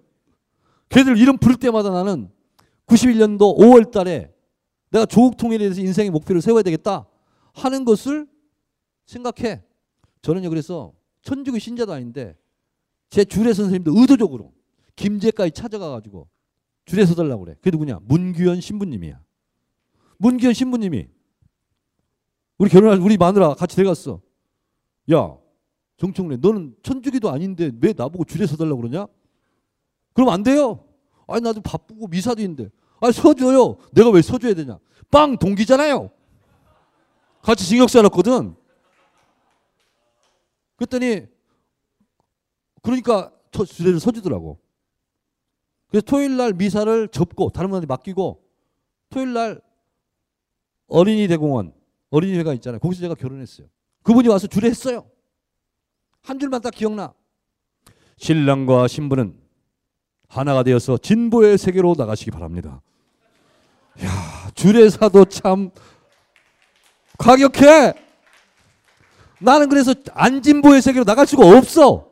[0.90, 2.28] 걔들 이름 부를 때마다 나는
[2.86, 4.30] 91년도 5월 달에
[4.90, 7.06] 내가 조국 통일에 대해서 인생의 목표를 세워야 되겠다
[7.54, 8.26] 하는 것을
[9.06, 9.62] 생각해.
[10.20, 10.92] 저는요 그래서
[11.22, 12.36] 천주교 신자도 아닌데
[13.08, 14.52] 제 주례 선생님도 의도적으로
[14.96, 16.28] 김제까지 찾아가 가지고
[16.84, 17.54] 줄에 서달라고 그래.
[17.54, 18.00] 그게 누구냐?
[18.02, 19.20] 문규현 신부님이야.
[20.18, 21.06] 문규현 신부님이
[22.62, 24.20] 우리 결혼할 우리 마누라 같이 데려갔어.
[25.12, 25.36] 야,
[25.96, 29.08] 정청래, 너는 천주교도 아닌데 왜 나보고 줄에 서달라고 그러냐?
[30.12, 30.84] 그럼 안 돼요.
[31.26, 32.70] 아니 나도 바쁘고 미사도 있는데.
[33.00, 33.78] 아니 서줘요.
[33.90, 34.78] 내가 왜 서줘야 되냐?
[35.10, 36.08] 빵 동기잖아요.
[37.40, 38.54] 같이 징역사 넣었거든.
[40.76, 41.26] 그랬더니
[42.80, 44.60] 그러니까 주례를 서주더라고.
[45.88, 48.40] 그래서 토요일 날 미사를 접고 다른 분한테 맡기고
[49.10, 49.60] 토요일 날
[50.86, 51.81] 어린이 대공원
[52.12, 52.78] 어린이회가 있잖아요.
[52.78, 53.66] 거기서 제가 결혼했어요.
[54.02, 55.06] 그분이 와서 주례 했어요.
[56.22, 57.14] 한 줄만 딱 기억나.
[58.18, 59.34] 신랑과 신부는
[60.28, 62.82] 하나가 되어서 진보의 세계로 나가시기 바랍니다.
[64.04, 65.70] 야, 주례사도 참
[67.18, 67.94] 과격해.
[69.40, 72.08] 나는 그래서 안진보의 세계로 나갈 수가 없어.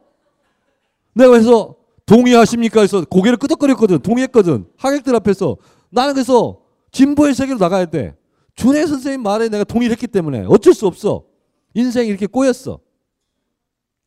[1.14, 2.80] 내가 그래서 동의하십니까?
[2.80, 4.00] 해서 고개를 끄덕거렸거든.
[4.00, 4.66] 동의했거든.
[4.76, 5.58] 하객들 앞에서.
[5.90, 6.60] 나는 그래서
[6.90, 8.16] 진보의 세계로 나가야 돼.
[8.60, 11.24] 준혜 선생님 말에 내가 동의를 했기 때문에 어쩔 수 없어.
[11.72, 12.78] 인생이 이렇게 꼬였어.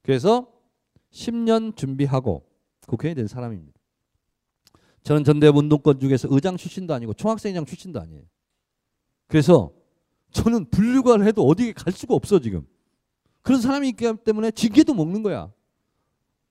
[0.04, 0.48] 그래서
[1.12, 2.46] 10년 준비하고
[2.86, 3.74] 국회의원이 된 사람입니다.
[5.02, 8.22] 저는 전대협 운동권 중에서 의장 출신도 아니고 총학생회장 출신도 아니에요.
[9.28, 9.72] 그래서
[10.34, 12.68] 저는 분류관을 해도 어디에 갈 수가 없어 지금.
[13.42, 15.52] 그런 사람이 있기 때문에 징계도 먹는 거야.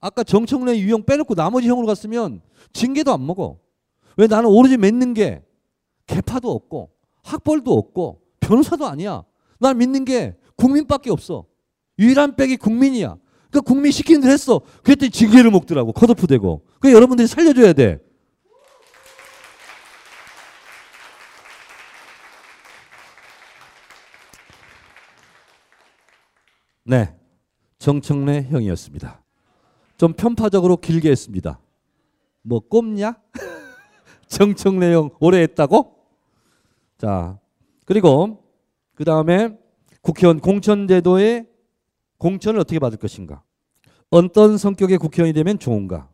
[0.00, 2.42] 아까 정청래 유형 빼놓고 나머지 형으로 갔으면
[2.72, 3.60] 징계도 안 먹어.
[4.16, 5.44] 왜 나는 오로지 맺는 게
[6.08, 6.90] 개파도 없고
[7.22, 9.24] 학벌도 없고 변호사도 아니야.
[9.58, 11.46] 난 믿는 게 국민밖에 없어.
[11.98, 13.16] 유일한 백이 국민이야.
[13.50, 14.60] 그러니까 국민 시키는 대로 했어.
[14.82, 15.92] 그랬더니 징계를 먹더라고.
[15.92, 16.62] 컷오프 되고.
[16.80, 18.00] 그 여러분들이 살려줘야 돼.
[26.84, 27.14] 네.
[27.78, 29.22] 정청래 형이었습니다.
[29.96, 31.60] 좀 편파적으로 길게 했습니다.
[32.42, 33.16] 뭐 꼽냐?
[34.26, 35.91] 정청래 형 오래 했다고?
[37.02, 37.36] 자,
[37.84, 38.44] 그리고
[38.94, 39.58] 그 다음에
[40.02, 41.48] 국회의원 공천제도의
[42.18, 43.42] 공천을 어떻게 받을 것인가?
[44.10, 46.08] 어떤 성격의 국회의원이 되면 좋은가?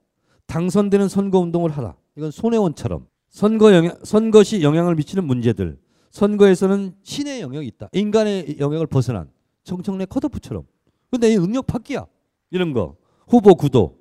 [0.47, 1.95] 당선되는 선거운동을 하라.
[2.17, 5.79] 이건 손혜원처럼 선거 영향, 선거 시 영향을 미치는 문제들,
[6.11, 7.91] 선거에서는 신의 영역이 있다.
[7.93, 9.31] 인간의 영역을 벗어난
[9.65, 10.67] 정청래 컷오프처럼.
[11.11, 12.07] 근데 이 능력 파기야.
[12.51, 12.97] 이런 거.
[13.27, 13.99] 후보 구도,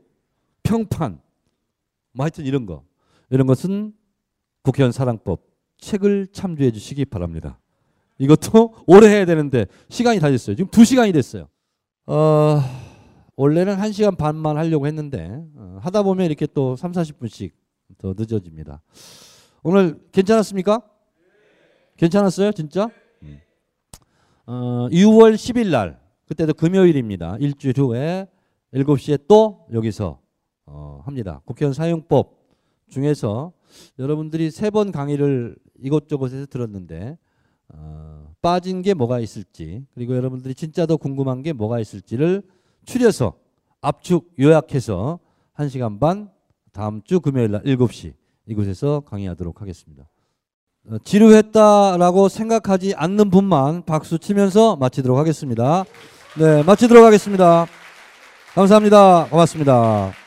[0.63, 1.19] 평판,
[2.13, 2.85] 뭐 하여튼 이런 거.
[3.29, 3.93] 이런 것은
[4.61, 5.46] 국회의원 사랑법
[5.77, 7.59] 책을 참조해 주시기 바랍니다.
[8.19, 10.55] 이것도 오래 해야 되는데 시간이 다 됐어요.
[10.55, 11.47] 지금 두 시간이 됐어요.
[12.05, 12.59] 어,
[13.35, 17.51] 원래는 한 시간 반만 하려고 했는데 어, 하다 보면 이렇게 또 3, 40분씩
[17.97, 18.81] 더 늦어집니다.
[19.63, 20.81] 오늘 괜찮았습니까?
[21.97, 22.51] 괜찮았어요?
[22.51, 22.89] 진짜?
[23.23, 23.39] 음.
[24.45, 27.37] 어, 6월 10일 날 그때도 금요일입니다.
[27.39, 28.27] 일주일 후에
[28.73, 30.19] 7시에 또 여기서
[30.65, 31.41] 어, 합니다.
[31.45, 32.37] 국회의원 사용법
[32.89, 33.53] 중에서
[33.99, 37.17] 여러분들이 세 번 강의를 이곳저곳에서 들었는데
[37.69, 42.43] 어, 빠진 게 뭐가 있을지 그리고 여러분들이 진짜 더 궁금한 게 뭐가 있을지를
[42.85, 43.33] 추려서
[43.81, 45.19] 압축 요약해서
[45.57, 46.29] 1시간 반
[46.71, 48.13] 다음 주 금요일 날 7시
[48.45, 50.07] 이곳에서 강의하도록 하겠습니다.
[50.89, 55.83] 어, 지루했다라고 생각하지 않는 분만 박수 치면서 마치도록 하겠습니다.
[56.39, 57.65] 네, 마치도록 하겠습니다.
[58.53, 59.27] 감사합니다.
[59.29, 60.26] 고맙습니다.